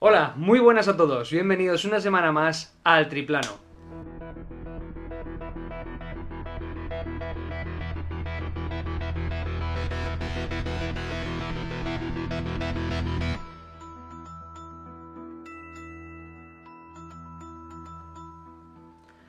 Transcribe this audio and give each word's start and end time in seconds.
Hola, 0.00 0.32
muy 0.36 0.60
buenas 0.60 0.86
a 0.86 0.96
todos, 0.96 1.32
bienvenidos 1.32 1.84
una 1.84 1.98
semana 2.00 2.30
más 2.30 2.78
al 2.84 3.08
Triplano. 3.08 3.58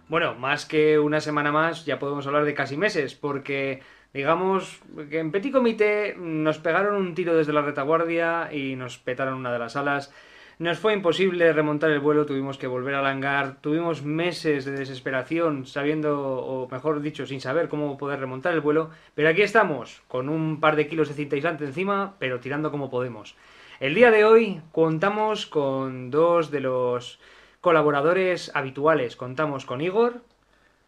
Bueno, 0.07 0.35
más 0.35 0.67
que 0.67 0.99
una 0.99 1.19
semana 1.19 1.51
más, 1.51 1.85
ya 1.85 1.97
podemos 1.97 2.27
hablar 2.27 2.45
de 2.45 2.53
casi 2.53 2.77
meses, 2.77 3.15
porque 3.15 3.81
digamos 4.13 4.81
que 5.09 5.17
en 5.17 5.31
Petit 5.31 5.51
Comité 5.51 6.15
nos 6.15 6.59
pegaron 6.59 6.95
un 6.95 7.15
tiro 7.15 7.35
desde 7.35 7.53
la 7.53 7.63
retaguardia 7.63 8.53
y 8.53 8.75
nos 8.75 8.99
petaron 8.99 9.33
una 9.33 9.51
de 9.51 9.57
las 9.57 9.75
alas. 9.75 10.13
Nos 10.59 10.77
fue 10.77 10.91
imposible 10.91 11.53
remontar 11.53 11.89
el 11.89 12.01
vuelo, 12.01 12.25
tuvimos 12.25 12.57
que 12.57 12.67
volver 12.67 12.93
al 12.93 13.05
hangar, 13.05 13.61
tuvimos 13.61 14.03
meses 14.03 14.65
de 14.65 14.73
desesperación 14.73 15.65
sabiendo, 15.65 16.19
o 16.21 16.67
mejor 16.69 16.99
dicho, 16.99 17.25
sin 17.25 17.39
saber 17.39 17.69
cómo 17.69 17.97
poder 17.97 18.19
remontar 18.19 18.51
el 18.53 18.59
vuelo, 18.59 18.89
pero 19.15 19.29
aquí 19.29 19.41
estamos, 19.41 20.01
con 20.09 20.27
un 20.27 20.59
par 20.59 20.75
de 20.75 20.89
kilos 20.89 21.07
de 21.07 21.13
cinta 21.13 21.37
aislante 21.37 21.63
encima, 21.63 22.15
pero 22.19 22.41
tirando 22.41 22.71
como 22.71 22.89
podemos. 22.89 23.37
El 23.79 23.95
día 23.95 24.11
de 24.11 24.25
hoy 24.25 24.59
contamos 24.73 25.45
con 25.45 26.11
dos 26.11 26.51
de 26.51 26.59
los 26.59 27.21
colaboradores 27.61 28.51
habituales. 28.53 29.15
Contamos 29.15 29.63
con 29.65 29.79
Igor 29.79 30.21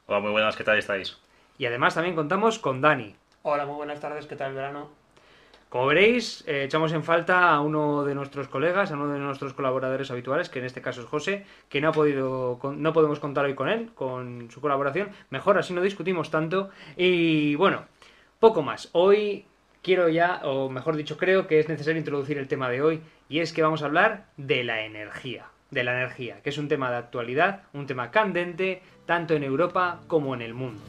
Hola, 0.06 0.20
muy 0.20 0.32
buenas, 0.32 0.58
¿qué 0.58 0.66
tal 0.66 0.80
estáis? 0.80 1.18
y 1.58 1.66
además 1.66 1.94
también 1.94 2.16
contamos 2.16 2.60
con 2.60 2.82
Dani. 2.82 3.16
Hola, 3.44 3.66
muy 3.66 3.76
buenas 3.76 4.02
tardes, 4.02 4.26
¿qué 4.26 4.36
tal 4.36 4.50
el 4.50 4.56
verano? 4.56 5.01
Como 5.72 5.86
veréis, 5.86 6.44
eh, 6.48 6.66
echamos 6.66 6.92
en 6.92 7.02
falta 7.02 7.50
a 7.50 7.62
uno 7.62 8.04
de 8.04 8.14
nuestros 8.14 8.50
colegas, 8.50 8.92
a 8.92 8.96
uno 8.96 9.08
de 9.08 9.20
nuestros 9.20 9.54
colaboradores 9.54 10.12
habituales, 10.12 10.50
que 10.50 10.60
en 10.60 10.66
este 10.66 10.82
caso 10.82 11.00
es 11.00 11.08
José, 11.08 11.46
que 11.70 11.80
no 11.80 11.88
ha 11.88 11.92
podido, 11.94 12.60
no 12.76 12.92
podemos 12.92 13.22
contar 13.22 13.46
hoy 13.46 13.56
con 13.56 13.70
él, 13.70 13.90
con 13.96 14.52
su 14.52 14.60
colaboración. 14.60 15.12
Mejor 15.30 15.58
así 15.58 15.74
no 15.74 15.82
discutimos 15.82 16.30
tanto. 16.30 16.72
Y 16.98 17.56
bueno, 17.56 17.86
poco 18.38 18.64
más. 18.64 18.90
Hoy 18.92 19.46
quiero 19.82 20.10
ya, 20.10 20.42
o 20.44 20.70
mejor 20.70 20.98
dicho, 20.98 21.16
creo 21.16 21.48
que 21.48 21.62
es 21.62 21.70
necesario 21.70 22.00
introducir 22.00 22.38
el 22.38 22.50
tema 22.50 22.70
de 22.70 22.82
hoy, 22.82 23.02
y 23.30 23.40
es 23.40 23.54
que 23.54 23.64
vamos 23.64 23.82
a 23.82 23.86
hablar 23.86 24.26
de 24.36 24.66
la 24.66 24.84
energía. 24.84 25.46
De 25.70 25.86
la 25.86 25.94
energía, 25.94 26.42
que 26.44 26.50
es 26.50 26.58
un 26.58 26.68
tema 26.68 26.92
de 26.92 26.98
actualidad, 26.98 27.62
un 27.72 27.88
tema 27.88 28.12
candente, 28.12 28.82
tanto 29.06 29.36
en 29.36 29.44
Europa 29.46 30.02
como 30.08 30.36
en 30.36 30.42
el 30.42 30.54
mundo. 30.54 30.82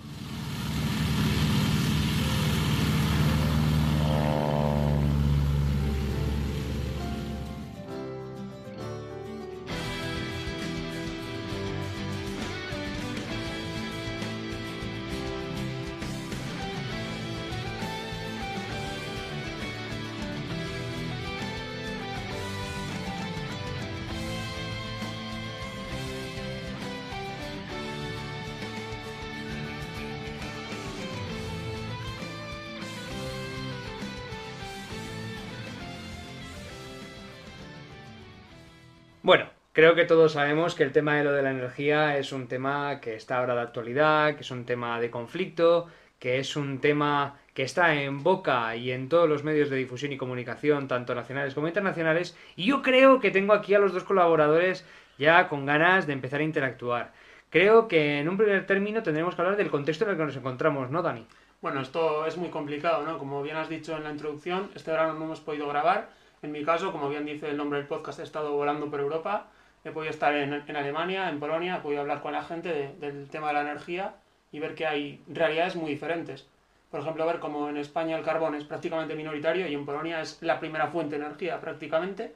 Bueno, 39.24 39.46
creo 39.72 39.94
que 39.94 40.04
todos 40.04 40.32
sabemos 40.32 40.74
que 40.74 40.82
el 40.82 40.90
tema 40.90 41.16
de 41.16 41.22
lo 41.22 41.30
de 41.30 41.42
la 41.42 41.52
energía 41.52 42.18
es 42.18 42.32
un 42.32 42.48
tema 42.48 43.00
que 43.00 43.14
está 43.14 43.38
ahora 43.38 43.54
de 43.54 43.60
actualidad, 43.60 44.34
que 44.34 44.40
es 44.40 44.50
un 44.50 44.64
tema 44.64 45.00
de 45.00 45.12
conflicto, 45.12 45.86
que 46.18 46.40
es 46.40 46.56
un 46.56 46.80
tema 46.80 47.38
que 47.54 47.62
está 47.62 47.94
en 47.94 48.24
boca 48.24 48.74
y 48.74 48.90
en 48.90 49.08
todos 49.08 49.28
los 49.28 49.44
medios 49.44 49.70
de 49.70 49.76
difusión 49.76 50.10
y 50.10 50.16
comunicación, 50.16 50.88
tanto 50.88 51.14
nacionales 51.14 51.54
como 51.54 51.68
internacionales, 51.68 52.36
y 52.56 52.64
yo 52.64 52.82
creo 52.82 53.20
que 53.20 53.30
tengo 53.30 53.52
aquí 53.52 53.74
a 53.74 53.78
los 53.78 53.92
dos 53.92 54.02
colaboradores 54.02 54.84
ya 55.18 55.46
con 55.46 55.66
ganas 55.66 56.08
de 56.08 56.14
empezar 56.14 56.40
a 56.40 56.44
interactuar. 56.44 57.12
Creo 57.48 57.86
que 57.86 58.18
en 58.18 58.28
un 58.28 58.36
primer 58.36 58.66
término 58.66 59.04
tendremos 59.04 59.36
que 59.36 59.42
hablar 59.42 59.56
del 59.56 59.70
contexto 59.70 60.04
en 60.04 60.10
el 60.10 60.16
que 60.16 60.24
nos 60.24 60.36
encontramos, 60.36 60.90
¿no, 60.90 61.00
Dani? 61.00 61.28
Bueno, 61.60 61.80
esto 61.80 62.26
es 62.26 62.36
muy 62.36 62.48
complicado, 62.48 63.06
¿no? 63.06 63.18
Como 63.18 63.40
bien 63.40 63.56
has 63.56 63.68
dicho 63.68 63.96
en 63.96 64.02
la 64.02 64.10
introducción, 64.10 64.72
este 64.74 64.90
verano 64.90 65.14
no 65.14 65.26
hemos 65.26 65.38
podido 65.38 65.68
grabar. 65.68 66.08
En 66.42 66.52
mi 66.52 66.64
caso, 66.64 66.92
como 66.92 67.08
bien 67.08 67.24
dice 67.24 67.48
el 67.48 67.56
nombre 67.56 67.78
del 67.78 67.88
podcast, 67.88 68.18
he 68.18 68.22
estado 68.24 68.52
volando 68.52 68.90
por 68.90 69.00
Europa. 69.00 69.46
He 69.84 69.90
podido 69.90 70.10
estar 70.10 70.34
en, 70.34 70.76
Alemania, 70.76 71.28
en 71.28 71.40
Polonia, 71.40 71.76
he 71.76 71.80
podido 71.80 72.00
hablar 72.02 72.20
con 72.20 72.32
la 72.32 72.42
gente 72.42 72.68
de- 72.68 72.94
del 72.96 73.28
tema 73.28 73.48
de 73.48 73.54
la 73.54 73.60
energía 73.62 74.14
y 74.52 74.58
ver 74.60 74.74
que 74.74 74.86
hay 74.86 75.22
realidades 75.28 75.76
muy 75.76 75.90
diferentes. 75.90 76.46
Por 76.90 77.00
ejemplo, 77.00 77.24
ver 77.26 77.38
cómo 77.38 77.68
en 77.68 77.76
España 77.78 78.16
el 78.18 78.24
carbón 78.24 78.54
es 78.54 78.64
prácticamente 78.64 79.14
minoritario 79.14 79.66
y 79.66 79.74
en 79.74 79.86
Polonia 79.86 80.20
es 80.20 80.42
la 80.42 80.60
primera 80.60 80.88
fuente 80.88 81.18
de 81.18 81.24
energía 81.24 81.60
prácticamente. 81.60 82.34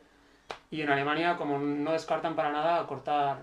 Y 0.71 0.81
en 0.83 0.91
Alemania, 0.91 1.37
como 1.37 1.59
no 1.59 1.93
descartan 1.93 2.35
para 2.37 2.51
nada 2.53 2.87
cortar 2.87 3.39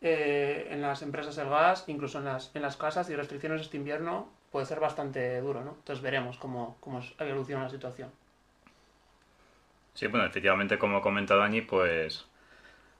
eh, 0.00 0.68
en 0.70 0.80
las 0.80 1.02
empresas 1.02 1.36
el 1.38 1.48
gas, 1.48 1.84
incluso 1.88 2.18
en 2.18 2.24
las, 2.26 2.54
en 2.54 2.62
las 2.62 2.76
casas 2.76 3.10
y 3.10 3.16
restricciones 3.16 3.60
este 3.62 3.76
invierno 3.76 4.28
puede 4.52 4.64
ser 4.66 4.80
bastante 4.80 5.40
duro, 5.40 5.62
¿no? 5.62 5.72
Entonces 5.72 6.02
veremos 6.02 6.38
cómo, 6.38 6.76
cómo 6.80 7.00
evoluciona 7.18 7.64
la 7.64 7.68
situación. 7.70 8.10
Sí, 9.98 10.06
bueno, 10.06 10.26
efectivamente, 10.26 10.78
como 10.78 11.00
comenta 11.00 11.34
Dani, 11.34 11.60
pues 11.60 12.24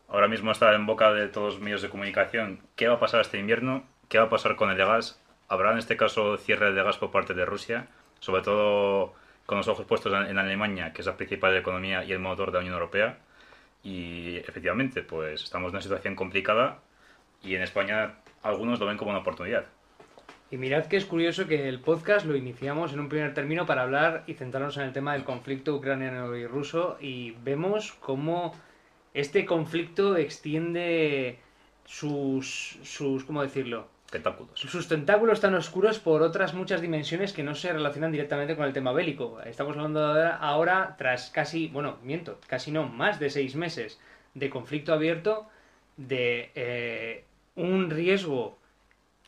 ahora 0.08 0.26
mismo 0.26 0.50
está 0.50 0.74
en 0.74 0.84
boca 0.84 1.12
de 1.12 1.28
todos 1.28 1.54
los 1.54 1.62
medios 1.62 1.80
de 1.80 1.90
comunicación 1.90 2.60
qué 2.74 2.88
va 2.88 2.96
a 2.96 2.98
pasar 2.98 3.20
este 3.20 3.38
invierno, 3.38 3.84
qué 4.08 4.18
va 4.18 4.24
a 4.24 4.28
pasar 4.28 4.56
con 4.56 4.70
el 4.70 4.76
de 4.76 4.84
gas. 4.84 5.22
Habrá 5.48 5.70
en 5.70 5.78
este 5.78 5.96
caso 5.96 6.36
cierre 6.38 6.72
de 6.72 6.82
gas 6.82 6.98
por 6.98 7.12
parte 7.12 7.34
de 7.34 7.44
Rusia, 7.44 7.86
sobre 8.18 8.42
todo 8.42 9.14
con 9.46 9.58
los 9.58 9.68
ojos 9.68 9.86
puestos 9.86 10.12
en 10.28 10.38
Alemania, 10.38 10.92
que 10.92 11.02
es 11.02 11.06
la 11.06 11.16
principal 11.16 11.56
economía 11.56 12.02
y 12.02 12.10
el 12.10 12.18
motor 12.18 12.48
de 12.50 12.54
la 12.54 12.60
Unión 12.60 12.74
Europea. 12.74 13.18
Y 13.84 14.38
efectivamente, 14.38 15.02
pues 15.02 15.44
estamos 15.44 15.68
en 15.68 15.76
una 15.76 15.82
situación 15.82 16.16
complicada 16.16 16.80
y 17.44 17.54
en 17.54 17.62
España 17.62 18.16
algunos 18.42 18.80
lo 18.80 18.86
ven 18.86 18.96
como 18.96 19.10
una 19.10 19.20
oportunidad. 19.20 19.66
Y 20.50 20.56
mirad 20.56 20.86
que 20.86 20.96
es 20.96 21.04
curioso 21.04 21.46
que 21.46 21.68
el 21.68 21.80
podcast 21.80 22.24
lo 22.24 22.34
iniciamos 22.34 22.94
en 22.94 23.00
un 23.00 23.10
primer 23.10 23.34
término 23.34 23.66
para 23.66 23.82
hablar 23.82 24.24
y 24.26 24.32
centrarnos 24.32 24.78
en 24.78 24.84
el 24.84 24.94
tema 24.94 25.12
del 25.12 25.24
conflicto 25.24 25.74
ucraniano 25.74 26.34
y 26.36 26.46
ruso 26.46 26.96
y 27.00 27.32
vemos 27.44 27.92
cómo 28.00 28.54
este 29.12 29.44
conflicto 29.44 30.16
extiende 30.16 31.38
sus, 31.84 32.78
sus 32.82 33.24
¿cómo 33.24 33.42
decirlo? 33.42 33.88
Tentáculos. 34.10 34.58
Sus 34.58 34.88
tentáculos 34.88 35.40
tan 35.40 35.54
oscuros 35.54 35.98
por 35.98 36.22
otras 36.22 36.54
muchas 36.54 36.80
dimensiones 36.80 37.34
que 37.34 37.42
no 37.42 37.54
se 37.54 37.70
relacionan 37.70 38.10
directamente 38.10 38.56
con 38.56 38.64
el 38.64 38.72
tema 38.72 38.92
bélico. 38.92 39.42
Estamos 39.42 39.76
hablando 39.76 40.00
ahora, 40.40 40.94
tras 40.96 41.28
casi, 41.28 41.68
bueno, 41.68 41.98
miento, 42.02 42.40
casi 42.46 42.70
no, 42.70 42.88
más 42.88 43.20
de 43.20 43.28
seis 43.28 43.54
meses 43.54 44.00
de 44.32 44.48
conflicto 44.48 44.94
abierto, 44.94 45.46
de 45.98 46.50
eh, 46.54 47.24
un 47.54 47.90
riesgo 47.90 48.57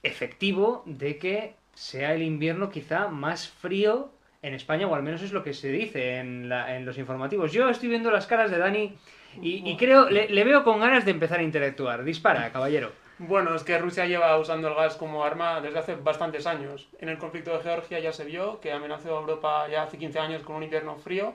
efectivo 0.02 0.82
de 0.86 1.18
que 1.18 1.54
sea 1.74 2.14
el 2.14 2.22
invierno 2.22 2.70
quizá 2.70 3.08
más 3.08 3.48
frío 3.48 4.10
en 4.42 4.54
España, 4.54 4.86
o 4.86 4.94
al 4.94 5.02
menos 5.02 5.22
es 5.22 5.32
lo 5.32 5.42
que 5.44 5.52
se 5.52 5.68
dice 5.70 6.16
en, 6.18 6.48
la- 6.48 6.76
en 6.76 6.86
los 6.86 6.98
informativos. 6.98 7.52
Yo 7.52 7.68
estoy 7.68 7.88
viendo 7.90 8.10
las 8.10 8.26
caras 8.26 8.50
de 8.50 8.58
Dani 8.58 8.96
y, 9.40 9.68
y 9.70 9.76
creo, 9.76 10.08
le, 10.08 10.28
le 10.28 10.44
veo 10.44 10.64
con 10.64 10.80
ganas 10.80 11.04
de 11.04 11.10
empezar 11.10 11.40
a 11.40 11.42
interactuar. 11.42 12.04
Dispara, 12.04 12.50
caballero. 12.50 12.92
Bueno, 13.18 13.54
es 13.54 13.62
que 13.64 13.78
Rusia 13.78 14.06
lleva 14.06 14.38
usando 14.38 14.68
el 14.68 14.74
gas 14.74 14.96
como 14.96 15.22
arma 15.24 15.60
desde 15.60 15.78
hace 15.78 15.94
bastantes 15.94 16.46
años. 16.46 16.88
En 16.98 17.10
el 17.10 17.18
conflicto 17.18 17.52
de 17.56 17.62
Georgia 17.62 17.98
ya 18.00 18.12
se 18.14 18.24
vio 18.24 18.60
que 18.60 18.72
amenazó 18.72 19.14
a 19.16 19.20
Europa 19.20 19.68
ya 19.70 19.82
hace 19.82 19.98
15 19.98 20.18
años 20.18 20.42
con 20.42 20.56
un 20.56 20.62
invierno 20.62 20.96
frío. 20.96 21.34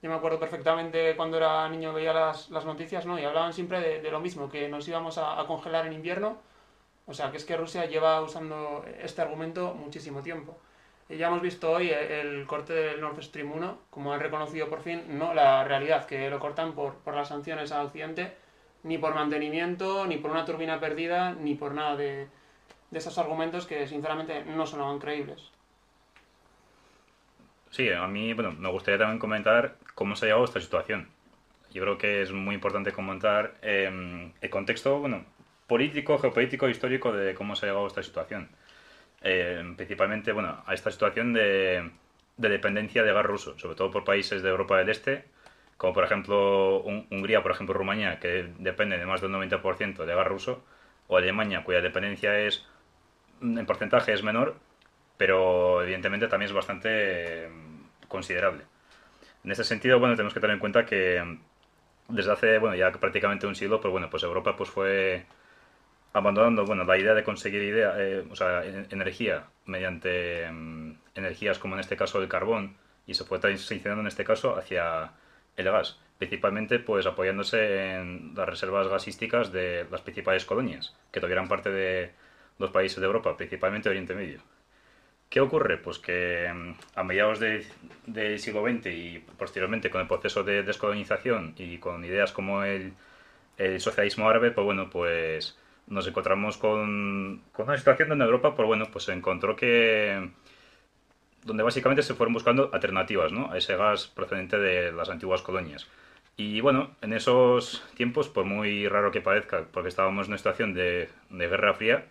Yo 0.00 0.10
me 0.10 0.16
acuerdo 0.16 0.38
perfectamente 0.38 1.16
cuando 1.16 1.38
era 1.38 1.68
niño 1.68 1.92
veía 1.92 2.12
las, 2.12 2.50
las 2.50 2.64
noticias, 2.64 3.04
¿no? 3.04 3.18
Y 3.18 3.24
hablaban 3.24 3.52
siempre 3.52 3.80
de, 3.80 4.00
de 4.00 4.10
lo 4.12 4.20
mismo, 4.20 4.48
que 4.48 4.68
nos 4.68 4.86
íbamos 4.86 5.18
a, 5.18 5.40
a 5.40 5.46
congelar 5.46 5.86
en 5.86 5.94
invierno. 5.94 6.38
O 7.06 7.14
sea, 7.14 7.30
que 7.30 7.36
es 7.36 7.44
que 7.44 7.56
Rusia 7.56 7.84
lleva 7.86 8.20
usando 8.22 8.84
este 9.02 9.22
argumento 9.22 9.74
muchísimo 9.74 10.22
tiempo. 10.22 10.58
Y 11.08 11.16
ya 11.16 11.26
hemos 11.26 11.42
visto 11.42 11.70
hoy 11.70 11.90
el, 11.90 12.46
corte 12.46 12.72
del 12.72 13.00
Nord 13.00 13.22
Stream 13.22 13.52
1, 13.52 13.78
como 13.90 14.12
han 14.14 14.20
reconocido 14.20 14.70
por 14.70 14.80
fin, 14.80 15.18
no 15.18 15.34
la 15.34 15.64
realidad, 15.64 16.06
que 16.06 16.30
lo 16.30 16.40
cortan 16.40 16.72
por, 16.72 16.94
por 16.96 17.14
las 17.14 17.28
sanciones 17.28 17.72
a 17.72 17.82
Occidente, 17.82 18.34
ni 18.84 18.96
por 18.96 19.14
mantenimiento, 19.14 20.06
ni 20.06 20.16
por 20.16 20.30
una 20.30 20.46
turbina 20.46 20.80
perdida, 20.80 21.34
ni 21.34 21.54
por 21.54 21.74
nada 21.74 21.96
de, 21.96 22.26
de 22.90 22.98
esos 22.98 23.18
argumentos 23.18 23.66
que 23.66 23.86
sinceramente 23.86 24.44
no 24.44 24.66
sonaban 24.66 24.98
creíbles. 24.98 25.50
Sí, 27.70 27.90
a 27.90 28.06
mí, 28.06 28.32
bueno, 28.32 28.52
me 28.52 28.70
gustaría 28.70 28.98
también 28.98 29.18
comentar 29.18 29.76
cómo 29.94 30.16
se 30.16 30.24
ha 30.24 30.28
llegado 30.28 30.42
a 30.42 30.46
esta 30.46 30.60
situación. 30.60 31.08
Yo 31.72 31.82
creo 31.82 31.98
que 31.98 32.22
es 32.22 32.30
muy 32.30 32.54
importante 32.54 32.92
comentar 32.92 33.56
eh, 33.62 34.32
el 34.40 34.50
contexto, 34.50 35.00
bueno, 35.00 35.24
político, 35.66 36.18
geopolítico, 36.18 36.68
histórico 36.68 37.12
de 37.12 37.34
cómo 37.34 37.56
se 37.56 37.66
ha 37.66 37.68
llegado 37.68 37.84
a 37.84 37.88
esta 37.88 38.02
situación. 38.02 38.48
Eh, 39.22 39.74
principalmente, 39.76 40.32
bueno, 40.32 40.62
a 40.66 40.74
esta 40.74 40.90
situación 40.90 41.32
de, 41.32 41.90
de 42.36 42.48
dependencia 42.48 43.02
de 43.02 43.12
gas 43.12 43.26
ruso, 43.26 43.58
sobre 43.58 43.76
todo 43.76 43.90
por 43.90 44.04
países 44.04 44.42
de 44.42 44.50
Europa 44.50 44.78
del 44.78 44.90
Este, 44.90 45.24
como 45.76 45.92
por 45.94 46.04
ejemplo 46.04 46.82
Hungría, 46.82 47.42
por 47.42 47.52
ejemplo 47.52 47.74
Rumanía, 47.74 48.18
que 48.20 48.50
depende 48.58 48.98
de 48.98 49.06
más 49.06 49.20
del 49.20 49.30
90% 49.32 50.04
de 50.04 50.14
gas 50.14 50.26
ruso, 50.26 50.64
o 51.08 51.16
Alemania, 51.16 51.64
cuya 51.64 51.80
dependencia 51.80 52.38
es 52.38 52.66
en 53.40 53.66
porcentaje 53.66 54.12
es 54.12 54.22
menor, 54.22 54.56
pero 55.16 55.82
evidentemente 55.82 56.28
también 56.28 56.48
es 56.48 56.54
bastante 56.54 57.48
mm, 57.48 58.08
considerable. 58.08 58.64
En 59.44 59.52
ese 59.52 59.64
sentido, 59.64 59.98
bueno, 60.00 60.16
tenemos 60.16 60.34
que 60.34 60.40
tener 60.40 60.54
en 60.54 60.60
cuenta 60.60 60.86
que 60.86 61.22
mm, 61.22 62.14
desde 62.14 62.32
hace, 62.32 62.58
bueno, 62.58 62.76
ya 62.76 62.92
prácticamente 62.92 63.46
un 63.46 63.54
siglo, 63.54 63.80
pues 63.80 63.92
bueno, 63.92 64.10
pues 64.10 64.22
Europa 64.22 64.56
pues 64.56 64.70
fue 64.70 65.26
abandonando, 66.14 66.64
bueno, 66.64 66.84
la 66.84 66.96
idea 66.96 67.12
de 67.12 67.24
conseguir 67.24 67.62
idea, 67.62 67.94
eh, 67.98 68.24
energía 68.90 69.48
mediante 69.66 70.48
mm, 70.50 70.92
energías 71.16 71.58
como 71.58 71.74
en 71.74 71.80
este 71.80 71.96
caso 71.96 72.22
el 72.22 72.28
carbón 72.28 72.76
y 73.06 73.14
se 73.14 73.24
fue 73.24 73.40
transicionando 73.40 74.00
en 74.00 74.06
este 74.06 74.24
caso 74.24 74.56
hacia 74.56 75.12
el 75.56 75.64
gas, 75.64 75.98
principalmente 76.18 76.78
pues 76.78 77.06
apoyándose 77.06 77.94
en 77.96 78.32
las 78.36 78.48
reservas 78.48 78.88
gasísticas 78.88 79.52
de 79.52 79.86
las 79.90 80.02
principales 80.02 80.44
colonias, 80.44 80.96
que 81.10 81.18
todavía 81.18 81.34
eran 81.34 81.48
parte 81.48 81.70
de 81.70 82.12
los 82.58 82.70
países 82.70 83.00
de 83.00 83.06
Europa, 83.06 83.36
principalmente 83.36 83.88
Oriente 83.88 84.14
Medio. 84.14 84.40
¿Qué 85.28 85.40
ocurre? 85.40 85.78
Pues 85.78 85.98
que 85.98 86.48
mm, 86.54 86.74
a 86.94 87.02
mediados 87.02 87.40
del 87.40 88.38
siglo 88.38 88.62
XX 88.62 88.86
y 88.86 89.24
posteriormente 89.36 89.90
con 89.90 90.00
el 90.00 90.06
proceso 90.06 90.44
de 90.44 90.62
descolonización 90.62 91.54
y 91.58 91.78
con 91.78 92.04
ideas 92.04 92.30
como 92.30 92.62
el 92.62 92.94
socialismo 93.78 94.28
árabe, 94.28 94.52
pues 94.52 94.64
bueno, 94.64 94.90
pues 94.90 95.58
nos 95.86 96.06
encontramos 96.06 96.56
con, 96.56 97.42
con, 97.52 97.66
una 97.66 97.76
situación 97.76 98.08
donde 98.08 98.24
Europa, 98.24 98.54
pues 98.54 98.66
bueno, 98.66 98.86
pues 98.90 99.04
se 99.04 99.12
encontró 99.12 99.56
que 99.56 100.30
donde 101.44 101.62
básicamente 101.62 102.02
se 102.02 102.14
fueron 102.14 102.32
buscando 102.32 102.70
alternativas 102.72 103.32
¿no? 103.32 103.52
a 103.52 103.58
ese 103.58 103.76
gas 103.76 104.08
procedente 104.08 104.58
de 104.58 104.92
las 104.92 105.10
antiguas 105.10 105.42
colonias. 105.42 105.86
Y 106.36 106.60
bueno, 106.60 106.90
en 107.00 107.12
esos 107.12 107.84
tiempos, 107.96 108.28
por 108.28 108.44
muy 108.44 108.88
raro 108.88 109.12
que 109.12 109.20
parezca, 109.20 109.66
porque 109.70 109.88
estábamos 109.88 110.26
en 110.26 110.32
una 110.32 110.38
situación 110.38 110.74
de, 110.74 111.08
de 111.30 111.48
Guerra 111.48 111.74
Fría, 111.74 112.06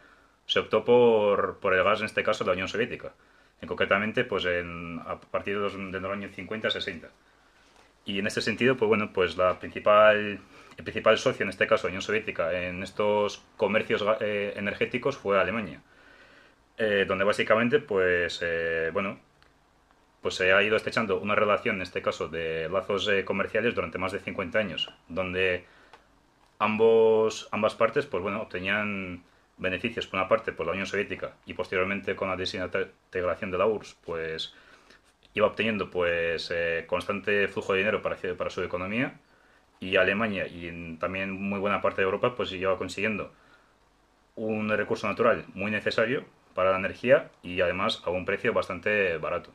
se 0.46 0.60
optó 0.60 0.86
por, 0.86 1.60
por, 1.60 1.74
el 1.74 1.84
gas, 1.84 2.00
en 2.00 2.06
este 2.06 2.24
caso, 2.24 2.44
de 2.44 2.50
la 2.50 2.54
Unión 2.54 2.68
Soviética. 2.70 3.14
En 3.62 3.68
concretamente, 3.68 4.24
pues 4.24 4.46
en, 4.46 5.02
a 5.06 5.20
partir 5.20 5.56
de 5.56 5.62
los, 5.62 5.74
de 5.74 6.00
los 6.00 6.12
años 6.12 6.32
50-60. 6.36 7.08
Y 8.06 8.20
en 8.20 8.28
este 8.28 8.42
sentido, 8.42 8.78
pues 8.78 8.88
bueno, 8.88 9.12
pues 9.14 9.38
la 9.38 9.60
principal 9.60 10.40
el 10.78 10.84
principal 10.84 11.18
socio, 11.18 11.44
en 11.44 11.50
este 11.50 11.68
caso 11.68 11.88
la 11.88 11.92
Unión 11.92 12.02
Soviética, 12.02 12.52
en 12.54 12.84
estos 12.84 13.44
comercios 13.58 14.04
eh, 14.22 14.54
energéticos 14.56 15.18
fue 15.18 15.40
Alemania, 15.40 15.82
eh, 16.78 17.06
donde 17.08 17.24
básicamente, 17.24 17.80
pues, 17.80 18.40
eh, 18.42 18.90
bueno, 18.94 19.20
pues 20.22 20.36
se 20.36 20.54
ha 20.54 20.64
ido 20.64 20.76
estrechando 20.78 21.20
una 21.20 21.36
relación, 21.36 21.78
en 21.78 21.82
este 21.84 22.02
caso, 22.02 22.28
de 22.30 22.70
lazos 22.70 23.10
comerciales 23.26 23.76
durante 23.76 23.98
más 23.98 24.14
de 24.14 24.20
50 24.20 24.58
años, 24.58 24.90
donde 25.10 25.66
ambos, 26.60 27.50
ambas 27.52 27.76
partes, 27.76 28.06
pues 28.06 28.24
bueno, 28.24 28.42
obtenían 28.42 29.24
beneficios, 29.58 30.08
por 30.08 30.20
una 30.20 30.30
parte, 30.30 30.54
por 30.54 30.66
la 30.66 30.72
Unión 30.72 30.88
Soviética 30.88 31.36
y 31.46 31.54
posteriormente 31.54 32.16
con 32.16 32.30
la 32.30 32.38
desintegración 32.38 33.52
de 33.52 33.58
la 33.58 33.68
URSS, 33.68 33.96
pues 34.06 34.54
iba 35.34 35.48
obteniendo 35.48 35.90
pues 35.90 36.54
constante 36.88 37.48
flujo 37.48 37.74
de 37.74 37.80
dinero 37.80 38.02
para 38.02 38.50
su 38.50 38.64
economía 38.64 39.20
y 39.84 39.98
Alemania 39.98 40.48
y 40.48 40.68
en 40.68 40.98
también 40.98 41.32
muy 41.32 41.60
buena 41.60 41.82
parte 41.82 42.02
de 42.02 42.06
Europa 42.06 42.36
pues 42.36 42.50
lleva 42.52 42.78
consiguiendo 42.78 43.32
un 44.36 44.70
recurso 44.70 45.08
natural 45.08 45.46
muy 45.54 45.72
necesario 45.72 46.26
para 46.56 46.72
la 46.72 46.78
energía 46.78 47.30
y 47.42 47.60
además 47.60 48.02
a 48.06 48.10
un 48.10 48.26
precio 48.26 48.54
bastante 48.54 49.18
barato. 49.18 49.52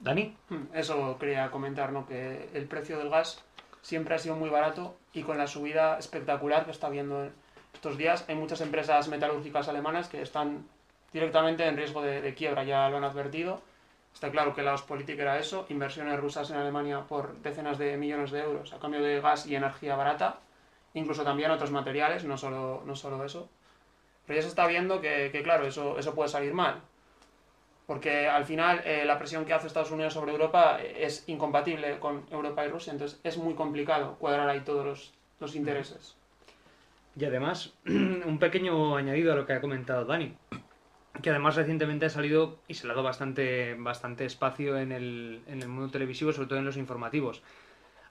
Dani. 0.00 0.36
Hmm, 0.48 0.64
eso 0.74 1.16
quería 1.18 1.50
comentar, 1.50 1.92
¿no? 1.92 2.06
Que 2.06 2.48
el 2.54 2.66
precio 2.66 2.98
del 2.98 3.10
gas 3.10 3.44
siempre 3.80 4.16
ha 4.16 4.18
sido 4.18 4.34
muy 4.34 4.50
barato 4.50 4.96
y 5.12 5.22
con 5.22 5.38
la 5.38 5.46
subida 5.46 5.98
espectacular 5.98 6.64
que 6.64 6.72
está 6.72 6.88
habiendo 6.88 7.30
estos 7.72 7.96
días, 7.96 8.24
hay 8.28 8.34
muchas 8.34 8.60
empresas 8.60 9.08
metalúrgicas 9.08 9.68
alemanas 9.68 10.08
que 10.08 10.20
están 10.20 10.66
directamente 11.12 11.66
en 11.66 11.76
riesgo 11.76 12.02
de, 12.02 12.20
de 12.20 12.34
quiebra, 12.34 12.64
ya 12.64 12.88
lo 12.88 12.96
han 12.96 13.04
advertido 13.04 13.62
Está 14.14 14.30
claro 14.30 14.54
que 14.54 14.62
la 14.62 14.76
política 14.76 15.22
era 15.22 15.38
eso, 15.38 15.66
inversiones 15.68 16.18
rusas 16.20 16.50
en 16.50 16.56
Alemania 16.56 17.00
por 17.08 17.36
decenas 17.38 17.78
de 17.78 17.96
millones 17.96 18.30
de 18.30 18.40
euros 18.40 18.72
a 18.72 18.78
cambio 18.78 19.02
de 19.02 19.20
gas 19.20 19.46
y 19.46 19.56
energía 19.56 19.96
barata, 19.96 20.38
incluso 20.94 21.24
también 21.24 21.50
otros 21.50 21.70
materiales, 21.70 22.24
no 22.24 22.36
solo, 22.36 22.82
no 22.86 22.94
solo 22.94 23.24
eso. 23.24 23.48
Pero 24.26 24.36
ya 24.36 24.42
se 24.42 24.48
está 24.48 24.66
viendo 24.66 25.00
que, 25.00 25.30
que 25.32 25.42
claro, 25.42 25.66
eso, 25.66 25.98
eso 25.98 26.14
puede 26.14 26.28
salir 26.28 26.54
mal. 26.54 26.80
Porque 27.86 28.28
al 28.28 28.44
final 28.44 28.80
eh, 28.84 29.04
la 29.04 29.18
presión 29.18 29.44
que 29.44 29.54
hace 29.54 29.66
Estados 29.66 29.90
Unidos 29.90 30.12
sobre 30.14 30.32
Europa 30.32 30.78
es 30.80 31.24
incompatible 31.28 31.98
con 31.98 32.24
Europa 32.30 32.64
y 32.64 32.68
Rusia, 32.68 32.92
entonces 32.92 33.20
es 33.24 33.36
muy 33.38 33.54
complicado 33.54 34.16
cuadrar 34.18 34.48
ahí 34.48 34.60
todos 34.60 34.86
los, 34.86 35.12
los 35.40 35.56
intereses. 35.56 36.16
Y 37.16 37.24
además, 37.24 37.74
un 37.86 38.38
pequeño 38.38 38.96
añadido 38.96 39.32
a 39.32 39.36
lo 39.36 39.46
que 39.46 39.54
ha 39.54 39.60
comentado 39.60 40.04
Dani 40.04 40.36
que 41.20 41.30
además 41.30 41.56
recientemente 41.56 42.06
ha 42.06 42.10
salido 42.10 42.58
y 42.68 42.74
se 42.74 42.86
le 42.86 42.92
ha 42.92 42.94
dado 42.94 43.04
bastante, 43.04 43.74
bastante 43.74 44.24
espacio 44.24 44.78
en 44.78 44.92
el, 44.92 45.42
en 45.46 45.60
el 45.60 45.68
mundo 45.68 45.90
televisivo, 45.90 46.32
sobre 46.32 46.48
todo 46.48 46.58
en 46.58 46.64
los 46.64 46.76
informativos. 46.76 47.42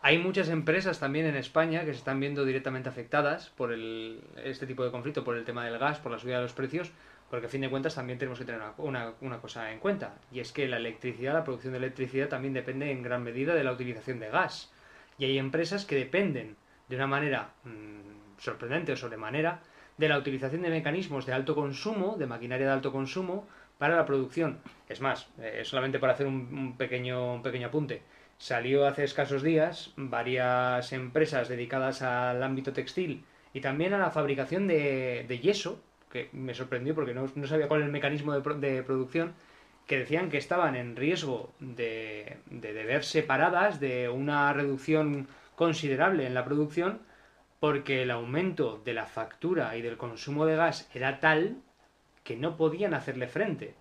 Hay 0.04 0.18
muchas 0.18 0.50
empresas 0.50 1.00
también 1.00 1.26
en 1.28 1.36
España 1.36 1.82
que 1.82 1.94
se 1.94 2.00
están 2.00 2.20
viendo 2.20 2.44
directamente 2.44 2.90
afectadas 2.90 3.50
por 3.50 3.72
el, 3.72 4.20
este 4.44 4.66
tipo 4.66 4.84
de 4.84 4.92
conflicto, 4.92 5.24
por 5.24 5.38
el 5.38 5.46
tema 5.46 5.66
del 5.66 5.78
gas, 5.78 6.00
por 6.00 6.12
la 6.12 6.18
subida 6.18 6.38
de 6.38 6.44
los 6.44 6.54
precios, 6.54 6.92
porque 7.30 7.46
a 7.46 7.50
fin 7.50 7.62
de 7.62 7.70
cuentas 7.70 7.96
también 7.96 8.18
tenemos 8.18 8.40
que 8.40 8.46
tener 8.46 8.62
una, 8.78 9.14
una, 9.22 9.38
cosa 9.38 9.72
en 9.72 9.80
cuenta, 9.80 10.16
y 10.32 10.40
es 10.40 10.52
que 10.52 10.68
la 10.68 10.78
electricidad, 10.78 11.34
la 11.34 11.44
producción 11.44 11.74
de 11.74 11.78
electricidad 11.78 12.30
también 12.30 12.54
depende 12.54 12.92
en 12.92 13.04
gran 13.04 13.24
medida 13.24 13.54
de 13.54 13.64
la 13.64 13.72
utilización 13.72 14.20
de 14.20 14.30
gas. 14.30 14.72
Y 15.20 15.26
hay 15.26 15.38
empresas 15.38 15.86
que 15.86 15.96
dependen 15.96 16.56
de 16.90 16.96
una 16.96 17.08
manera 17.08 17.52
mmm, 17.64 18.40
sorprendente 18.40 18.94
o 18.94 18.98
sobremanera 18.98 19.62
de 19.98 20.10
la 20.10 20.18
utilización 20.18 20.62
de 20.62 20.70
mecanismos 20.70 21.26
de 21.26 21.34
alto 21.34 21.56
consumo, 21.56 22.16
de 22.18 22.28
maquinaria 22.28 22.68
de 22.68 22.74
alto 22.74 22.92
consumo, 22.92 23.48
para 23.78 23.96
la 23.96 24.06
producción. 24.06 24.60
Es 24.90 25.02
más, 25.02 25.28
eh, 25.40 25.62
solamente 25.64 25.98
para 25.98 26.14
hacer 26.14 26.28
un, 26.28 26.76
pequeño, 26.78 27.34
un 27.34 27.42
pequeño 27.42 27.68
apunte, 27.68 28.04
salió 28.38 28.86
hace 28.86 29.04
escasos 29.04 29.42
días 29.42 29.92
varias 29.96 30.94
empresas 30.94 31.50
dedicadas 31.50 32.04
al 32.04 32.44
ámbito 32.44 32.74
textil 32.74 33.24
y 33.54 33.62
también 33.62 33.94
a 33.94 33.98
la 33.98 34.12
fabricación 34.12 34.68
de, 34.68 35.26
de 35.28 35.40
yeso, 35.40 35.82
que 36.12 36.30
me 36.32 36.54
sorprendió 36.54 36.94
porque 36.94 37.14
no, 37.14 37.26
no, 37.34 37.48
sabía 37.48 37.68
cuál 37.68 37.82
era 37.82 37.88
el 37.88 37.92
mecanismo 37.92 38.34
de, 38.34 38.56
de, 38.56 38.84
producción, 38.84 39.34
que 39.88 39.98
decían 39.98 40.30
que 40.30 40.38
estaban 40.38 40.76
en 40.76 40.96
riesgo 40.96 41.52
de, 41.60 42.38
de, 42.52 42.74
de 42.74 42.86
ver 42.86 43.04
separadas 43.04 43.80
de 43.80 44.10
una 44.10 44.54
reducción 44.54 45.28
considerable 45.56 46.28
en 46.28 46.36
la 46.36 46.46
producción 46.46 47.00
porque 47.62 48.02
el 48.02 48.10
aumento 48.10 48.82
de 48.84 48.96
la 48.96 49.06
factura 49.06 49.78
y 49.78 49.84
del 49.84 49.96
consumo 49.96 50.48
de 50.48 50.56
gas 50.56 50.90
era 50.96 51.20
tal 51.20 51.62
que 52.24 52.36
no 52.36 52.58
podían 52.58 52.96
hacerle 52.96 53.28
frente. 53.28 53.76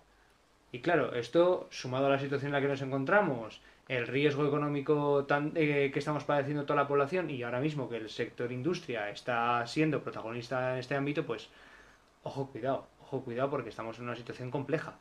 Y 0.71 0.81
claro, 0.81 1.15
esto 1.15 1.67
sumado 1.71 2.05
a 2.05 2.11
la 2.11 2.19
situación 2.19 2.49
en 2.49 2.53
la 2.53 2.61
que 2.61 2.67
nos 2.67 2.83
encontramos, 2.83 3.59
el 3.87 4.05
riesgo 4.05 4.45
económico 4.45 5.25
tan, 5.25 5.53
eh, 5.55 5.89
que 5.91 5.97
estamos 5.97 6.25
padeciendo 6.25 6.63
toda 6.63 6.83
la 6.83 6.87
población 6.87 7.31
y 7.31 7.41
ahora 7.41 7.59
mismo 7.59 7.89
que 7.89 7.97
el 7.97 8.11
sector 8.11 8.51
industria 8.51 9.09
está 9.09 9.65
siendo 9.65 10.03
protagonista 10.03 10.73
en 10.73 10.77
este 10.77 10.95
ámbito, 10.95 11.25
pues 11.25 11.49
ojo 12.21 12.51
cuidado, 12.51 12.85
ojo 13.01 13.21
cuidado 13.21 13.49
porque 13.49 13.69
estamos 13.69 13.97
en 13.97 14.03
una 14.03 14.15
situación 14.15 14.51
compleja. 14.51 14.93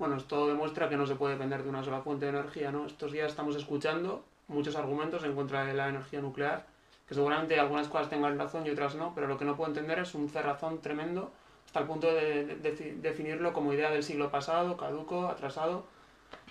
Bueno, 0.00 0.16
esto 0.16 0.48
demuestra 0.48 0.88
que 0.88 0.96
no 0.96 1.06
se 1.06 1.14
puede 1.14 1.34
depender 1.34 1.62
de 1.62 1.68
una 1.68 1.84
sola 1.84 2.00
fuente 2.00 2.24
de 2.24 2.32
energía, 2.32 2.72
¿no? 2.72 2.84
Estos 2.84 3.12
días 3.12 3.30
estamos 3.30 3.54
escuchando 3.54 4.24
muchos 4.48 4.74
argumentos 4.74 5.22
en 5.22 5.36
contra 5.36 5.64
de 5.64 5.74
la 5.74 5.88
energía 5.88 6.20
nuclear 6.20 6.71
que 7.12 7.16
seguramente 7.16 7.60
algunas 7.60 7.88
cosas 7.88 8.08
tengan 8.08 8.38
razón 8.38 8.66
y 8.66 8.70
otras 8.70 8.94
no, 8.94 9.12
pero 9.14 9.26
lo 9.26 9.36
que 9.36 9.44
no 9.44 9.54
puedo 9.54 9.68
entender 9.68 9.98
es 9.98 10.14
un 10.14 10.30
cerrazón 10.30 10.80
tremendo 10.80 11.30
hasta 11.66 11.80
el 11.80 11.86
punto 11.86 12.06
de, 12.12 12.44
de, 12.44 12.72
de 12.72 12.94
definirlo 13.02 13.52
como 13.52 13.70
idea 13.74 13.90
del 13.90 14.02
siglo 14.02 14.30
pasado, 14.30 14.78
caduco, 14.78 15.26
atrasado, 15.26 15.84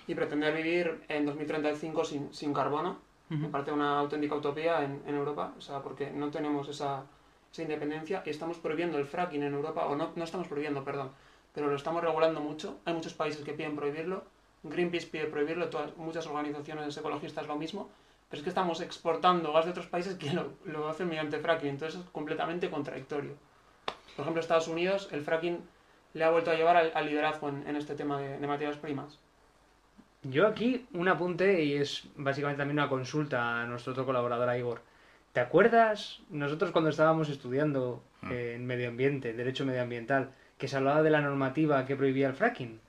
y 0.06 0.14
pretender 0.14 0.56
vivir 0.56 1.04
en 1.08 1.26
2035 1.26 2.06
sin, 2.06 2.32
sin 2.32 2.54
carbono. 2.54 3.00
Uh 3.30 3.34
-huh. 3.34 3.40
Me 3.40 3.48
parece 3.50 3.72
una 3.72 3.98
auténtica 4.00 4.36
utopía 4.36 4.84
en, 4.84 5.02
en, 5.08 5.16
Europa, 5.16 5.54
o 5.58 5.62
sea, 5.62 5.82
porque 5.82 6.12
no 6.12 6.30
tenemos 6.30 6.68
esa, 6.70 7.06
esa, 7.52 7.62
independencia 7.64 8.22
y 8.24 8.30
estamos 8.30 8.58
prohibiendo 8.58 9.00
el 9.00 9.06
fracking 9.06 9.42
en 9.42 9.54
Europa, 9.56 9.88
o 9.88 9.96
no, 9.96 10.12
no 10.16 10.24
estamos 10.24 10.48
prohibiendo, 10.48 10.84
perdón, 10.84 11.10
pero 11.56 11.70
lo 11.70 11.76
estamos 11.76 12.04
regulando 12.04 12.40
mucho. 12.40 12.78
Hay 12.86 12.94
muchos 12.94 13.16
países 13.16 13.44
que 13.44 13.54
piden 13.54 13.76
prohibirlo, 13.76 14.26
Greenpeace 14.64 15.08
pide 15.08 15.26
prohibirlo, 15.26 15.70
todas, 15.70 15.98
muchas 15.98 16.28
organizaciones 16.28 16.96
ecologistas 16.96 17.48
lo 17.48 17.56
mismo, 17.56 17.90
pero 18.32 18.40
es 18.40 18.44
que 18.44 18.50
estamos 18.50 18.80
exportando 18.80 19.52
gas 19.52 19.66
de 19.66 19.72
otros 19.72 19.88
países 19.88 20.16
que 20.16 20.32
lo, 20.32 20.54
lo 20.64 20.88
hacen 20.88 21.10
mediante 21.10 21.38
fracking, 21.38 21.72
entonces 21.72 22.00
es 22.00 22.10
completamente 22.12 22.70
contradictorio. 22.70 23.36
Por 24.16 24.24
ejemplo, 24.24 24.40
Estados 24.40 24.70
Unidos, 24.70 25.10
el 25.12 25.22
fracking 25.22 25.60
le 26.14 26.24
ha 26.24 26.30
vuelto 26.30 26.50
a 26.50 26.56
llevar 26.56 26.78
al, 26.78 26.92
al 26.96 27.06
liderazgo 27.08 27.50
en, 27.50 27.68
en, 27.68 27.76
este 27.76 27.94
tema 27.94 28.22
de, 28.22 28.40
de, 28.40 28.48
materias 28.48 28.78
primas. 28.78 29.20
Yo 30.24 30.48
aquí 30.48 30.88
un 30.94 31.10
apunte 31.10 31.62
y 31.62 31.74
es 31.74 32.08
básicamente 32.16 32.60
también 32.60 32.80
una 32.80 32.88
consulta 32.88 33.62
a 33.62 33.66
nuestro 33.66 33.92
otro 33.92 34.06
colaborador, 34.06 34.48
a 34.48 34.58
Igor. 34.58 34.82
¿Te 35.34 35.42
acuerdas 35.42 36.22
nosotros 36.30 36.72
cuando 36.72 36.90
estábamos 36.90 37.28
estudiando 37.28 38.02
eh, 38.30 38.54
en 38.56 38.66
medio 38.66 38.88
ambiente, 38.88 39.34
derecho 39.34 39.66
medioambiental, 39.66 40.32
que 40.58 40.70
se 40.70 40.78
hablaba 40.78 41.04
de 41.04 41.10
la 41.10 41.22
normativa 41.22 41.86
que 41.86 41.98
prohibía 41.98 42.28
el 42.28 42.34
fracking? 42.34 42.80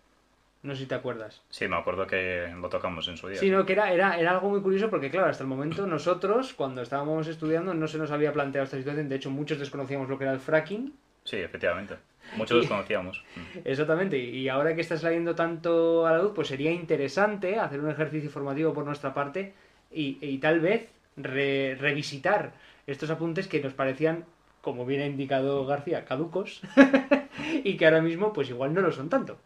No 0.63 0.75
sé 0.75 0.83
si 0.83 0.87
te 0.87 0.95
acuerdas. 0.95 1.43
Sí, 1.51 1.67
me 1.67 1.77
acuerdo 1.77 2.07
que 2.07 2.47
lo 2.61 2.69
tocamos 2.69 3.09
en 3.09 3.17
su 3.17 3.29
día. 3.29 3.39
Sí, 3.41 3.51
no, 3.51 3.67
que 3.67 3.73
era, 3.73 3.93
era, 3.93 4.17
era 4.19 4.31
algo 4.31 4.49
muy 4.51 4.61
curioso 4.61 4.89
porque, 4.91 5.11
claro, 5.11 5.27
hasta 5.29 5.43
el 5.43 5.49
momento 5.49 5.87
nosotros, 5.89 6.55
cuando 6.55 6.83
estábamos 6.83 7.27
estudiando, 7.27 7.75
no 7.75 7.89
se 7.89 7.99
nos 7.99 8.13
había 8.13 8.33
planteado 8.33 8.65
esta 8.65 8.77
situación. 8.77 9.09
De 9.09 9.17
hecho, 9.17 9.31
muchos 9.31 9.59
desconocíamos 9.59 10.09
lo 10.09 10.19
que 10.19 10.25
era 10.25 10.33
el 10.33 10.39
fracking. 10.39 10.95
Sí, 11.25 11.37
efectivamente. 11.37 11.97
Muchos 12.37 12.59
los 12.59 12.67
conocíamos. 12.69 13.25
Mm. 13.35 13.59
Exactamente, 13.65 14.17
y 14.19 14.49
ahora 14.49 14.75
que 14.77 14.81
está 14.83 14.97
saliendo 14.97 15.35
tanto 15.35 16.07
a 16.07 16.13
la 16.13 16.19
luz, 16.23 16.33
pues 16.35 16.47
sería 16.49 16.71
interesante 16.71 17.59
hacer 17.59 17.81
un 17.81 17.91
ejercicio 17.91 18.31
formativo 18.31 18.73
por 18.73 18.85
nuestra 18.85 19.13
parte 19.13 19.55
y, 19.91 20.19
y 20.21 20.39
tal 20.39 20.61
vez 20.61 20.89
re- 21.17 21.75
revisitar 21.75 22.53
estos 22.87 23.11
apuntes 23.11 23.49
que 23.49 23.61
nos 23.61 23.75
parecían, 23.75 24.25
como 24.61 24.87
bien 24.87 25.03
ha 25.03 25.07
indicado 25.07 25.67
García, 25.67 26.05
caducos 26.05 26.63
y 27.65 27.77
que 27.77 27.85
ahora 27.85 28.01
mismo 28.01 28.33
pues 28.33 28.49
igual 28.49 28.73
no 28.75 28.81
lo 28.81 28.93
son 28.93 29.09
tanto. 29.09 29.37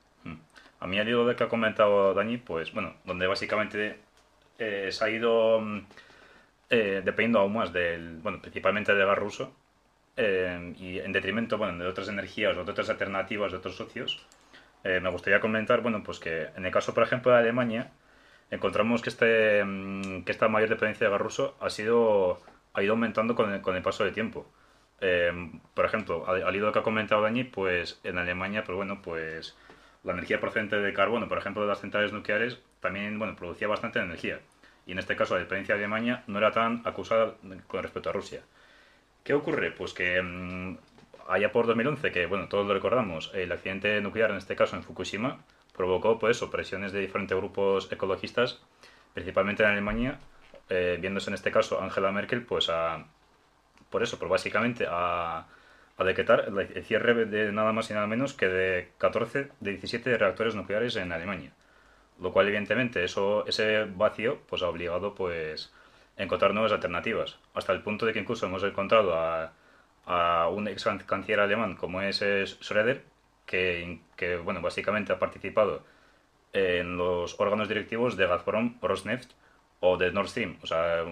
A 0.81 0.87
mí 0.87 0.99
al 0.99 1.09
hilo 1.09 1.27
de 1.27 1.37
que 1.37 1.45
ha 1.45 1.49
comentado 1.49 2.15
Dani, 2.15 2.37
pues 2.39 2.73
bueno, 2.73 2.95
donde 3.05 3.27
básicamente 3.27 3.99
eh, 4.59 4.89
se 4.93 5.05
ha 5.05 5.11
ido 5.11 5.61
mm, 5.61 5.87
eh, 6.71 7.03
dependiendo 7.05 7.41
aún 7.41 7.55
más 7.55 7.73
del, 7.73 8.19
bueno, 8.19 8.41
principalmente 8.41 8.95
del 8.95 9.07
gas 9.07 9.19
ruso 9.19 9.53
eh, 10.17 10.75
y 10.79 10.99
en 10.99 11.13
detrimento, 11.13 11.59
bueno, 11.59 11.79
de 11.83 11.89
otras 11.89 12.09
energías 12.09 12.57
o 12.57 12.65
de 12.65 12.71
otras 12.71 12.91
alternativas 12.91 13.53
de 13.53 13.59
otros 13.59 13.77
socios, 13.77 14.27
eh, 14.85 15.01
me 15.01 15.11
gustaría 15.11 15.41
comentar, 15.41 15.81
bueno, 15.83 16.03
pues 16.03 16.19
que 16.21 16.49
en 16.57 16.67
el 16.67 16.73
caso, 16.73 16.95
por 16.95 17.03
ejemplo, 17.05 17.33
de 17.33 17.39
Alemania, 17.39 17.91
encontramos 18.51 19.03
que, 19.03 19.11
este, 19.11 19.65
mm, 19.65 20.25
que 20.25 20.33
esta 20.33 20.49
mayor 20.49 20.69
dependencia 20.71 21.07
de 21.07 21.11
gas 21.13 21.21
ruso 21.21 21.57
ha, 21.61 21.71
sido, 21.71 22.41
ha 22.75 22.83
ido 22.83 22.93
aumentando 22.93 23.35
con 23.35 23.53
el, 23.53 23.61
con 23.63 23.77
el 23.77 23.83
paso 23.83 24.05
del 24.05 24.15
tiempo. 24.15 24.47
Eh, 25.01 25.33
por 25.75 25.85
ejemplo, 25.85 26.27
al, 26.29 26.43
al 26.43 26.57
hilo 26.57 26.73
que 26.73 26.79
ha 26.81 26.83
comentado 26.83 27.23
Dani, 27.23 27.45
pues 27.45 28.01
en 28.05 28.19
Alemania, 28.19 28.65
pues 28.65 28.77
bueno, 28.77 29.03
pues 29.03 29.57
la 30.07 30.13
energía 30.13 30.41
procedente 30.41 30.77
de 30.77 30.93
carbono, 30.93 31.29
por 31.29 31.39
ejemplo, 31.39 31.63
de 31.63 31.69
las 31.69 31.81
centrales 31.81 32.13
nucleares, 32.13 32.61
también 32.81 33.19
bueno, 33.19 33.35
producía 33.37 33.67
bastante 33.67 33.99
energía. 33.99 34.41
Y 34.87 34.93
en 34.93 35.01
este 35.01 35.17
caso, 35.17 35.35
la 35.35 35.41
dependencia 35.41 35.75
de 35.75 35.81
Alemania 35.81 36.23
no 36.29 36.39
era 36.39 36.53
tan 36.53 36.83
acusada 36.85 37.35
con 37.67 37.83
respecto 37.83 38.11
a 38.11 38.13
Rusia. 38.13 38.43
¿Qué 39.25 39.35
ocurre? 39.35 39.73
Pues 39.73 39.93
que 39.93 40.23
mm, 40.23 40.79
allá 41.29 41.51
por 41.51 41.67
2011, 41.67 42.13
que 42.13 42.27
bueno, 42.27 42.49
todos 42.49 42.67
lo 42.67 42.75
recordamos, 42.75 43.33
el 43.35 43.51
accidente 43.51 44.01
nuclear, 44.01 44.31
en 44.31 44.37
este 44.37 44.55
caso 44.55 44.77
en 44.77 44.85
Fukushima, 44.85 45.41
provocó 45.77 46.21
pues 46.21 46.37
eso, 46.37 46.51
presiones 46.51 46.93
de 46.93 47.01
diferentes 47.01 47.37
grupos 47.37 47.91
ecologistas, 47.91 48.61
principalmente 49.13 49.65
en 49.65 49.71
Alemania, 49.71 50.21
eh, 50.69 50.99
viéndose 51.01 51.31
en 51.31 51.35
este 51.35 51.51
caso 51.51 51.83
Angela 51.83 52.13
Merkel, 52.13 52.43
pues 52.43 52.69
a, 52.71 53.05
por 53.91 54.05
eso, 54.05 54.19
pues 54.19 54.31
básicamente 54.31 54.87
a, 54.89 55.47
a 55.97 56.05
decretar 56.05 56.47
el 56.49 56.85
cierre 56.85 57.25
de 57.27 57.53
nada 57.53 57.73
más 57.73 57.91
y 57.91 57.95
nada 57.95 58.07
menos 58.07 58.35
que 58.35 58.49
de 58.49 58.89
14 58.99 59.49
de 59.61 59.71
17 59.71 60.19
reactores 60.19 60.55
nucleares 60.55 60.97
en 60.97 61.13
Alemania. 61.13 61.53
Lo 62.21 62.33
cual, 62.33 62.47
evidentemente, 62.49 63.05
eso, 63.05 63.47
ese 63.47 63.85
vacío 63.85 64.39
pues, 64.49 64.63
ha 64.63 64.69
obligado 64.69 65.15
pues, 65.15 65.73
a 66.19 66.23
encontrar 66.23 66.55
nuevas 66.55 66.73
alternativas. 66.73 67.39
Hasta 67.55 67.73
el 67.73 67.83
punto 67.83 68.07
de 68.07 68.13
que 68.13 68.21
incluso 68.21 68.47
hemos 68.47 68.63
encontrado 68.63 69.15
a, 69.15 69.53
a 70.07 70.49
un 70.49 70.69
ex 70.69 70.87
canciller 71.07 71.41
alemán 71.41 71.77
como 71.77 72.03
es 72.03 72.23
Schröder, 72.23 73.03
que, 73.47 74.01
que 74.17 74.37
bueno, 74.37 74.61
básicamente 74.61 75.13
ha 75.13 75.19
participado 75.19 75.85
en 76.53 76.97
los 76.97 77.39
órganos 77.39 77.69
directivos 77.69 78.17
de 78.17 78.27
Gazprom, 78.27 78.79
Rosneft 78.81 79.33
o 79.81 79.97
de 79.97 80.11
Nord 80.11 80.29
Stream, 80.29 80.59
o 80.63 80.67
sea, 80.67 81.05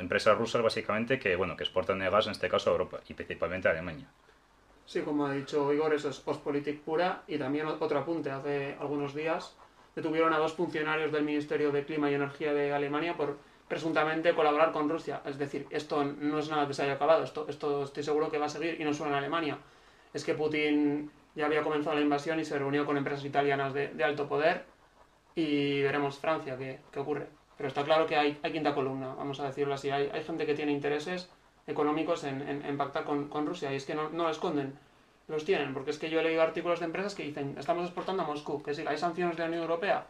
empresas 0.00 0.36
rusas 0.36 0.62
básicamente 0.62 1.18
que, 1.18 1.36
bueno, 1.36 1.56
que 1.56 1.64
exportan 1.64 2.02
el 2.02 2.10
gas 2.10 2.26
en 2.26 2.32
este 2.32 2.48
caso 2.48 2.70
a 2.70 2.72
Europa 2.72 3.00
y 3.08 3.14
principalmente 3.14 3.68
a 3.68 3.72
Alemania. 3.72 4.08
Sí, 4.84 5.02
como 5.02 5.26
ha 5.26 5.32
dicho 5.32 5.72
Igor, 5.72 5.92
eso 5.92 6.08
es 6.08 6.22
Ostpolitik 6.24 6.80
pura. 6.80 7.22
Y 7.26 7.36
también 7.36 7.66
otro 7.66 7.98
apunte, 7.98 8.30
hace 8.30 8.74
algunos 8.80 9.14
días 9.14 9.54
detuvieron 9.94 10.32
a 10.32 10.38
dos 10.38 10.54
funcionarios 10.54 11.12
del 11.12 11.24
Ministerio 11.24 11.70
de 11.72 11.84
Clima 11.84 12.10
y 12.10 12.14
Energía 12.14 12.54
de 12.54 12.72
Alemania 12.72 13.14
por 13.14 13.36
presuntamente 13.68 14.34
colaborar 14.34 14.72
con 14.72 14.88
Rusia. 14.88 15.20
Es 15.26 15.36
decir, 15.36 15.66
esto 15.70 16.04
no 16.04 16.38
es 16.38 16.48
nada 16.48 16.66
que 16.66 16.72
se 16.72 16.84
haya 16.84 16.94
acabado, 16.94 17.22
esto, 17.22 17.46
esto 17.48 17.84
estoy 17.84 18.02
seguro 18.02 18.30
que 18.30 18.38
va 18.38 18.46
a 18.46 18.48
seguir 18.48 18.80
y 18.80 18.84
no 18.84 18.94
solo 18.94 19.10
en 19.10 19.16
Alemania. 19.16 19.58
Es 20.14 20.24
que 20.24 20.34
Putin 20.34 21.10
ya 21.34 21.46
había 21.46 21.62
comenzado 21.62 21.94
la 21.94 22.02
invasión 22.02 22.40
y 22.40 22.44
se 22.44 22.58
reunió 22.58 22.86
con 22.86 22.96
empresas 22.96 23.24
italianas 23.24 23.74
de, 23.74 23.88
de 23.88 24.04
alto 24.04 24.26
poder 24.26 24.64
y 25.34 25.82
veremos 25.82 26.18
Francia 26.18 26.56
qué, 26.56 26.78
qué 26.90 26.98
ocurre. 26.98 27.26
Pero 27.58 27.68
está 27.68 27.84
claro 27.84 28.06
que 28.06 28.16
hay, 28.16 28.38
hay 28.42 28.52
quinta 28.52 28.72
columna, 28.72 29.14
vamos 29.14 29.40
a 29.40 29.46
decirlo 29.46 29.74
así. 29.74 29.90
Hay, 29.90 30.08
hay 30.12 30.22
gente 30.22 30.46
que 30.46 30.54
tiene 30.54 30.72
intereses 30.72 31.28
económicos 31.66 32.24
en, 32.24 32.40
en, 32.48 32.64
en 32.64 32.78
pactar 32.78 33.04
con, 33.04 33.28
con, 33.28 33.46
Rusia 33.46 33.70
y 33.72 33.76
es 33.76 33.84
que 33.84 33.94
no, 33.94 34.08
no 34.10 34.22
lo 34.22 34.30
esconden, 34.30 34.78
los 35.26 35.44
tienen, 35.44 35.74
porque 35.74 35.90
es 35.90 35.98
que 35.98 36.08
yo 36.08 36.20
he 36.20 36.22
leído 36.22 36.40
artículos 36.40 36.78
de 36.78 36.86
empresas 36.86 37.14
que 37.14 37.24
dicen, 37.24 37.56
estamos 37.58 37.84
exportando 37.84 38.22
a 38.22 38.26
Moscú, 38.26 38.62
que 38.62 38.72
sí, 38.72 38.84
hay 38.86 38.96
sanciones 38.96 39.36
de 39.36 39.42
la 39.42 39.48
Unión 39.48 39.62
Europea, 39.62 40.06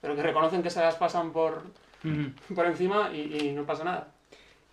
pero 0.00 0.16
que 0.16 0.22
reconocen 0.22 0.62
que 0.62 0.70
se 0.70 0.80
las 0.80 0.94
pasan 0.94 1.32
por, 1.32 1.64
por 2.54 2.66
encima 2.66 3.10
y, 3.12 3.48
y 3.48 3.52
no 3.52 3.64
pasa 3.64 3.84
nada. 3.84 4.08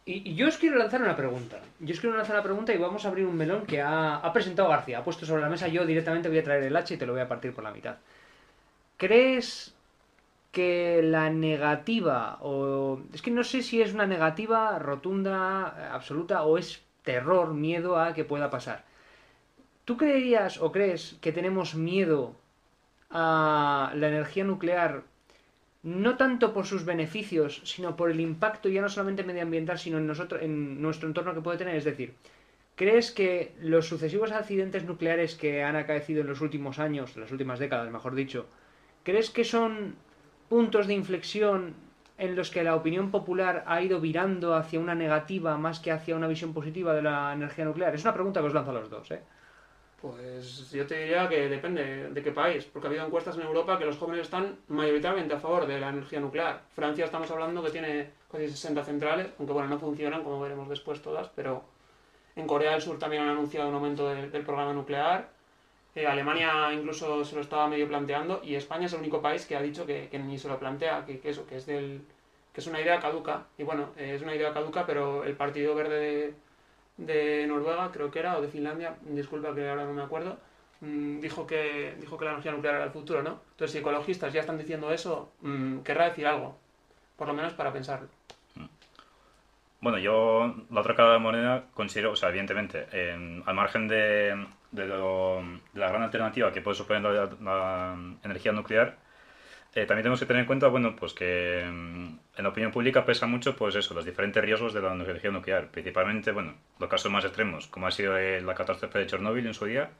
Y, 0.05 0.31
y 0.31 0.35
yo 0.35 0.47
os 0.47 0.57
quiero 0.57 0.77
lanzar 0.77 1.01
una 1.01 1.15
pregunta. 1.15 1.59
Yo 1.79 1.93
os 1.93 1.99
quiero 1.99 2.15
lanzar 2.15 2.35
una 2.35 2.43
pregunta 2.43 2.73
y 2.73 2.77
vamos 2.77 3.05
a 3.05 3.09
abrir 3.09 3.25
un 3.25 3.35
melón 3.35 3.65
que 3.65 3.81
ha, 3.81 4.15
ha 4.15 4.33
presentado 4.33 4.69
García. 4.69 4.99
Ha 4.99 5.03
puesto 5.03 5.25
sobre 5.25 5.41
la 5.41 5.49
mesa. 5.49 5.67
Yo 5.67 5.85
directamente 5.85 6.29
voy 6.29 6.39
a 6.39 6.43
traer 6.43 6.63
el 6.63 6.75
hacha 6.75 6.95
y 6.95 6.97
te 6.97 7.05
lo 7.05 7.13
voy 7.13 7.21
a 7.21 7.27
partir 7.27 7.53
por 7.53 7.63
la 7.63 7.71
mitad. 7.71 7.97
¿Crees 8.97 9.75
que 10.51 11.01
la 11.03 11.29
negativa, 11.29 12.39
o 12.41 13.01
es 13.13 13.21
que 13.21 13.31
no 13.31 13.43
sé 13.43 13.61
si 13.61 13.81
es 13.81 13.93
una 13.93 14.07
negativa 14.07 14.79
rotunda, 14.79 15.93
absoluta, 15.93 16.43
o 16.43 16.57
es 16.57 16.81
terror, 17.03 17.53
miedo 17.53 17.99
a 17.99 18.13
que 18.13 18.25
pueda 18.25 18.49
pasar? 18.49 18.83
¿Tú 19.85 19.97
creerías 19.97 20.61
o 20.61 20.71
crees 20.71 21.17
que 21.21 21.31
tenemos 21.31 21.75
miedo 21.75 22.35
a 23.09 23.91
la 23.95 24.07
energía 24.07 24.43
nuclear 24.43 25.03
no 25.81 26.17
tanto 26.17 26.53
por 26.53 26.65
sus 26.65 26.83
beneficios, 26.85 27.61
sino 27.63 27.95
por 27.95 28.11
el 28.11 28.19
impacto 28.19 28.69
ya 28.69 28.81
no 28.81 28.89
solamente 28.89 29.23
medioambiental, 29.23 29.79
sino 29.79 29.97
en, 29.97 30.07
nosotros, 30.07 30.41
en 30.41 30.81
nuestro 30.81 31.07
entorno 31.07 31.33
que 31.33 31.41
puede 31.41 31.57
tener. 31.57 31.75
Es 31.75 31.85
decir, 31.85 32.13
¿crees 32.75 33.11
que 33.11 33.53
los 33.61 33.87
sucesivos 33.87 34.31
accidentes 34.31 34.83
nucleares 34.83 35.35
que 35.35 35.63
han 35.63 35.75
acaecido 35.75 36.21
en 36.21 36.27
los 36.27 36.41
últimos 36.41 36.79
años, 36.79 37.15
en 37.15 37.21
las 37.21 37.31
últimas 37.31 37.59
décadas, 37.59 37.89
mejor 37.91 38.15
dicho, 38.15 38.47
¿crees 39.03 39.29
que 39.29 39.45
son 39.45 39.95
puntos 40.49 40.87
de 40.87 40.95
inflexión 40.95 41.75
en 42.17 42.35
los 42.35 42.51
que 42.51 42.63
la 42.63 42.75
opinión 42.75 43.11
popular 43.11 43.63
ha 43.65 43.81
ido 43.81 44.01
virando 44.01 44.55
hacia 44.55 44.79
una 44.79 44.95
negativa 44.95 45.57
más 45.57 45.79
que 45.79 45.91
hacia 45.91 46.15
una 46.15 46.27
visión 46.27 46.53
positiva 46.53 46.93
de 46.93 47.03
la 47.03 47.31
energía 47.31 47.63
nuclear? 47.63 47.95
Es 47.95 48.03
una 48.03 48.13
pregunta 48.13 48.41
que 48.41 48.47
os 48.47 48.53
lanzo 48.53 48.71
a 48.71 48.73
los 48.73 48.89
dos, 48.89 49.11
¿eh? 49.11 49.21
Pues 50.01 50.71
yo 50.71 50.87
te 50.87 50.97
diría 51.01 51.27
que 51.27 51.49
depende 51.49 52.09
de 52.09 52.23
qué 52.23 52.31
país, 52.31 52.63
porque 52.65 52.87
ha 52.87 52.89
habido 52.89 53.05
encuestas 53.05 53.35
en 53.35 53.41
Europa 53.41 53.77
que 53.77 53.85
los 53.85 53.97
jóvenes 53.97 54.21
están 54.21 54.57
mayoritariamente 54.69 55.33
a 55.33 55.39
favor 55.39 55.65
de 55.65 55.79
la 55.79 55.89
energía 55.89 56.21
nuclear. 56.21 56.61
Francia 56.73 57.05
estamos 57.05 57.29
hablando 57.31 57.61
que 57.61 57.69
tiene 57.69 58.09
casi 58.31 58.49
60 58.49 58.83
centrales, 58.85 59.27
aunque 59.37 59.53
bueno, 59.53 59.67
no 59.67 59.77
funcionan, 59.77 60.23
como 60.23 60.39
veremos 60.39 60.69
después 60.69 61.01
todas, 61.01 61.27
pero 61.35 61.63
en 62.37 62.47
Corea 62.47 62.71
del 62.71 62.81
Sur 62.81 62.97
también 62.97 63.23
han 63.23 63.29
anunciado 63.29 63.67
un 63.67 63.75
aumento 63.75 64.07
de, 64.07 64.29
del 64.29 64.45
programa 64.45 64.71
nuclear. 64.71 65.29
Alemania 66.07 66.73
incluso 66.73 67.23
se 67.23 67.35
lo 67.35 67.41
estaba 67.41 67.67
medio 67.67 67.87
planteando 67.87 68.41
y 68.43 68.55
España 68.55 68.85
es 68.85 68.93
el 68.93 68.99
único 68.99 69.21
país 69.21 69.45
que 69.45 69.55
ha 69.55 69.61
dicho 69.61 69.85
que, 69.85 70.09
ni 70.19 70.37
se 70.37 70.47
lo 70.47 70.59
plantea, 70.59 71.05
que, 71.05 71.19
eso, 71.23 71.45
que 71.47 71.57
es 71.57 71.65
del 71.65 72.01
que 72.53 72.61
es 72.61 72.67
una 72.67 72.81
idea 72.81 72.99
caduca. 72.99 73.45
Y 73.57 73.63
bueno, 73.63 73.89
eh, 73.97 74.13
es 74.15 74.21
una 74.21 74.35
idea 74.35 74.53
caduca, 74.53 74.85
pero 74.85 75.23
el 75.23 75.35
Partido 75.35 75.75
Verde 75.75 76.33
de, 76.97 77.45
Noruega, 77.47 77.91
creo 77.91 78.11
que 78.11 78.19
era, 78.19 78.37
o 78.37 78.41
de 78.41 78.47
Finlandia, 78.47 78.95
disculpa 79.01 79.53
que 79.53 79.69
ahora 79.69 79.85
no 79.85 79.93
me 79.93 80.01
acuerdo, 80.01 80.37
mmm, 80.81 81.19
dijo, 81.19 81.45
que, 81.45 81.95
dijo 81.99 82.17
que 82.17 82.25
la 82.25 82.31
energía 82.31 82.51
nuclear 82.51 82.75
era 82.75 82.85
el 82.85 82.91
futuro, 82.91 83.21
¿no? 83.21 83.41
Entonces, 83.51 83.71
si 83.71 83.77
ecologistas 83.77 84.33
ya 84.33 84.41
están 84.41 84.57
diciendo 84.57 84.91
eso, 84.91 85.31
mmm, 85.41 85.79
querrá 85.79 86.09
decir 86.09 86.27
algo, 86.27 86.57
por 87.17 87.27
lo 87.27 87.33
menos 87.33 87.53
para 87.53 87.71
pensarlo. 87.71 88.07
Bueno, 89.81 89.97
yo 89.97 90.53
la 90.71 90.81
otra 90.81 90.95
cara 90.95 91.13
de 91.13 91.19
moneda 91.19 91.65
considero, 91.73 92.11
o 92.11 92.15
sea, 92.15 92.29
evidentemente, 92.29 92.85
al 93.45 93.55
margen 93.55 93.87
de, 93.87 94.45
de, 94.71 94.87
lo, 94.87 95.43
de, 95.73 95.79
la 95.79 95.89
gran 95.89 96.03
alternativa 96.03 96.51
que 96.51 96.61
puede 96.61 96.75
suponer 96.75 97.01
la, 97.03 97.29
la 97.41 97.97
energía 98.23 98.51
nuclear, 98.51 98.97
eh, 99.75 99.85
también 99.85 100.03
tenemos 100.03 100.19
que 100.19 100.25
tener 100.25 100.41
en 100.41 100.47
cuenta, 100.47 100.67
bueno, 100.67 100.95
pues 100.95 101.13
que 101.13 101.61
en 101.61 102.19
la 102.35 102.49
opinión 102.49 102.71
pública 102.71 103.05
pesa 103.05 103.27
mucho, 103.27 103.55
pues 103.55 103.75
eso, 103.75 103.93
los 103.93 104.03
diferentes 104.03 104.43
riesgos 104.43 104.73
de 104.73 104.81
la 104.81 104.93
energía 104.93 105.29
nuclear. 105.29 105.69
Principalmente, 105.69 106.31
bueno, 106.31 106.55
los 106.79 106.89
casos 106.89 107.11
más 107.11 107.23
extremos, 107.23 107.67
como 107.67 107.85
ha 107.87 107.91
sido 107.91 108.17
la 108.17 108.55
catástrofe 108.55 108.99
de 108.99 109.07
Chernóbil 109.07 109.45
en 109.45 109.53
su 109.53 109.65
día, 109.65 109.91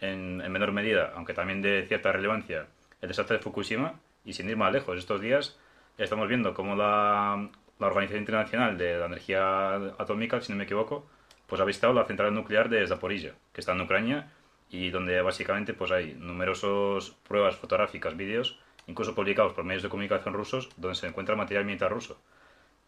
en, 0.00 0.40
en, 0.40 0.52
menor 0.52 0.72
medida, 0.72 1.12
aunque 1.16 1.34
también 1.34 1.60
de 1.60 1.84
cierta 1.86 2.12
relevancia, 2.12 2.66
el 3.02 3.08
desastre 3.08 3.36
de 3.36 3.42
Fukushima, 3.42 4.00
y 4.24 4.32
sin 4.32 4.48
ir 4.48 4.56
más 4.56 4.72
lejos, 4.72 4.96
estos 4.98 5.20
días 5.20 5.58
estamos 5.98 6.26
viendo 6.28 6.54
cómo 6.54 6.74
la, 6.74 7.50
la 7.78 7.86
Organización 7.86 8.20
Internacional 8.22 8.78
de 8.78 8.98
la 8.98 9.06
Energía 9.06 9.74
Atómica, 9.98 10.40
si 10.40 10.52
no 10.52 10.58
me 10.58 10.64
equivoco, 10.64 11.06
pues 11.46 11.60
ha 11.60 11.64
visitado 11.64 11.92
la 11.92 12.04
central 12.04 12.34
nuclear 12.34 12.68
de 12.68 12.86
Zaporilla, 12.86 13.32
que 13.52 13.60
está 13.60 13.72
en 13.72 13.80
Ucrania, 13.80 14.30
y 14.70 14.90
donde 14.90 15.20
básicamente 15.22 15.74
pues 15.74 15.90
hay 15.90 16.14
numerosas 16.14 17.10
pruebas 17.28 17.56
fotográficas, 17.56 18.16
vídeos, 18.16 18.58
incluso 18.86 19.14
publicados 19.14 19.52
por 19.52 19.64
medios 19.64 19.82
de 19.82 19.88
comunicación 19.88 20.34
rusos, 20.34 20.68
donde 20.76 20.96
se 20.96 21.06
encuentra 21.06 21.36
material 21.36 21.64
militar 21.64 21.90
ruso. 21.92 22.18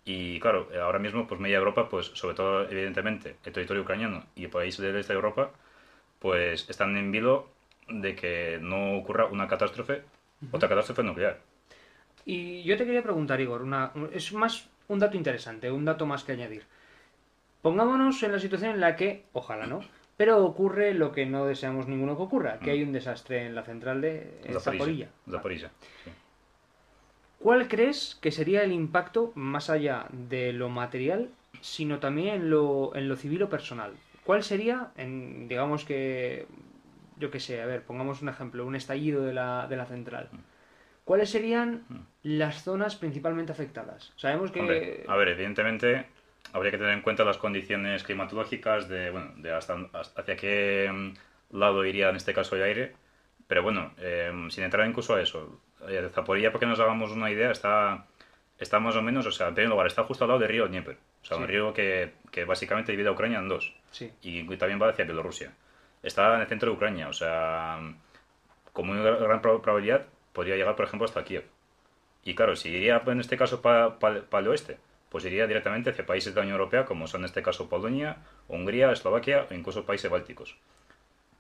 Y 0.04 0.38
claro, 0.40 0.68
ahora 0.82 0.98
mismo, 0.98 1.26
pues 1.26 1.40
media 1.40 1.58
Europa, 1.58 1.88
pues 1.88 2.06
sobre 2.06 2.36
todo, 2.36 2.68
evidentemente, 2.68 3.36
el 3.44 3.52
territorio 3.52 3.82
ucraniano 3.82 4.24
y 4.36 4.46
países 4.46 4.80
del 4.80 4.96
este 4.96 5.12
de 5.12 5.16
Europa, 5.16 5.50
pues 6.20 6.70
están 6.70 6.96
en 6.96 7.10
vilo 7.10 7.48
de 7.88 8.14
que 8.14 8.58
no 8.60 8.96
ocurra 8.96 9.26
una 9.26 9.48
catástrofe 9.48 10.02
otra 10.52 10.68
catástrofe 10.68 11.02
nuclear. 11.02 11.40
Y 12.24 12.62
yo 12.64 12.76
te 12.76 12.84
quería 12.84 13.02
preguntar, 13.02 13.40
Igor, 13.40 13.62
una, 13.62 13.92
es 14.12 14.32
más 14.32 14.68
un 14.88 14.98
dato 14.98 15.16
interesante, 15.16 15.70
un 15.70 15.84
dato 15.84 16.06
más 16.06 16.24
que 16.24 16.32
añadir. 16.32 16.64
Pongámonos 17.66 18.22
en 18.22 18.30
la 18.30 18.38
situación 18.38 18.70
en 18.70 18.80
la 18.80 18.94
que, 18.94 19.24
ojalá 19.32 19.66
no, 19.66 19.80
pero 20.16 20.44
ocurre 20.44 20.94
lo 20.94 21.10
que 21.10 21.26
no 21.26 21.46
deseamos 21.46 21.88
ninguno 21.88 22.16
que 22.16 22.22
ocurra, 22.22 22.60
que 22.60 22.70
hay 22.70 22.80
un 22.84 22.92
desastre 22.92 23.44
en 23.44 23.56
la 23.56 23.64
central 23.64 24.00
de 24.00 24.38
Zaporilla. 24.60 25.08
Zaporilla, 25.28 25.72
sí. 26.04 26.12
¿Cuál 27.40 27.66
crees 27.66 28.18
que 28.22 28.30
sería 28.30 28.62
el 28.62 28.70
impacto 28.70 29.32
más 29.34 29.68
allá 29.68 30.06
de 30.12 30.52
lo 30.52 30.68
material, 30.68 31.30
sino 31.60 31.98
también 31.98 32.36
en 32.36 32.50
lo, 32.50 32.94
en 32.94 33.08
lo 33.08 33.16
civil 33.16 33.42
o 33.42 33.48
personal? 33.48 33.94
¿Cuál 34.22 34.44
sería, 34.44 34.92
en, 34.96 35.48
digamos 35.48 35.84
que, 35.84 36.46
yo 37.18 37.32
qué 37.32 37.40
sé, 37.40 37.60
a 37.62 37.66
ver, 37.66 37.82
pongamos 37.82 38.22
un 38.22 38.28
ejemplo, 38.28 38.64
un 38.64 38.76
estallido 38.76 39.24
de 39.24 39.34
la, 39.34 39.66
de 39.66 39.76
la 39.76 39.86
central? 39.86 40.28
Mm. 40.30 40.36
¿Cuáles 41.04 41.30
serían 41.30 41.84
Mm. 41.88 41.98
las 42.22 42.62
zonas 42.62 42.94
principalmente 42.94 43.50
afectadas? 43.50 44.12
Sabemos 44.14 44.52
que... 44.52 44.60
Hombre, 44.60 45.04
a 45.08 45.16
ver, 45.16 45.28
evidentemente 45.30 46.06
habría 46.52 46.70
que 46.72 46.78
tener 46.78 46.92
en 46.92 47.02
cuenta 47.02 47.24
las 47.24 47.38
condiciones 47.38 48.02
climatológicas 48.04 48.88
de, 48.88 49.10
bueno, 49.10 49.32
de 49.36 49.52
hasta, 49.52 49.76
hasta- 49.92 50.20
hacia 50.20 50.36
qué 50.36 50.90
mm, 50.92 51.56
lado 51.58 51.84
iría 51.84 52.08
en 52.10 52.16
este 52.16 52.32
caso 52.34 52.56
el 52.56 52.62
aire. 52.62 52.94
Pero 53.46 53.62
bueno, 53.62 53.92
eh, 53.98 54.32
sin 54.50 54.64
entrar 54.64 54.86
incluso 54.88 55.14
a 55.14 55.20
eso, 55.22 55.60
eh, 55.88 56.08
Zaporilla, 56.12 56.50
para 56.50 56.60
que 56.60 56.66
nos 56.66 56.80
hagamos 56.80 57.12
una 57.12 57.30
idea, 57.30 57.50
está, 57.52 58.06
está 58.58 58.80
más 58.80 58.96
o 58.96 59.02
menos, 59.02 59.24
o 59.26 59.30
sea, 59.30 59.48
en 59.48 59.54
primer 59.54 59.70
lugar, 59.70 59.86
está 59.86 60.02
justo 60.04 60.24
al 60.24 60.28
lado 60.28 60.40
del 60.40 60.48
río 60.48 60.66
Dnieper. 60.66 60.96
O 61.22 61.24
sea, 61.24 61.36
un 61.36 61.46
río 61.48 61.72
que, 61.74 62.12
que 62.30 62.44
básicamente 62.44 62.92
divide 62.92 63.08
a 63.08 63.12
Ucrania 63.12 63.38
en 63.38 63.48
dos. 63.48 63.74
Sí. 63.90 64.12
y 64.22 64.44
también 64.56 64.80
va 64.82 64.88
hacia 64.90 65.04
Bielorrusia. 65.04 65.52
Está 66.02 66.34
en 66.34 66.40
el 66.42 66.46
centro 66.46 66.70
de 66.70 66.76
Ucrania, 66.76 67.08
o 67.08 67.12
sea, 67.12 67.78
como 68.72 68.92
una 68.92 69.02
gran 69.02 69.40
prob- 69.42 69.60
probabilidad 69.62 70.06
podría 70.32 70.56
llegar, 70.56 70.76
por 70.76 70.84
ejemplo, 70.86 71.04
hasta 71.06 71.24
Kiev. 71.24 71.44
Y 72.24 72.34
claro, 72.34 72.56
si 72.56 72.68
iría 72.70 73.02
en 73.06 73.20
este 73.20 73.36
caso 73.36 73.62
para 73.62 73.96
el 74.40 74.48
oeste, 74.48 74.78
pues 75.08 75.24
iría 75.24 75.46
directamente 75.46 75.90
hacia 75.90 76.06
países 76.06 76.34
de 76.34 76.40
la 76.40 76.46
Unión 76.46 76.58
Europea, 76.58 76.84
como 76.84 77.06
son 77.06 77.22
en 77.22 77.26
este 77.26 77.42
caso 77.42 77.68
Polonia, 77.68 78.18
Hungría, 78.48 78.92
Eslovaquia 78.92 79.46
o 79.50 79.54
incluso 79.54 79.86
países 79.86 80.10
bálticos. 80.10 80.56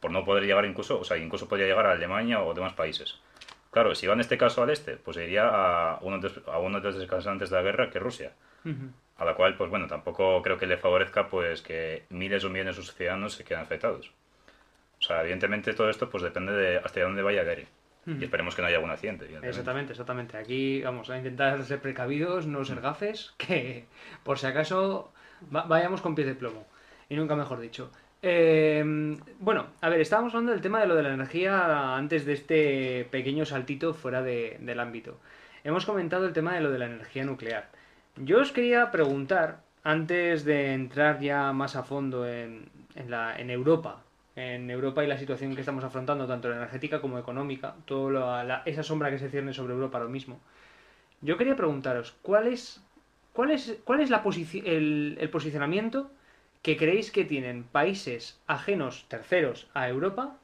Por 0.00 0.10
no 0.10 0.24
poder 0.24 0.44
llegar 0.44 0.64
incluso, 0.64 1.00
o 1.00 1.04
sea, 1.04 1.16
incluso 1.16 1.48
podría 1.48 1.66
llegar 1.66 1.86
a 1.86 1.92
Alemania 1.92 2.42
o 2.42 2.54
demás 2.54 2.74
países. 2.74 3.18
Claro, 3.70 3.94
si 3.94 4.06
va 4.06 4.14
en 4.14 4.20
este 4.20 4.38
caso 4.38 4.62
al 4.62 4.70
este, 4.70 4.96
pues 4.96 5.16
iría 5.16 5.48
a 5.48 5.98
uno 6.02 6.18
de, 6.18 6.30
a 6.46 6.58
uno 6.58 6.80
de 6.80 6.84
los 6.84 6.98
descansantes 6.98 7.50
de 7.50 7.56
la 7.56 7.62
guerra, 7.62 7.90
que 7.90 7.98
es 7.98 8.04
Rusia 8.04 8.32
a 9.18 9.24
la 9.24 9.34
cual, 9.34 9.56
pues 9.56 9.70
bueno, 9.70 9.86
tampoco 9.86 10.42
creo 10.42 10.58
que 10.58 10.66
le 10.66 10.76
favorezca 10.76 11.28
pues 11.28 11.62
que 11.62 12.04
miles 12.10 12.44
o 12.44 12.50
millones 12.50 12.76
de 12.76 12.82
sus 12.82 12.94
ciudadanos 12.94 13.34
se 13.34 13.44
queden 13.44 13.62
afectados. 13.62 14.12
O 14.98 15.02
sea, 15.02 15.22
evidentemente 15.22 15.72
todo 15.74 15.88
esto 15.90 16.10
pues 16.10 16.22
depende 16.22 16.52
de 16.52 16.78
hasta 16.78 17.00
dónde 17.00 17.22
vaya. 17.22 17.42
Ujú. 17.42 17.66
Y 18.06 18.24
esperemos 18.24 18.54
que 18.54 18.62
no 18.62 18.68
haya 18.68 18.76
algún 18.76 18.90
accidente. 18.92 19.26
Exactamente, 19.48 19.92
exactamente. 19.92 20.36
Aquí 20.36 20.80
vamos 20.82 21.10
a 21.10 21.18
intentar 21.18 21.62
ser 21.64 21.80
precavidos, 21.80 22.46
no 22.46 22.64
ser 22.64 22.80
gafes, 22.80 23.34
que 23.38 23.84
por 24.22 24.38
si 24.38 24.46
acaso 24.46 25.12
va- 25.54 25.64
vayamos 25.64 26.00
con 26.00 26.14
pies 26.14 26.28
de 26.28 26.34
plomo. 26.34 26.66
Y 27.08 27.16
nunca 27.16 27.34
mejor 27.36 27.60
dicho. 27.60 27.90
Eh, 28.22 28.82
bueno, 29.38 29.66
a 29.80 29.88
ver, 29.88 30.00
estábamos 30.00 30.32
hablando 30.34 30.52
del 30.52 30.60
tema 30.60 30.80
de 30.80 30.86
lo 30.86 30.94
de 30.94 31.02
la 31.02 31.14
energía 31.14 31.96
antes 31.96 32.24
de 32.24 32.32
este 32.32 33.06
pequeño 33.10 33.44
saltito 33.44 33.92
fuera 33.94 34.22
de- 34.22 34.56
del 34.60 34.80
ámbito. 34.80 35.18
Hemos 35.64 35.84
comentado 35.84 36.26
el 36.26 36.32
tema 36.32 36.54
de 36.54 36.60
lo 36.60 36.70
de 36.70 36.78
la 36.78 36.86
energía 36.86 37.24
nuclear. 37.24 37.68
Yo 38.16 38.40
os 38.40 38.52
quería 38.52 38.90
preguntar, 38.90 39.60
antes 39.84 40.44
de 40.44 40.72
entrar 40.74 41.20
ya 41.20 41.52
más 41.52 41.76
a 41.76 41.82
fondo 41.82 42.26
en, 42.26 42.68
en 42.94 43.10
la, 43.10 43.36
en 43.38 43.50
Europa, 43.50 44.02
en 44.36 44.70
Europa 44.70 45.02
y 45.02 45.06
la 45.06 45.16
situación 45.18 45.54
que 45.54 45.60
estamos 45.60 45.82
afrontando, 45.82 46.26
tanto 46.26 46.52
energética 46.52 47.00
como 47.00 47.18
económica, 47.18 47.74
toda 47.86 48.62
esa 48.66 48.82
sombra 48.82 49.10
que 49.10 49.18
se 49.18 49.30
cierne 49.30 49.54
sobre 49.54 49.72
Europa 49.72 49.98
ahora 49.98 50.10
mismo. 50.10 50.38
Yo 51.22 51.38
quería 51.38 51.56
preguntaros, 51.56 52.14
¿cuál 52.20 52.46
es, 52.46 52.82
cuál 53.32 53.50
es, 53.50 53.78
cuál 53.84 54.00
es 54.00 54.10
la 54.10 54.22
posici- 54.22 54.62
el, 54.66 55.28
posicionamiento 55.32 56.10
que 56.62 56.76
creéis 56.76 57.10
que 57.10 57.24
tienen 57.24 57.64
países 57.64 58.38
ajenos, 58.46 59.06
terceros 59.08 59.68
a 59.72 59.88
Europa, 59.88 60.36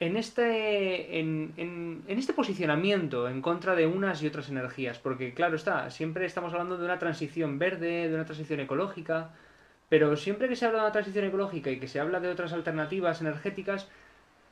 en 0.00 0.16
este, 0.16 1.20
en 1.20 2.04
este 2.08 2.32
posicionamiento 2.32 3.28
en 3.28 3.42
contra 3.42 3.74
de 3.74 3.86
unas 3.86 4.22
y 4.22 4.26
otras 4.26 4.48
energías? 4.48 4.98
Porque 4.98 5.34
claro 5.34 5.56
está, 5.56 5.90
siempre 5.90 6.24
estamos 6.24 6.52
hablando 6.54 6.78
de 6.78 6.84
una 6.86 6.98
transición 6.98 7.58
verde, 7.58 8.08
de 8.08 8.14
una 8.14 8.24
transición 8.24 8.60
ecológica, 8.60 9.32
pero 9.88 10.16
siempre 10.16 10.48
que 10.48 10.56
se 10.56 10.66
habla 10.66 10.78
de 10.78 10.84
una 10.84 10.92
transición 10.92 11.24
ecológica 11.24 11.70
y 11.70 11.78
que 11.78 11.88
se 11.88 12.00
habla 12.00 12.20
de 12.20 12.28
otras 12.28 12.52
alternativas 12.52 13.20
energéticas, 13.20 13.88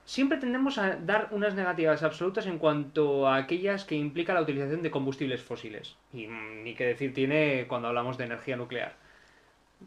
siempre 0.04 0.38
tendemos 0.38 0.78
a 0.78 0.96
dar 0.96 1.28
unas 1.30 1.54
negativas 1.54 2.02
absolutas 2.02 2.46
en 2.46 2.58
cuanto 2.58 3.26
a 3.26 3.36
aquellas 3.36 3.84
que 3.84 3.94
implica 3.94 4.34
la 4.34 4.42
utilización 4.42 4.82
de 4.82 4.90
combustibles 4.90 5.42
fósiles. 5.42 5.96
Y 6.12 6.26
mm, 6.26 6.62
ni 6.62 6.74
qué 6.74 6.86
decir 6.86 7.12
tiene 7.14 7.66
cuando 7.68 7.88
hablamos 7.88 8.18
de 8.18 8.24
energía 8.24 8.56
nuclear. 8.56 8.94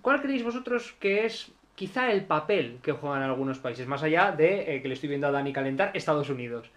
¿Cuál 0.01 0.21
creéis 0.21 0.43
vosotros 0.43 0.95
que 0.99 1.25
es 1.25 1.51
quizá 1.75 2.12
el 2.12 2.25
papel 2.25 2.79
que 2.81 2.91
juegan 2.91 3.23
algunos 3.23 3.60
países, 3.60 3.88
más 3.88 4.03
allá 4.03 4.31
de 4.31 4.75
eh, 4.75 4.81
que 4.81 4.88
le 4.88 4.95
estoy 4.95 5.10
viendo 5.10 5.27
a 5.27 5.31
Dani 5.31 5.53
calentar 5.53 5.91
Estados 5.93 6.29
Unidos? 6.29 6.69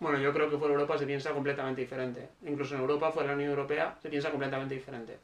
Bueno, 0.00 0.18
yo 0.18 0.32
creo 0.32 0.48
que 0.48 0.56
fuera 0.56 0.74
Europa 0.74 0.96
se 0.96 1.06
piensa 1.06 1.30
completamente 1.32 1.82
diferente. 1.82 2.28
Incluso 2.46 2.74
en 2.74 2.80
Europa, 2.80 3.12
fuera 3.12 3.28
de 3.28 3.34
la 3.34 3.36
Unión 3.36 3.50
Europea, 3.50 3.96
se 4.00 4.08
piensa 4.08 4.30
completamente 4.30 4.74
diferente. 4.74 5.18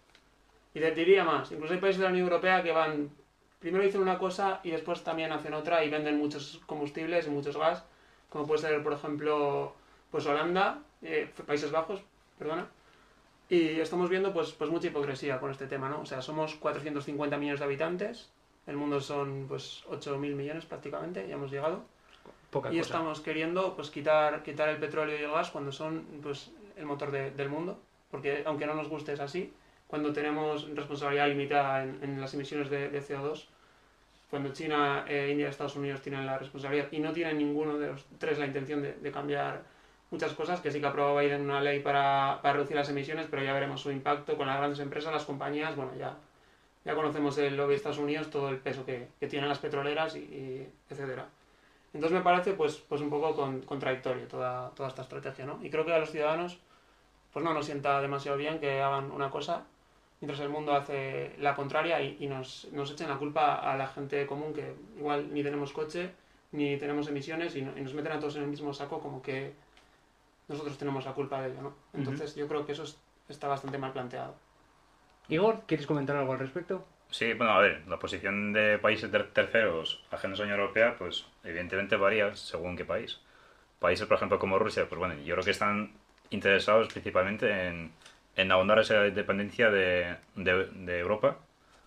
Y 0.76 0.80
te 0.80 0.90
diría 0.94 1.24
más, 1.24 1.50
incluso 1.52 1.72
hay 1.72 1.80
países 1.80 1.98
de 2.00 2.04
la 2.04 2.10
Unión 2.10 2.26
Europea 2.26 2.62
que 2.62 2.70
van, 2.70 3.08
primero 3.58 3.82
dicen 3.82 4.02
una 4.02 4.18
cosa 4.18 4.60
y 4.62 4.72
después 4.72 5.02
también 5.02 5.32
hacen 5.32 5.54
otra 5.54 5.82
y 5.82 5.88
venden 5.88 6.18
muchos 6.18 6.60
combustibles 6.66 7.26
y 7.26 7.30
muchos 7.30 7.56
gas, 7.56 7.82
como 8.28 8.46
puede 8.46 8.60
ser, 8.60 8.82
por 8.82 8.92
ejemplo, 8.92 9.72
pues 10.10 10.26
Holanda, 10.26 10.80
eh, 11.00 11.30
Países 11.46 11.70
Bajos, 11.70 12.02
perdona. 12.38 12.66
Y 13.48 13.80
estamos 13.80 14.10
viendo 14.10 14.34
pues, 14.34 14.52
pues 14.52 14.68
mucha 14.68 14.88
hipocresía 14.88 15.40
con 15.40 15.50
este 15.50 15.66
tema, 15.66 15.88
¿no? 15.88 16.00
O 16.00 16.04
sea, 16.04 16.20
somos 16.20 16.56
450 16.56 17.38
millones 17.38 17.60
de 17.60 17.64
habitantes, 17.64 18.30
el 18.66 18.76
mundo 18.76 19.00
son 19.00 19.46
pues 19.48 19.82
8.000 19.88 20.34
millones 20.34 20.66
prácticamente, 20.66 21.26
ya 21.26 21.36
hemos 21.36 21.50
llegado 21.50 21.84
Poca 22.50 22.68
y 22.70 22.76
cosa. 22.76 22.80
estamos 22.82 23.20
queriendo 23.22 23.74
pues 23.76 23.88
quitar 23.90 24.42
quitar 24.42 24.68
el 24.68 24.76
petróleo 24.76 25.18
y 25.18 25.22
el 25.22 25.30
gas 25.30 25.50
cuando 25.50 25.72
son 25.72 26.04
pues 26.22 26.50
el 26.76 26.84
motor 26.84 27.10
de- 27.12 27.30
del 27.30 27.48
mundo 27.48 27.78
porque 28.10 28.42
aunque 28.44 28.66
no 28.66 28.74
nos 28.74 28.88
guste 28.88 29.12
es 29.14 29.20
así 29.20 29.52
cuando 29.86 30.12
tenemos 30.12 30.68
responsabilidad 30.74 31.28
limitada 31.28 31.84
en, 31.84 32.20
las 32.20 32.34
emisiones 32.34 32.70
de, 32.70 32.88
de 32.88 33.00
CO2 33.00 33.46
cuando 34.30 34.52
China, 34.52 35.04
eh, 35.08 35.28
India 35.30 35.46
y 35.46 35.50
Estados 35.50 35.76
Unidos 35.76 36.02
tienen 36.02 36.26
la 36.26 36.38
responsabilidad 36.38 36.88
y 36.90 36.98
no 36.98 37.12
tienen 37.12 37.38
ninguno 37.38 37.78
de 37.78 37.88
los 37.88 38.04
tres 38.18 38.38
la 38.38 38.46
intención 38.46 38.82
de, 38.82 39.10
cambiar 39.12 39.62
muchas 40.10 40.32
cosas 40.32 40.60
que 40.60 40.70
sí 40.70 40.80
que 40.80 40.86
aprobó 40.86 41.18
Biden 41.18 41.42
una 41.42 41.60
ley 41.60 41.80
para, 41.80 42.40
reducir 42.42 42.76
las 42.76 42.88
emisiones 42.88 43.28
pero 43.30 43.44
ya 43.44 43.52
veremos 43.52 43.80
su 43.80 43.90
impacto 43.90 44.36
con 44.36 44.46
las 44.48 44.58
grandes 44.58 44.80
empresas, 44.80 45.12
las 45.12 45.24
compañías, 45.24 45.76
bueno 45.76 45.92
ya 45.96 46.16
ya 46.84 46.94
conocemos 46.94 47.36
el 47.38 47.56
lobby 47.56 47.70
de 47.70 47.76
Estados 47.76 47.98
Unidos, 47.98 48.30
todo 48.30 48.48
el 48.48 48.58
peso 48.58 48.86
que, 48.86 49.08
que 49.18 49.26
tienen 49.26 49.48
las 49.48 49.58
petroleras 49.58 50.14
y, 50.14 50.20
y 50.20 50.68
etcétera. 50.88 51.26
Entonces 51.92 52.16
me 52.16 52.22
parece 52.22 52.52
pues, 52.52 52.76
pues 52.76 53.00
un 53.00 53.10
poco 53.10 53.34
con- 53.34 53.62
contradictorio 53.62 54.28
toda, 54.28 54.70
toda 54.70 54.90
esta 54.90 55.02
estrategia, 55.02 55.46
¿no? 55.46 55.58
Y 55.64 55.70
creo 55.70 55.84
que 55.84 55.92
a 55.92 55.98
los 55.98 56.10
ciudadanos 56.10 56.58
pues 57.32 57.44
no 57.44 57.52
nos 57.54 57.66
sienta 57.66 58.00
demasiado 58.00 58.38
bien 58.38 58.60
que 58.60 58.80
hagan 58.80 59.10
una 59.10 59.30
cosa 59.30 59.64
mientras 60.20 60.40
el 60.40 60.48
mundo 60.48 60.74
hace 60.74 61.32
la 61.38 61.54
contraria 61.54 62.00
y, 62.00 62.16
y 62.20 62.26
nos, 62.26 62.66
nos 62.72 62.90
echen 62.90 63.08
la 63.08 63.16
culpa 63.16 63.56
a 63.56 63.76
la 63.76 63.86
gente 63.88 64.26
común 64.26 64.52
que 64.54 64.74
igual 64.98 65.32
ni 65.32 65.42
tenemos 65.42 65.72
coche 65.72 66.10
ni 66.52 66.76
tenemos 66.78 67.08
emisiones 67.08 67.54
y, 67.56 67.62
no- 67.62 67.76
y 67.76 67.80
nos 67.82 67.92
meten 67.94 68.12
a 68.12 68.18
todos 68.18 68.36
en 68.36 68.42
el 68.42 68.48
mismo 68.48 68.72
saco 68.72 69.00
como 69.00 69.20
que 69.22 69.52
nosotros 70.48 70.78
tenemos 70.78 71.04
la 71.04 71.12
culpa 71.12 71.42
de 71.42 71.48
ello, 71.52 71.60
¿no? 71.62 71.74
Entonces 71.92 72.34
yo 72.36 72.46
creo 72.48 72.64
que 72.64 72.72
eso 72.72 72.84
es- 72.84 72.98
está 73.28 73.48
bastante 73.48 73.78
mal 73.78 73.92
planteado. 73.92 74.34
Igor, 75.28 75.62
¿quieres 75.66 75.86
comentar 75.86 76.16
algo 76.16 76.32
al 76.32 76.38
respecto? 76.38 76.86
Sí, 77.10 77.32
bueno, 77.34 77.52
a 77.52 77.60
ver, 77.60 77.82
la 77.88 77.98
posición 77.98 78.52
de 78.52 78.78
países 78.78 79.10
ter- 79.10 79.30
terceros 79.32 80.02
ajenos 80.10 80.38
a 80.38 80.42
la 80.42 80.46
Unión 80.46 80.60
Europea, 80.60 80.96
pues 80.98 81.26
evidentemente 81.44 81.96
varía 81.96 82.34
según 82.36 82.76
qué 82.76 82.84
país. 82.84 83.20
Países, 83.80 84.06
por 84.06 84.16
ejemplo, 84.16 84.38
como 84.38 84.58
Rusia, 84.58 84.88
pues 84.88 84.98
bueno, 84.98 85.14
yo 85.14 85.34
creo 85.34 85.44
que 85.44 85.50
están 85.50 85.92
interesados 86.30 86.88
principalmente 86.88 87.66
en, 87.68 87.92
en 88.36 88.52
ahondar 88.52 88.78
esa 88.80 88.94
dependencia 89.02 89.70
de, 89.70 90.16
de- 90.36 90.98
Europa, 91.00 91.38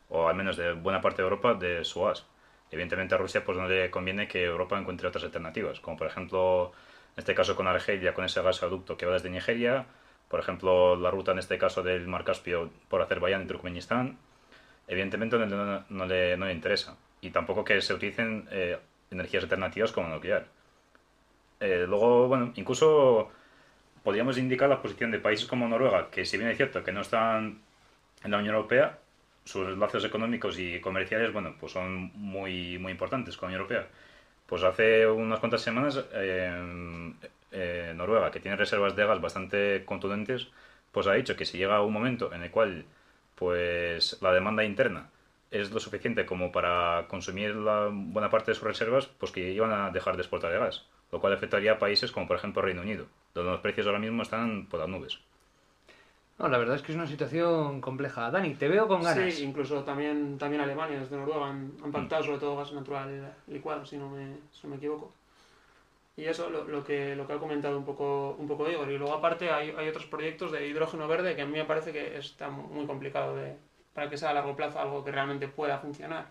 o 0.09 0.27
al 0.27 0.35
menos 0.35 0.57
de 0.57 0.73
buena 0.73 1.01
parte 1.01 1.21
de 1.21 1.27
Europa, 1.27 1.53
de 1.53 1.83
su 1.85 2.01
gas. 2.03 2.25
Evidentemente 2.71 3.15
a 3.15 3.17
Rusia 3.17 3.43
pues 3.45 3.57
no 3.57 3.67
le 3.67 3.89
conviene 3.91 4.27
que 4.27 4.43
Europa 4.45 4.77
encuentre 4.79 5.07
otras 5.07 5.23
alternativas, 5.23 5.79
como 5.79 5.97
por 5.97 6.07
ejemplo, 6.07 6.71
en 7.15 7.19
este 7.19 7.35
caso 7.35 7.55
con 7.55 7.67
Argelia, 7.67 8.13
con 8.13 8.25
ese 8.25 8.41
gasoducto 8.41 8.97
que 8.97 9.05
va 9.05 9.13
desde 9.13 9.29
Nigeria, 9.29 9.85
por 10.29 10.39
ejemplo, 10.39 10.95
la 10.95 11.12
ruta 11.12 11.31
en 11.31 11.39
este 11.39 11.57
caso 11.57 11.81
del 11.83 12.07
Mar 12.07 12.23
Caspio 12.23 12.69
por 12.89 13.01
Azerbaiyán 13.01 13.43
y 13.43 13.47
Turkmenistán, 13.47 14.17
evidentemente 14.88 15.38
no, 15.38 15.47
no- 15.47 15.85
no 15.89 16.05
le, 16.05 16.38
no 16.38 16.45
le 16.47 16.53
interesa. 16.53 16.97
Y 17.21 17.31
tampoco 17.31 17.63
que 17.65 17.81
se 17.81 17.93
utilicen 17.93 18.47
eh, 18.51 18.79
energías 19.12 19.43
alternativas 19.43 19.91
como 19.91 20.07
nuclear. 20.09 20.47
Eh, 21.59 21.85
luego, 21.88 22.27
bueno, 22.27 22.51
incluso 22.55 23.29
podríamos 24.03 24.38
indicar 24.38 24.69
la 24.69 24.81
posición 24.81 25.12
de 25.12 25.19
países 25.19 25.47
como 25.47 25.67
Noruega, 25.67 26.09
que 26.09 26.25
si 26.25 26.38
bien 26.38 26.49
es 26.49 26.57
cierto 26.57 26.83
que 26.83 26.91
no 26.91 27.01
están 27.01 27.62
en 28.23 28.31
la 28.31 28.38
Unión 28.38 28.55
Europea, 28.55 28.99
sus 29.43 29.77
lazos 29.77 30.05
económicos 30.05 30.59
y 30.59 30.79
comerciales, 30.79 31.33
bueno, 31.33 31.55
pues 31.59 31.71
son 31.71 32.12
muy, 32.15 32.77
muy 32.77 32.91
importantes 32.91 33.38
con 33.38 33.47
la 33.47 33.57
Unión 33.57 33.62
Europea. 33.62 33.88
Pues 34.45 34.63
hace 34.63 35.07
unas 35.07 35.39
cuantas 35.39 35.62
semanas 35.62 36.03
eh, 36.13 37.13
eh, 37.51 37.93
Noruega, 37.95 38.31
que 38.31 38.39
tiene 38.39 38.57
reservas 38.57 38.95
de 38.95 39.05
gas 39.05 39.21
bastante 39.21 39.83
contundentes, 39.85 40.47
pues 40.91 41.07
ha 41.07 41.13
dicho 41.13 41.35
que 41.35 41.45
si 41.45 41.57
llega 41.57 41.81
un 41.81 41.93
momento 41.93 42.33
en 42.33 42.43
el 42.43 42.51
cual 42.51 42.85
pues 43.35 44.21
la 44.21 44.33
demanda 44.33 44.63
interna 44.63 45.09
es 45.51 45.71
lo 45.71 45.79
suficiente 45.79 46.25
como 46.25 46.51
para 46.51 47.07
consumir 47.07 47.55
la 47.55 47.89
buena 47.91 48.29
parte 48.29 48.51
de 48.51 48.55
sus 48.55 48.65
reservas, 48.65 49.07
pues 49.07 49.31
que 49.31 49.51
iban 49.51 49.71
a 49.71 49.91
dejar 49.91 50.15
de 50.15 50.21
exportar 50.21 50.51
de 50.51 50.59
gas, 50.59 50.85
lo 51.11 51.19
cual 51.19 51.33
afectaría 51.33 51.73
a 51.73 51.79
países 51.79 52.11
como 52.11 52.27
por 52.27 52.37
ejemplo 52.37 52.61
Reino 52.61 52.81
Unido, 52.81 53.07
donde 53.33 53.51
los 53.51 53.61
precios 53.61 53.85
ahora 53.87 53.99
mismo 53.99 54.23
están 54.23 54.67
por 54.67 54.79
las 54.79 54.89
nubes. 54.89 55.19
No, 56.37 56.47
la 56.47 56.57
verdad 56.57 56.77
es 56.77 56.81
que 56.81 56.93
es 56.93 56.95
una 56.95 57.07
situación 57.07 57.81
compleja. 57.81 58.31
Dani, 58.31 58.55
te 58.55 58.69
veo 58.69 58.87
con 58.87 59.03
ganas. 59.03 59.33
Sí, 59.33 59.43
incluso 59.43 59.83
también, 59.83 60.37
también 60.37 60.61
Alemania, 60.61 60.99
desde 60.99 61.17
Noruega, 61.17 61.49
han, 61.49 61.73
han 61.83 61.91
pactado 61.91 62.23
sobre 62.23 62.37
todo 62.37 62.55
gas 62.55 62.71
natural 62.71 63.35
licuado, 63.47 63.85
si 63.85 63.97
no 63.97 64.09
me, 64.09 64.37
si 64.53 64.63
no 64.63 64.69
me 64.69 64.75
equivoco. 64.77 65.11
Y 66.15 66.25
eso, 66.25 66.49
lo, 66.49 66.63
lo, 66.65 66.83
que, 66.83 67.15
lo 67.15 67.27
que 67.27 67.33
ha 67.33 67.37
comentado 67.37 67.77
un 67.77 67.85
poco, 67.85 68.35
un 68.39 68.47
poco 68.47 68.69
Igor. 68.69 68.89
Y 68.89 68.97
luego 68.97 69.13
aparte 69.13 69.51
hay, 69.51 69.73
hay 69.77 69.89
otros 69.89 70.05
proyectos 70.05 70.51
de 70.51 70.65
hidrógeno 70.67 71.07
verde 71.07 71.35
que 71.35 71.41
a 71.41 71.45
mí 71.45 71.57
me 71.57 71.65
parece 71.65 71.91
que 71.91 72.17
está 72.17 72.49
muy 72.49 72.85
complicado 72.85 73.35
de, 73.35 73.55
para 73.93 74.09
que 74.09 74.17
sea 74.17 74.29
a 74.29 74.33
largo 74.33 74.55
plazo 74.55 74.79
algo 74.79 75.03
que 75.03 75.11
realmente 75.11 75.47
pueda 75.47 75.77
funcionar. 75.79 76.27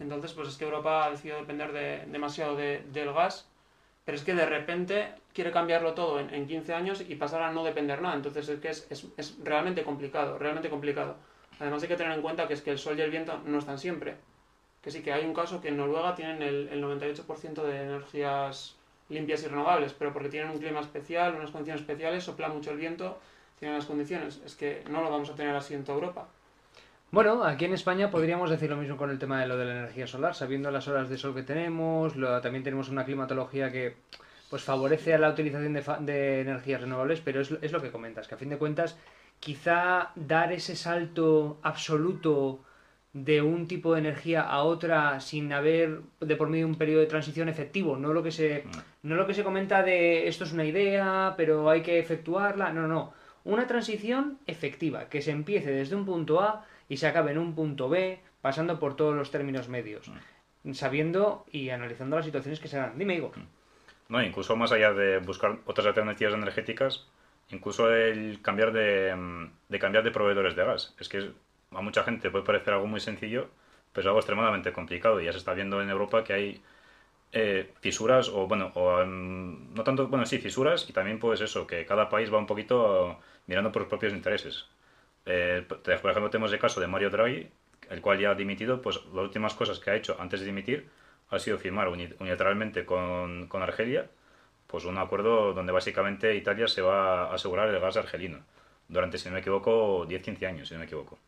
Entonces, 0.00 0.32
pues 0.32 0.48
es 0.48 0.56
que 0.56 0.64
Europa 0.64 1.04
ha 1.04 1.10
decidido 1.10 1.38
depender 1.38 1.72
de, 1.72 2.04
demasiado 2.06 2.56
de, 2.56 2.84
del 2.92 3.12
gas, 3.12 3.48
pero 4.06 4.16
es 4.16 4.24
que 4.24 4.34
de 4.34 4.46
repente 4.46 5.12
quiere 5.34 5.50
cambiarlo 5.50 5.92
todo 5.92 6.20
en, 6.20 6.32
en 6.32 6.46
15 6.46 6.72
años 6.72 7.04
y 7.06 7.16
pasar 7.16 7.42
a 7.42 7.52
no 7.52 7.64
depender 7.64 8.00
nada. 8.00 8.14
Entonces 8.14 8.48
es 8.48 8.60
que 8.60 8.70
es, 8.70 8.86
es, 8.88 9.06
es 9.16 9.36
realmente 9.42 9.82
complicado, 9.82 10.38
realmente 10.38 10.70
complicado. 10.70 11.16
Además 11.58 11.82
hay 11.82 11.88
que 11.88 11.96
tener 11.96 12.12
en 12.12 12.22
cuenta 12.22 12.46
que 12.46 12.54
es 12.54 12.62
que 12.62 12.70
el 12.70 12.78
sol 12.78 12.96
y 12.96 13.02
el 13.02 13.10
viento 13.10 13.42
no 13.44 13.58
están 13.58 13.78
siempre. 13.78 14.14
Que 14.80 14.92
sí 14.92 15.02
que 15.02 15.12
hay 15.12 15.24
un 15.26 15.34
caso 15.34 15.60
que 15.60 15.68
en 15.68 15.76
Noruega 15.76 16.14
tienen 16.14 16.40
el, 16.40 16.68
el 16.68 16.84
98% 16.84 17.62
de 17.64 17.82
energías 17.82 18.76
limpias 19.08 19.42
y 19.42 19.48
renovables, 19.48 19.92
pero 19.92 20.12
porque 20.12 20.28
tienen 20.28 20.50
un 20.50 20.58
clima 20.58 20.80
especial, 20.80 21.34
unas 21.34 21.50
condiciones 21.50 21.80
especiales, 21.80 22.22
sopla 22.22 22.48
mucho 22.48 22.70
el 22.70 22.76
viento, 22.76 23.18
tienen 23.58 23.76
las 23.76 23.86
condiciones. 23.86 24.40
Es 24.44 24.54
que 24.54 24.84
no 24.88 25.02
lo 25.02 25.10
vamos 25.10 25.30
a 25.30 25.34
tener 25.34 25.56
así 25.56 25.74
en 25.74 25.82
toda 25.82 25.98
Europa. 25.98 26.28
Bueno, 27.12 27.44
aquí 27.44 27.64
en 27.64 27.72
España 27.72 28.10
podríamos 28.10 28.50
decir 28.50 28.68
lo 28.68 28.76
mismo 28.76 28.96
con 28.96 29.10
el 29.10 29.18
tema 29.18 29.40
de 29.40 29.46
lo 29.46 29.56
de 29.56 29.64
la 29.64 29.78
energía 29.78 30.06
solar, 30.06 30.34
sabiendo 30.34 30.70
las 30.70 30.88
horas 30.88 31.08
de 31.08 31.16
sol 31.16 31.34
que 31.34 31.44
tenemos, 31.44 32.16
lo, 32.16 32.40
también 32.40 32.64
tenemos 32.64 32.88
una 32.88 33.04
climatología 33.04 33.70
que 33.70 33.96
pues 34.50 34.62
favorece 34.62 35.14
a 35.14 35.18
la 35.18 35.30
utilización 35.30 35.72
de, 35.72 35.82
de 36.00 36.40
energías 36.40 36.80
renovables, 36.80 37.20
pero 37.20 37.40
es, 37.40 37.52
es, 37.62 37.72
lo 37.72 37.80
que 37.80 37.92
comentas, 37.92 38.26
que 38.26 38.34
a 38.34 38.38
fin 38.38 38.48
de 38.48 38.58
cuentas 38.58 38.98
quizá 39.40 40.10
dar 40.16 40.52
ese 40.52 40.74
salto 40.74 41.58
absoluto 41.62 42.60
de 43.12 43.40
un 43.40 43.66
tipo 43.66 43.94
de 43.94 44.00
energía 44.00 44.42
a 44.42 44.62
otra 44.64 45.20
sin 45.20 45.52
haber 45.52 46.00
de 46.20 46.36
por 46.36 46.48
medio 46.48 46.66
un 46.66 46.74
periodo 46.74 47.00
de 47.00 47.06
transición 47.06 47.48
efectivo, 47.48 47.96
no 47.96 48.12
lo 48.12 48.22
que 48.22 48.32
se 48.32 48.64
no 49.02 49.14
lo 49.14 49.26
que 49.26 49.34
se 49.34 49.44
comenta 49.44 49.82
de 49.82 50.28
esto 50.28 50.44
es 50.44 50.52
una 50.52 50.64
idea, 50.64 51.34
pero 51.36 51.70
hay 51.70 51.82
que 51.82 51.98
efectuarla, 51.98 52.72
no, 52.72 52.86
no, 52.88 53.14
una 53.44 53.66
transición 53.66 54.38
efectiva, 54.46 55.08
que 55.08 55.22
se 55.22 55.30
empiece 55.30 55.70
desde 55.70 55.96
un 55.96 56.04
punto 56.04 56.40
A 56.40 56.66
y 56.88 56.96
se 56.96 57.06
acabe 57.06 57.32
en 57.32 57.38
un 57.38 57.54
punto 57.54 57.88
B, 57.88 58.20
pasando 58.40 58.78
por 58.78 58.96
todos 58.96 59.14
los 59.14 59.30
términos 59.30 59.68
medios, 59.68 60.10
sabiendo 60.72 61.44
y 61.50 61.70
analizando 61.70 62.16
las 62.16 62.24
situaciones 62.24 62.60
que 62.60 62.68
se 62.68 62.76
dan. 62.76 62.98
Dime, 62.98 63.14
Igor. 63.14 63.32
No, 64.08 64.22
incluso 64.22 64.56
más 64.56 64.72
allá 64.72 64.92
de 64.92 65.18
buscar 65.18 65.58
otras 65.66 65.86
alternativas 65.86 66.34
energéticas, 66.34 67.06
incluso 67.50 67.92
el 67.92 68.40
cambiar 68.40 68.72
de, 68.72 69.48
de 69.68 69.78
cambiar 69.78 70.04
de 70.04 70.10
proveedores 70.12 70.54
de 70.54 70.64
gas. 70.64 70.94
Es 71.00 71.08
que 71.08 71.30
a 71.72 71.80
mucha 71.80 72.04
gente 72.04 72.30
puede 72.30 72.44
parecer 72.44 72.74
algo 72.74 72.86
muy 72.86 73.00
sencillo, 73.00 73.48
pero 73.92 74.02
es 74.02 74.06
algo 74.06 74.18
extremadamente 74.18 74.72
complicado. 74.72 75.20
Ya 75.20 75.32
se 75.32 75.38
está 75.38 75.54
viendo 75.54 75.82
en 75.82 75.90
Europa 75.90 76.22
que 76.22 76.32
hay 76.32 76.62
eh, 77.32 77.72
fisuras, 77.80 78.28
o 78.28 78.46
bueno, 78.46 78.70
o, 78.74 79.02
um, 79.02 79.74
no 79.74 79.82
tanto, 79.82 80.06
bueno, 80.08 80.24
sí, 80.26 80.38
fisuras, 80.38 80.88
y 80.88 80.92
también 80.92 81.18
pues 81.18 81.40
eso, 81.40 81.66
que 81.66 81.84
cada 81.84 82.08
país 82.08 82.32
va 82.32 82.38
un 82.38 82.46
poquito 82.46 83.18
mirando 83.46 83.72
por 83.72 83.82
sus 83.82 83.88
propios 83.88 84.12
intereses. 84.12 84.66
Eh, 85.26 85.64
por 85.68 86.10
ejemplo, 86.10 86.30
tenemos 86.30 86.52
el 86.52 86.58
caso 86.58 86.80
de 86.80 86.86
Mario 86.86 87.10
Draghi, 87.10 87.48
el 87.90 88.00
cual 88.00 88.18
ya 88.18 88.30
ha 88.30 88.34
dimitido, 88.34 88.80
pues 88.80 88.96
las 89.06 89.24
últimas 89.24 89.54
cosas 89.54 89.78
que 89.78 89.90
ha 89.90 89.96
hecho 89.96 90.16
antes 90.18 90.40
de 90.40 90.46
dimitir 90.46 90.88
ha 91.30 91.38
sido 91.38 91.58
firmar 91.58 91.88
unilateralmente 91.88 92.84
con, 92.84 93.48
con 93.48 93.62
Argelia 93.62 94.08
pues 94.66 94.84
un 94.84 94.98
acuerdo 94.98 95.52
donde 95.52 95.72
básicamente 95.72 96.34
Italia 96.34 96.68
se 96.68 96.82
va 96.82 97.24
a 97.24 97.34
asegurar 97.34 97.68
el 97.68 97.80
gas 97.80 97.96
argelino 97.96 98.38
durante, 98.88 99.18
si 99.18 99.28
no 99.28 99.34
me 99.34 99.40
equivoco, 99.40 100.06
10-15 100.06 100.46
años, 100.46 100.68
si 100.68 100.74
no 100.74 100.80
me 100.80 100.86
equivoco. 100.86 101.18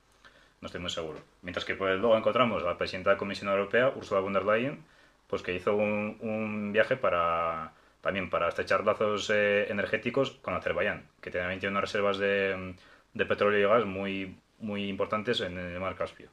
No 0.61 0.67
estoy 0.67 0.81
muy 0.81 0.91
seguro. 0.91 1.21
Mientras 1.43 1.65
que 1.65 1.75
pues, 1.75 1.99
luego 1.99 2.17
encontramos 2.17 2.63
a 2.63 2.67
la 2.67 2.79
presidenta 2.79 3.11
de 3.11 3.15
la 3.15 3.19
Comisión 3.19 3.51
Europea, 3.51 3.93
Ursula 3.95 4.21
von 4.21 4.33
der 4.33 4.45
Leyen, 4.45 4.85
pues 5.29 5.43
que 5.43 5.55
hizo 5.55 5.77
un, 5.77 6.19
un 6.21 6.73
viaje 6.73 6.97
para 6.97 7.73
también 8.01 8.31
para 8.31 8.49
estrechar 8.49 8.85
lazos 8.85 9.29
eh, 9.31 9.67
energéticos 9.71 10.33
con 10.43 10.55
Azerbaiyán, 10.55 11.05
que 11.21 11.31
tiene 11.31 11.69
unas 11.69 11.83
reservas 11.83 12.19
de, 12.19 12.75
de 13.19 13.27
petróleo 13.27 13.59
y 13.59 13.71
gas 13.71 13.85
muy, 13.85 14.39
muy 14.61 14.89
importantes 14.89 15.41
en 15.41 15.59
el 15.59 15.81
mar 15.81 15.97
Caspio. 15.97 16.31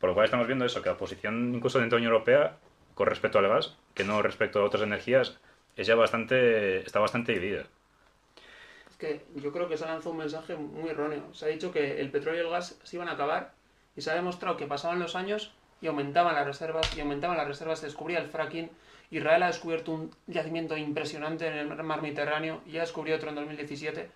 Por 0.00 0.10
lo 0.10 0.14
cual 0.14 0.24
estamos 0.24 0.46
viendo 0.46 0.64
eso, 0.64 0.82
que 0.82 0.88
la 0.88 0.96
posición 0.96 1.54
incluso 1.54 1.78
dentro 1.78 1.96
de 1.96 2.02
la 2.02 2.08
Unión 2.08 2.12
Europea 2.14 2.56
con 2.94 3.06
respecto 3.06 3.38
al 3.38 3.48
gas, 3.48 3.76
que 3.94 4.04
no 4.04 4.22
respecto 4.22 4.60
a 4.60 4.64
otras 4.64 4.82
energías, 4.82 5.38
es 5.76 5.86
ya 5.86 5.94
bastante, 5.94 6.78
está 6.78 6.98
bastante 6.98 7.32
dividida. 7.32 7.64
Es 8.90 8.96
que 8.96 9.26
yo 9.34 9.52
creo 9.52 9.68
que 9.68 9.76
se 9.76 9.84
ha 9.84 9.88
lanzado 9.88 10.12
un 10.12 10.18
mensaje 10.18 10.56
muy 10.56 10.88
erróneo. 10.88 11.34
Se 11.34 11.44
ha 11.44 11.48
dicho 11.48 11.70
que 11.70 12.00
el 12.00 12.10
petróleo 12.10 12.42
y 12.42 12.46
el 12.46 12.50
gas 12.50 12.78
se 12.82 12.96
iban 12.96 13.08
a 13.08 13.12
acabar 13.12 13.52
y 13.94 14.00
se 14.00 14.10
ha 14.10 14.14
demostrado 14.14 14.56
que 14.56 14.66
pasaban 14.66 14.98
los 14.98 15.14
años 15.14 15.54
y 15.82 15.88
aumentaban 15.88 16.34
las 16.34 16.46
reservas 16.46 16.96
y 16.96 17.00
aumentaban 17.02 17.36
las 17.36 17.46
reservas, 17.46 17.80
se 17.80 17.86
descubría 17.86 18.20
el 18.20 18.28
fracking. 18.28 18.70
Israel 19.10 19.42
ha 19.42 19.48
descubierto 19.48 19.92
un 19.92 20.10
yacimiento 20.26 20.78
impresionante 20.78 21.46
en 21.46 21.58
el 21.58 21.82
mar 21.82 22.00
Mediterráneo 22.00 22.62
y 22.64 22.72
ya 22.72 22.80
descubrió 22.80 23.16
otro 23.16 23.28
en 23.28 23.34
2017. 23.34 24.10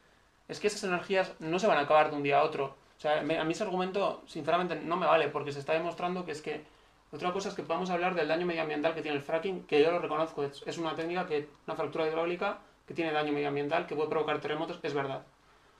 Es 0.50 0.60
que 0.60 0.66
esas 0.66 0.84
energías 0.84 1.32
no 1.38 1.58
se 1.58 1.66
van 1.66 1.78
a 1.78 1.82
acabar 1.82 2.10
de 2.10 2.16
un 2.16 2.22
día 2.22 2.40
a 2.40 2.42
otro. 2.42 2.76
O 2.98 3.00
sea, 3.00 3.20
a 3.20 3.22
mí 3.22 3.52
ese 3.52 3.62
argumento, 3.62 4.22
sinceramente, 4.26 4.76
no 4.76 4.96
me 4.96 5.06
vale 5.06 5.28
porque 5.28 5.52
se 5.52 5.60
está 5.60 5.72
demostrando 5.72 6.24
que 6.24 6.32
es 6.32 6.42
que 6.42 6.64
otra 7.12 7.32
cosa 7.32 7.48
es 7.48 7.54
que 7.54 7.62
podamos 7.62 7.90
hablar 7.90 8.14
del 8.14 8.28
daño 8.28 8.46
medioambiental 8.46 8.94
que 8.94 9.02
tiene 9.02 9.16
el 9.16 9.22
fracking, 9.22 9.64
que 9.64 9.82
yo 9.82 9.90
lo 9.90 9.98
reconozco, 9.98 10.44
es 10.44 10.78
una 10.78 10.94
técnica 10.94 11.26
que, 11.26 11.48
una 11.66 11.76
fractura 11.76 12.06
hidráulica 12.06 12.58
que 12.86 12.94
tiene 12.94 13.12
daño 13.12 13.32
medioambiental, 13.32 13.86
que 13.86 13.94
puede 13.94 14.08
provocar 14.08 14.40
terremotos, 14.40 14.80
es 14.82 14.94
verdad. 14.94 15.22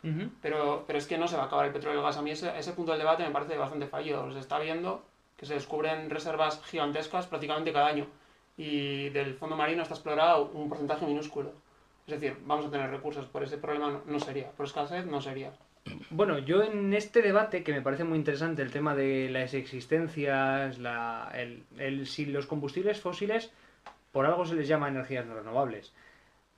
Uh 0.02 0.06
-huh. 0.06 0.30
pero, 0.40 0.85
pero 0.87 0.98
es 0.98 1.06
que 1.06 1.18
no 1.18 1.28
se 1.28 1.37
va 1.37 1.42
a 1.42 1.46
acabar 1.46 1.66
el 1.66 1.72
petróleo 1.72 1.98
y 1.98 2.00
el 2.00 2.06
gas. 2.06 2.16
A 2.16 2.22
mí 2.22 2.30
ese, 2.30 2.56
ese 2.59 2.72
punto 2.72 2.92
del 2.92 3.00
debate 3.00 3.24
me 3.24 3.30
parece 3.30 3.56
bastante 3.56 3.87
fallido. 3.87 4.33
Se 4.33 4.38
está 4.38 4.59
viendo 4.59 5.02
que 5.37 5.46
se 5.46 5.54
descubren 5.54 6.11
reservas 6.11 6.62
gigantescas 6.64 7.26
prácticamente 7.26 7.72
cada 7.72 7.87
año 7.87 8.06
y 8.56 9.09
del 9.11 9.35
fondo 9.35 9.56
marino 9.56 9.83
está 9.83 9.94
explorado 9.94 10.50
un 10.54 10.68
porcentaje 10.68 11.06
minúsculo. 11.06 11.52
Es 12.11 12.20
decir, 12.20 12.37
vamos 12.44 12.66
a 12.66 12.70
tener 12.70 12.90
recursos, 12.90 13.27
por 13.27 13.44
ese 13.44 13.57
problema 13.57 14.03
no, 14.05 14.18
sería, 14.18 14.51
por 14.51 14.66
escasez 14.66 15.07
no 15.07 15.20
sería. 15.20 15.53
Bueno, 16.11 16.38
yo 16.38 16.62
en 16.62 16.92
este 16.92 17.23
debate, 17.23 17.62
que 17.62 17.73
me 17.73 17.83
parece 17.83 18.03
muy 18.03 18.18
interesante 18.18 18.62
el 18.62 18.73
tema 18.73 18.96
de 18.96 19.31
las 19.31 19.55
existencias, 19.55 20.79
el, 21.79 22.07
si 22.07 22.27
los 22.27 22.46
combustibles 22.46 23.01
fósiles, 23.01 23.53
por 24.11 24.27
algo 24.27 24.44
se 24.44 24.57
les 24.57 24.66
llama 24.66 24.88
energías 24.88 25.25
no 25.25 25.35
renovables. 25.35 25.92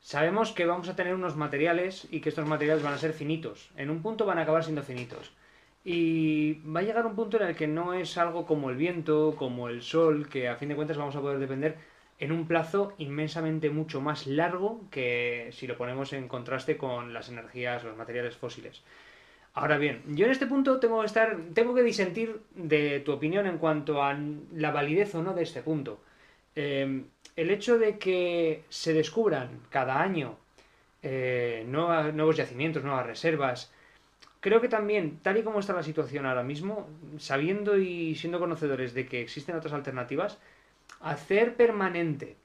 Sabemos 0.01 0.53
que 0.53 0.65
vamos 0.65 0.89
a 0.89 0.97
tener 0.97 1.15
unos 1.15 1.37
materiales 1.37 2.09
y 2.11 2.21
que 2.21 2.31
estos 2.31 2.47
materiales 2.49 2.83
van 2.83 2.95
a 2.95 2.99
ser 2.99 3.13
finitos. 3.13 3.71
En 3.77 3.91
un 3.91 4.01
punto 4.01 4.25
van 4.25 4.39
a 4.39 4.43
acabar 4.43 4.65
siendo 4.65 4.83
finitos. 4.83 5.33
Y 5.85 6.55
va 6.63 6.81
a 6.81 6.83
llegar 6.83 7.05
un 7.05 7.15
punto 7.15 7.37
en 7.37 7.49
el 7.49 7.57
que 7.57 7.67
no 7.67 7.93
es 7.93 8.17
algo 8.17 8.47
como 8.47 8.71
el 8.71 8.77
viento, 8.77 9.35
como 9.37 9.69
el 9.69 9.83
sol, 9.83 10.29
que 10.29 10.49
a 10.49 10.57
fin 10.57 10.71
de 10.71 10.77
cuentas 10.77 10.97
vamos 10.97 11.15
a 11.15 11.21
poder 11.21 11.39
depender 11.39 11.77
en 12.19 12.33
un 12.33 12.47
plazo 12.47 12.93
inmensamente 12.99 13.71
mucho 13.71 14.01
más 14.01 14.27
largo 14.27 14.83
que 14.91 15.51
si 15.53 15.67
lo 15.67 15.77
ponemos 15.77 16.13
en 16.13 16.29
contraste 16.29 16.77
con 16.77 17.13
las 17.13 17.29
energías, 17.29 17.85
los 17.85 17.97
materiales 17.97 18.37
fósiles. 18.37 18.83
Ahora 19.55 19.77
bien, 19.77 20.03
yo 20.07 20.25
en 20.25 20.33
este 20.33 20.47
punto 20.47 20.81
tengo 20.81 21.01
que 21.01 21.07
estar, 21.07 21.37
tengo 21.53 21.75
que 21.75 21.83
disentir 21.83 22.41
de 22.55 23.01
tu 23.01 23.13
opinión 23.13 23.47
en 23.47 23.59
cuanto 23.59 24.03
a 24.03 24.17
la 24.55 24.71
validez 24.71 25.15
o 25.15 25.23
no 25.23 25.35
de 25.35 25.43
este 25.43 25.63
punto. 25.63 26.01
Eh, 26.55 27.05
el 27.37 27.51
hecho 27.51 27.79
de 27.79 27.99
que 27.99 28.65
se 28.69 28.93
descubran 28.93 29.61
cada 29.71 30.01
año 30.01 30.37
eh, 31.03 31.65
nuevos 31.67 32.37
yacimientos, 32.37 32.85
nuevas 32.85 33.07
reservas, 33.07 33.73
creo 34.41 34.61
que 34.61 34.69
también, 34.69 35.19
tal 35.23 35.39
y 35.39 35.43
como 35.43 35.61
está 35.61 35.73
la 35.73 35.83
situación 35.83 36.27
ahora 36.27 36.43
mismo, 36.43 36.89
sabiendo 37.19 37.79
y 37.79 38.15
siendo 38.15 38.39
conocedores 38.39 38.95
de 38.95 39.07
que 39.07 39.21
existen 39.21 39.57
otras 39.57 39.73
alternativas, 39.73 40.39
hacer 41.03 41.57
permanente 41.57 42.37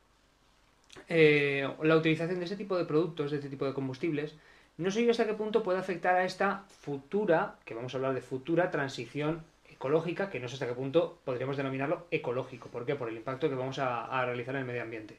eh, 1.07 1.67
la 1.83 1.95
utilización 1.95 2.39
de 2.39 2.45
este 2.45 2.57
tipo 2.57 2.77
de 2.77 2.85
productos, 2.85 3.31
de 3.31 3.37
este 3.37 3.49
tipo 3.49 3.65
de 3.65 3.73
combustibles, 3.73 4.35
no 4.77 4.91
sé 4.91 5.03
yo 5.03 5.11
hasta 5.11 5.25
qué 5.25 5.33
punto 5.33 5.63
puede 5.63 5.79
afectar 5.79 6.15
a 6.15 6.25
esta 6.25 6.63
futura, 6.81 7.55
que 7.65 7.73
vamos 7.73 7.93
a 7.93 7.97
hablar 7.97 8.13
de 8.13 8.21
futura 8.21 8.69
transición 8.69 9.43
ecológica, 9.69 10.29
que 10.29 10.39
no 10.39 10.47
sé 10.47 10.55
hasta 10.55 10.67
qué 10.67 10.73
punto 10.73 11.19
podríamos 11.25 11.57
denominarlo 11.57 12.07
ecológico. 12.11 12.69
¿Por 12.69 12.85
qué? 12.85 12.95
Por 12.95 13.09
el 13.09 13.17
impacto 13.17 13.49
que 13.49 13.55
vamos 13.55 13.79
a, 13.79 14.23
realizar 14.25 14.55
en 14.55 14.61
el 14.61 14.67
medio 14.67 14.83
ambiente. 14.83 15.17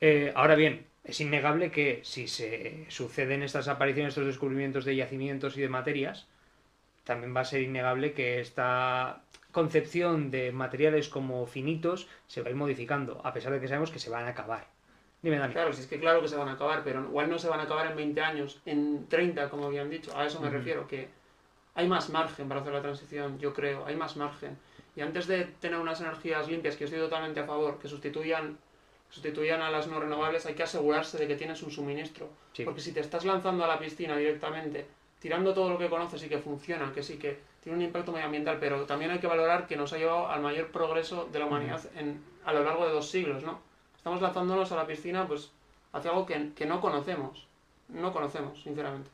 Eh, 0.00 0.32
ahora 0.34 0.56
bien, 0.56 0.84
es 1.04 1.20
innegable 1.20 1.70
que 1.70 2.00
si 2.02 2.26
se 2.26 2.86
suceden 2.88 3.42
estas 3.42 3.68
apariciones, 3.68 4.10
estos 4.10 4.26
descubrimientos 4.26 4.84
de 4.84 4.96
yacimientos 4.96 5.56
y 5.56 5.60
de 5.60 5.68
materias, 5.68 6.26
también 7.04 7.34
va 7.34 7.42
a 7.42 7.44
ser 7.44 7.62
innegable 7.62 8.12
que 8.12 8.40
esta 8.40 9.22
concepción 9.56 10.30
de 10.30 10.52
materiales 10.52 11.08
como 11.08 11.46
finitos 11.46 12.06
se 12.26 12.42
va 12.42 12.48
a 12.48 12.50
ir 12.50 12.56
modificando, 12.56 13.22
a 13.24 13.32
pesar 13.32 13.54
de 13.54 13.58
que 13.58 13.68
sabemos 13.68 13.90
que 13.90 13.98
se 13.98 14.10
van 14.10 14.26
a 14.26 14.28
acabar. 14.28 14.66
Dime, 15.22 15.38
Dani. 15.38 15.54
Claro, 15.54 15.72
si 15.72 15.80
es 15.80 15.86
que 15.86 15.98
claro 15.98 16.20
que 16.20 16.28
se 16.28 16.36
van 16.36 16.48
a 16.48 16.52
acabar, 16.52 16.84
pero 16.84 17.02
igual 17.02 17.30
no 17.30 17.38
se 17.38 17.48
van 17.48 17.60
a 17.60 17.62
acabar 17.62 17.86
en 17.86 17.96
20 17.96 18.20
años, 18.20 18.60
en 18.66 19.08
30, 19.08 19.48
como 19.48 19.64
habían 19.64 19.88
dicho. 19.88 20.14
A 20.14 20.26
eso 20.26 20.40
me 20.40 20.50
refiero, 20.50 20.86
que 20.86 21.08
hay 21.74 21.88
más 21.88 22.10
margen 22.10 22.48
para 22.48 22.60
hacer 22.60 22.74
la 22.74 22.82
transición, 22.82 23.38
yo 23.38 23.54
creo, 23.54 23.86
hay 23.86 23.96
más 23.96 24.18
margen. 24.18 24.58
Y 24.94 25.00
antes 25.00 25.26
de 25.26 25.46
tener 25.46 25.78
unas 25.78 26.02
energías 26.02 26.46
limpias, 26.50 26.76
que 26.76 26.84
estoy 26.84 27.00
totalmente 27.00 27.40
a 27.40 27.44
favor, 27.46 27.78
que 27.78 27.88
sustituyan, 27.88 28.58
sustituyan 29.08 29.62
a 29.62 29.70
las 29.70 29.88
no 29.88 29.98
renovables, 29.98 30.44
hay 30.44 30.52
que 30.52 30.64
asegurarse 30.64 31.16
de 31.16 31.26
que 31.26 31.36
tienes 31.36 31.62
un 31.62 31.70
suministro. 31.70 32.28
Sí. 32.52 32.62
Porque 32.62 32.82
si 32.82 32.92
te 32.92 33.00
estás 33.00 33.24
lanzando 33.24 33.64
a 33.64 33.68
la 33.68 33.78
piscina 33.78 34.18
directamente, 34.18 34.86
tirando 35.18 35.54
todo 35.54 35.70
lo 35.70 35.78
que 35.78 35.88
conoces 35.88 36.22
y 36.24 36.28
que 36.28 36.40
funciona, 36.40 36.92
que 36.92 37.02
sí 37.02 37.16
que 37.16 37.55
tiene 37.66 37.78
un 37.78 37.84
impacto 37.84 38.12
medioambiental, 38.12 38.58
pero 38.60 38.84
también 38.84 39.10
hay 39.10 39.18
que 39.18 39.26
valorar 39.26 39.66
que 39.66 39.74
nos 39.74 39.92
ha 39.92 39.98
llevado 39.98 40.28
al 40.28 40.40
mayor 40.40 40.68
progreso 40.68 41.28
de 41.32 41.40
la 41.40 41.46
humanidad 41.46 41.80
en, 41.96 42.22
a 42.44 42.52
lo 42.52 42.62
largo 42.62 42.86
de 42.86 42.92
dos 42.92 43.10
siglos, 43.10 43.42
¿no? 43.42 43.58
Estamos 43.96 44.22
lanzándonos 44.22 44.70
a 44.70 44.76
la 44.76 44.86
piscina, 44.86 45.26
pues, 45.26 45.50
hacia 45.92 46.12
algo 46.12 46.26
que, 46.26 46.52
que 46.54 46.64
no 46.64 46.80
conocemos. 46.80 47.48
No 47.88 48.12
conocemos, 48.12 48.62
sinceramente. 48.62 49.10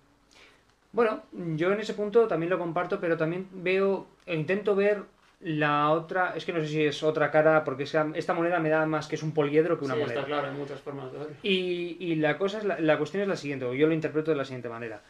Bueno, 0.93 1.23
yo 1.33 1.73
en 1.73 1.81
ese 1.81 1.95
punto 1.95 2.29
también 2.29 2.51
lo 2.51 2.59
comparto, 2.59 3.01
pero 3.01 3.17
también 3.17 3.49
veo, 3.53 4.07
e 4.27 4.35
intento 4.35 4.77
ver 4.77 5.03
la 5.41 5.89
otra, 5.89 6.35
es 6.37 6.45
que 6.45 6.53
no 6.53 6.61
sé 6.61 6.67
si 6.67 6.85
es 6.85 7.03
otra 7.03 7.31
cara, 7.31 7.65
porque 7.65 7.85
esta 7.85 8.35
moneda 8.35 8.59
me 8.59 8.69
da 8.69 8.85
más 8.85 9.09
que 9.09 9.15
es 9.15 9.23
un 9.23 9.33
poliedro 9.33 9.79
que 9.79 9.87
una 9.87 9.95
sí, 9.95 10.01
moneda. 10.01 10.21
está 10.21 10.27
claro, 10.27 10.49
hay 10.49 10.55
muchas 10.55 10.79
formas 10.79 11.11
de 11.11 11.19
verlo. 11.21 11.35
Y, 11.43 11.97
y 11.99 12.17
la 12.17 12.37
cosa 12.37 12.59
es 12.59 12.65
la, 12.65 12.79
la 12.79 12.99
cuestión 12.99 13.23
es 13.23 13.31
la 13.31 13.37
siguiente, 13.37 13.65
o 13.65 13.73
yo 13.73 13.87
lo 13.87 13.95
interpreto 13.95 14.31
de 14.31 14.37
la 14.37 14.45
siguiente 14.45 14.69
manera. 14.69 15.01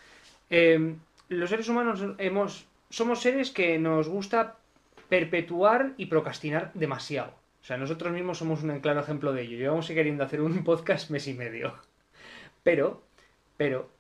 Eh, 0.49 0.95
los 1.29 1.51
seres 1.51 1.69
humanos 1.69 2.05
hemos, 2.19 2.67
somos 2.93 3.23
seres 3.23 3.51
que 3.51 3.79
nos 3.79 4.07
gusta 4.07 4.59
perpetuar 5.09 5.95
y 5.97 6.07
procrastinar 6.07 6.73
demasiado. 6.75 7.33
O 7.63 7.65
sea, 7.65 7.79
nosotros 7.79 8.13
mismos 8.13 8.37
somos 8.37 8.63
un 8.63 8.81
claro 8.81 9.01
ejemplo 9.01 9.33
de 9.33 9.43
ello. 9.43 9.57
Llevamos 9.57 9.89
queriendo 9.89 10.25
hacer 10.25 10.43
un 10.43 10.63
podcast 10.63 11.09
mes 11.09 11.27
y 11.27 11.33
medio. 11.33 11.75
Pero, 12.63 13.03
pero, 13.57 13.91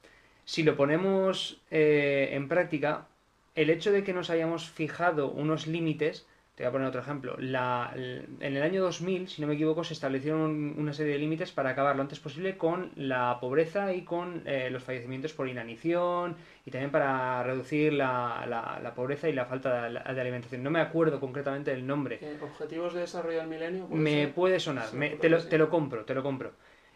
si 0.44 0.62
lo 0.62 0.76
ponemos 0.76 1.60
eh, 1.72 2.28
en 2.32 2.48
práctica, 2.48 3.08
el 3.56 3.70
hecho 3.70 3.90
de 3.90 4.04
que 4.04 4.12
nos 4.12 4.30
hayamos 4.30 4.70
fijado 4.70 5.32
unos 5.32 5.66
límites, 5.66 6.28
te 6.54 6.62
voy 6.64 6.68
a 6.68 6.72
poner 6.72 6.88
otro 6.88 7.00
ejemplo, 7.00 7.34
la- 7.38 7.92
en 7.96 8.56
el 8.56 8.62
año 8.62 8.82
2000, 8.82 9.28
si 9.28 9.40
no 9.40 9.48
me 9.48 9.54
equivoco, 9.54 9.84
se 9.84 9.94
establecieron 9.94 10.74
una 10.78 10.92
serie 10.92 11.14
de 11.14 11.18
límites 11.18 11.50
para 11.50 11.70
acabar 11.70 11.96
lo 11.96 12.02
antes 12.02 12.20
posible 12.20 12.56
con 12.58 12.90
la 12.96 13.38
pobreza 13.40 13.92
y 13.94 14.02
con 14.02 14.42
eh, 14.46 14.68
los 14.70 14.82
fallecimientos 14.82 15.32
por 15.32 15.48
inanición 15.48 16.36
y 16.66 16.70
también 16.70 16.90
para 16.90 17.42
reducir 17.42 17.94
la, 17.94 18.44
la- 18.46 18.80
la 18.82 18.94
pobreza 18.94 19.28
y 19.28 19.32
la 19.32 19.46
falta 19.46 19.88
de, 19.88 20.14
de 20.14 20.20
alimentación. 20.20 20.62
No 20.62 20.70
me 20.70 20.80
acuerdo 20.80 21.20
concretamente 21.20 21.70
del 21.70 21.86
nombre. 21.86 22.16
Eh, 22.20 22.36
Objetivos 22.42 22.92
de 22.94 23.00
desarrollo 23.00 23.38
del 23.38 23.48
milenio. 23.48 23.86
¿puede 23.86 24.02
Me 24.02 24.10
ser? 24.26 24.34
puede 24.34 24.60
sonar, 24.60 24.90
Sí, 24.90 24.96
me- 24.98 25.08
creo 25.08 25.20
te, 25.20 25.28
lo, 25.30 25.42
te 25.42 25.68
compro, 25.68 26.04
te 26.04 26.14
lo 26.14 26.22
compro. 26.22 26.52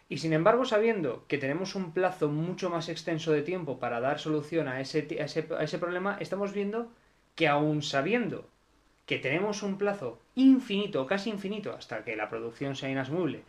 Y 0.09 0.17
sin 0.19 0.33
embargo, 0.33 0.65
sabiendo 0.65 1.25
que 1.27 1.37
tenemos 1.37 1.75
un 1.75 1.91
plazo 1.93 2.29
mucho 2.29 2.69
más 2.69 2.87
extenso 2.89 3.31
de 3.33 3.41
tiempo 3.41 3.79
para 3.79 3.99
dar 3.99 4.19
solución 4.19 4.67
a 4.67 4.79
ese, 4.79 5.05
a 5.19 5.25
ese, 5.25 5.47
a 5.57 5.63
ese 5.63 5.79
problema, 5.79 6.17
estamos 6.19 6.53
viendo 6.53 6.91
que 7.35 7.47
aún 7.47 7.81
sabiendo 7.81 8.49
que 9.07 9.17
tenemos 9.17 9.63
un 9.63 9.77
plazo 9.79 10.19
infinito, 10.35 11.07
casi 11.07 11.31
infinito, 11.31 11.73
hasta 11.73 12.03
que 12.03 12.15
la 12.15 12.29
producción 12.29 12.75
sea 12.75 12.89
inasumible, 12.89 13.41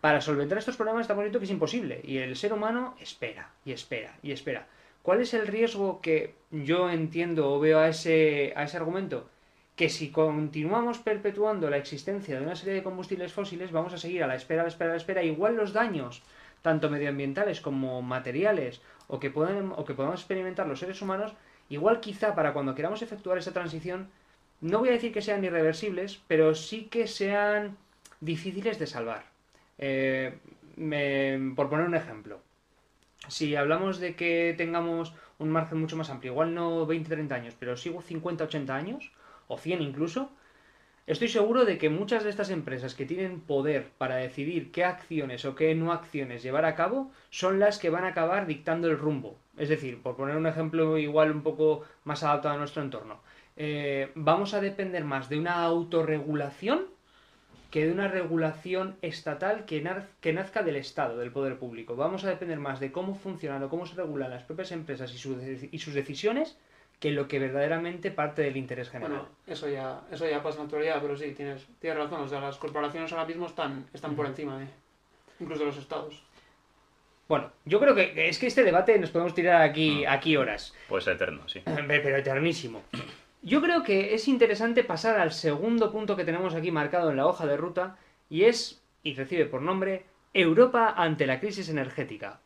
para 0.00 0.20
solventar 0.22 0.56
estos 0.56 0.76
problemas 0.76 1.02
estamos 1.02 1.24
viendo 1.24 1.40
que 1.40 1.44
es 1.44 1.50
imposible. 1.50 2.00
Y 2.04 2.18
el 2.18 2.36
ser 2.36 2.52
humano 2.52 2.94
espera, 3.00 3.50
y 3.64 3.72
espera, 3.72 4.16
y 4.22 4.32
espera. 4.32 4.68
¿Cuál 5.02 5.20
es 5.20 5.34
el 5.34 5.46
riesgo 5.46 6.00
que 6.00 6.34
yo 6.50 6.88
entiendo 6.88 7.52
o 7.52 7.60
veo 7.60 7.80
a 7.80 7.88
ese, 7.88 8.54
a 8.56 8.62
ese 8.62 8.78
argumento? 8.78 9.28
que 9.78 9.88
si 9.88 10.10
continuamos 10.10 10.98
perpetuando 10.98 11.70
la 11.70 11.76
existencia 11.76 12.36
de 12.36 12.44
una 12.44 12.56
serie 12.56 12.74
de 12.74 12.82
combustibles 12.82 13.32
fósiles, 13.32 13.70
vamos 13.70 13.92
a 13.92 13.98
seguir 13.98 14.24
a 14.24 14.26
la 14.26 14.34
espera, 14.34 14.62
a 14.62 14.64
la 14.64 14.70
espera, 14.70 14.90
a 14.90 14.94
la 14.94 14.98
espera. 14.98 15.22
Igual 15.22 15.54
los 15.54 15.72
daños, 15.72 16.20
tanto 16.62 16.90
medioambientales 16.90 17.60
como 17.60 18.02
materiales, 18.02 18.82
o 19.06 19.20
que, 19.20 19.30
pueden, 19.30 19.70
o 19.76 19.84
que 19.84 19.94
podamos 19.94 20.18
experimentar 20.18 20.66
los 20.66 20.80
seres 20.80 21.00
humanos, 21.00 21.32
igual 21.68 22.00
quizá 22.00 22.34
para 22.34 22.52
cuando 22.52 22.74
queramos 22.74 23.02
efectuar 23.02 23.38
esa 23.38 23.52
transición, 23.52 24.08
no 24.60 24.80
voy 24.80 24.88
a 24.88 24.92
decir 24.92 25.12
que 25.12 25.22
sean 25.22 25.44
irreversibles, 25.44 26.20
pero 26.26 26.54
sí 26.54 26.88
que 26.90 27.06
sean 27.06 27.76
difíciles 28.20 28.78
de 28.78 28.86
salvar. 28.86 29.24
Eh, 29.78 30.38
por 31.56 31.68
poner 31.68 31.86
un 31.86 31.94
ejemplo, 31.94 32.40
si 33.28 33.56
hablamos 33.56 33.98
de 33.98 34.14
que 34.14 34.54
tengamos 34.56 35.12
un 35.38 35.50
margen 35.50 35.78
mucho 35.80 35.96
más 35.96 36.10
amplio, 36.10 36.32
igual 36.32 36.54
no 36.54 36.86
20-30 36.86 37.32
años, 37.32 37.54
pero 37.58 37.76
sí 37.76 37.90
50-80 37.90 38.70
años, 38.70 39.12
o 39.46 39.58
100 39.58 39.82
incluso, 39.82 40.30
estoy 41.06 41.28
seguro 41.28 41.64
de 41.64 41.78
que 41.78 41.90
muchas 41.90 42.24
de 42.24 42.30
estas 42.30 42.50
empresas 42.50 42.94
que 42.94 43.06
tienen 43.06 43.40
poder 43.40 43.90
para 43.98 44.16
decidir 44.16 44.70
qué 44.72 44.84
acciones 44.84 45.44
o 45.44 45.54
qué 45.54 45.74
no 45.74 45.92
acciones 45.92 46.42
llevar 46.42 46.64
a 46.64 46.74
cabo 46.74 47.10
son 47.30 47.58
las 47.58 47.78
que 47.78 47.90
van 47.90 48.04
a 48.04 48.08
acabar 48.08 48.46
dictando 48.46 48.88
el 48.88 48.98
rumbo. 48.98 49.36
Es 49.56 49.68
decir, 49.68 50.00
por 50.02 50.16
poner 50.16 50.36
un 50.36 50.46
ejemplo 50.46 50.98
igual 50.98 51.32
un 51.32 51.42
poco 51.42 51.84
más 52.04 52.22
adaptado 52.22 52.54
a 52.54 52.58
nuestro 52.58 52.82
entorno, 52.82 53.20
eh, 53.58 54.10
vamos 54.14 54.54
a 54.54 54.60
depender 54.60 55.04
más 55.04 55.28
de 55.28 55.38
una 55.38 55.62
autorregulación 55.64 56.86
que 57.70 57.84
de 57.84 57.92
una 57.92 58.08
regulación 58.08 58.96
estatal 59.02 59.66
que, 59.66 59.82
naz- 59.84 60.06
que 60.22 60.32
nazca 60.32 60.62
del 60.62 60.76
Estado, 60.76 61.18
del 61.18 61.30
poder 61.32 61.58
público. 61.58 61.96
Vamos 61.96 62.24
a 62.24 62.28
depender 62.30 62.58
más 62.58 62.80
de 62.80 62.90
cómo 62.92 63.14
funcionan 63.14 63.62
o 63.62 63.68
cómo 63.68 63.84
se 63.84 63.94
regulan 63.94 64.30
las 64.30 64.42
propias 64.44 64.72
empresas 64.72 65.12
y, 65.12 65.18
sus 65.18 65.36
deci- 65.36 65.68
y 65.70 65.78
sus 65.78 65.92
decisiones 65.92 66.56
que 66.98 67.10
lo 67.10 67.28
que 67.28 67.38
verdaderamente 67.38 68.10
parte 68.10 68.42
del 68.42 68.56
interés 68.56 68.88
general. 68.90 69.12
Bueno, 69.18 69.28
eso 69.46 69.68
ya, 69.68 70.00
eso 70.10 70.26
ya 70.28 70.42
pasa 70.42 70.54
en 70.56 70.60
la 70.60 70.64
actualidad, 70.64 70.98
pero 71.02 71.16
sí, 71.16 71.32
tienes, 71.32 71.66
tienes 71.78 71.98
razón. 71.98 72.22
O 72.22 72.28
sea, 72.28 72.40
las 72.40 72.56
corporaciones 72.56 73.12
ahora 73.12 73.26
mismo 73.26 73.46
están, 73.46 73.86
están 73.92 74.16
por 74.16 74.24
encima 74.26 74.58
de 74.58 74.66
incluso 75.40 75.60
de 75.60 75.66
los 75.66 75.76
estados. 75.76 76.22
Bueno, 77.28 77.52
yo 77.66 77.78
creo 77.78 77.94
que 77.94 78.12
que 78.14 78.28
es 78.30 78.38
que 78.38 78.46
este 78.46 78.64
debate 78.64 78.98
nos 78.98 79.10
podemos 79.10 79.34
tirar 79.34 79.60
aquí, 79.60 80.06
aquí 80.06 80.36
horas, 80.38 80.74
Pues 80.88 81.06
eterno, 81.06 81.46
sí. 81.48 81.60
pero 81.86 82.16
eternísimo. 82.16 82.82
Yo 83.42 83.62
creo 83.62 83.82
que 83.82 84.14
es 84.14 84.26
interesante 84.26 84.82
pasar 84.82 85.20
al 85.20 85.32
segundo 85.32 85.92
punto 85.92 86.16
que 86.16 86.24
tenemos 86.24 86.54
aquí 86.54 86.70
marcado 86.70 87.10
en 87.10 87.16
la 87.16 87.26
hoja 87.26 87.46
de 87.46 87.56
ruta 87.56 87.96
y 88.28 88.44
es, 88.44 88.82
y 89.02 89.14
recibe 89.14 89.46
por 89.46 89.62
nombre, 89.62 90.04
Europa 90.34 90.92
ante 90.96 91.26
la 91.26 91.38
crisis 91.38 91.68
energética. 91.68 92.40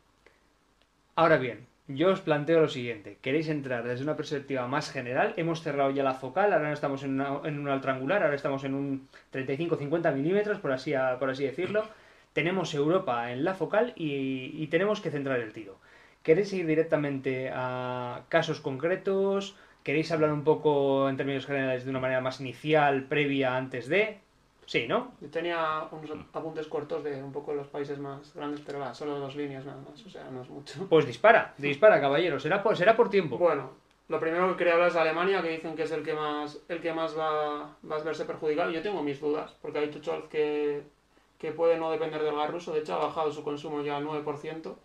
Ahora 1.15 1.37
bien, 1.37 1.65
yo 1.87 2.11
os 2.11 2.21
planteo 2.21 2.61
lo 2.61 2.69
siguiente. 2.69 3.17
¿Queréis 3.21 3.49
entrar 3.49 3.83
desde 3.83 4.03
una 4.03 4.15
perspectiva 4.15 4.67
más 4.67 4.91
general? 4.91 5.33
Hemos 5.35 5.63
cerrado 5.63 5.89
ya 5.89 6.03
la 6.03 6.13
focal, 6.13 6.53
ahora 6.53 6.67
no 6.67 6.73
estamos 6.73 7.03
en, 7.03 7.19
una, 7.19 7.41
en 7.43 7.67
un 7.67 7.81
triangular, 7.81 8.23
ahora 8.23 8.35
estamos 8.35 8.63
en 8.63 8.75
un 8.75 9.09
35-50 9.33 10.13
milímetros, 10.13 10.59
por 10.59 10.71
así, 10.71 10.93
por 11.19 11.29
así 11.29 11.43
decirlo. 11.43 11.83
Tenemos 12.33 12.73
Europa 12.73 13.31
en 13.31 13.43
la 13.43 13.55
focal 13.55 13.93
y 13.95 14.65
tenemos 14.67 15.01
que 15.01 15.11
centrar 15.11 15.39
el 15.39 15.53
tiro. 15.53 15.77
¿Queréis 16.23 16.53
ir 16.53 16.65
directamente 16.65 17.51
a 17.53 18.21
casos 18.29 18.61
concretos? 18.61 19.57
¿Queréis 19.83 20.11
hablar 20.11 20.31
un 20.31 20.43
poco 20.43 21.09
en 21.09 21.17
términos 21.17 21.45
generales 21.45 21.83
de 21.83 21.89
una 21.89 21.99
manera 21.99 22.21
más 22.21 22.39
inicial, 22.39 23.03
previa, 23.03 23.57
antes 23.57 23.89
de? 23.89 24.19
Sí, 24.65 24.87
¿no? 24.87 25.11
Yo 25.19 25.29
tenía 25.29 25.87
unos 25.91 26.09
apuntes 26.31 26.67
cortos 26.67 27.03
de 27.03 27.21
un 27.21 27.33
poco 27.33 27.53
los 27.53 27.67
países 27.67 27.99
más 27.99 28.33
grandes, 28.33 28.61
pero 28.65 28.79
va, 28.79 28.93
solo 28.93 29.19
dos 29.19 29.35
líneas 29.35 29.65
nada 29.65 29.81
más, 29.81 30.05
o 30.05 30.09
sea, 30.09 30.23
no 30.31 30.41
es 30.41 30.49
mucho. 30.49 30.87
Pues 30.87 31.05
dispara, 31.05 31.53
dispara, 31.57 31.99
caballero. 31.99 32.39
Será 32.39 32.63
por, 32.63 32.77
será 32.77 32.95
por 32.95 33.09
tiempo. 33.09 33.37
Bueno, 33.37 33.71
lo 34.07 34.21
primero 34.21 34.49
que 34.51 34.57
quería 34.57 34.73
hablar 34.73 34.87
es 34.87 34.93
de 34.93 35.01
Alemania, 35.01 35.41
que 35.41 35.49
dicen 35.49 35.75
que 35.75 35.83
es 35.83 35.91
el 35.91 36.01
que 36.01 36.13
más, 36.13 36.59
el 36.69 36.79
que 36.79 36.93
más 36.93 37.17
va, 37.17 37.75
va 37.89 37.95
a 37.97 38.03
verse 38.03 38.23
perjudicado. 38.23 38.71
Yo 38.71 38.81
tengo 38.81 39.03
mis 39.03 39.19
dudas, 39.19 39.53
porque 39.61 39.79
ha 39.79 39.81
dicho 39.81 39.99
Scholz 40.01 40.29
que, 40.29 40.83
que 41.37 41.51
puede 41.51 41.77
no 41.77 41.91
depender 41.91 42.23
del 42.23 42.35
gas 42.35 42.49
ruso. 42.49 42.73
De 42.73 42.79
hecho, 42.79 42.95
ha 42.95 43.05
bajado 43.05 43.33
su 43.33 43.43
consumo 43.43 43.81
ya 43.81 43.97
al 43.97 44.05
9%, 44.05 44.75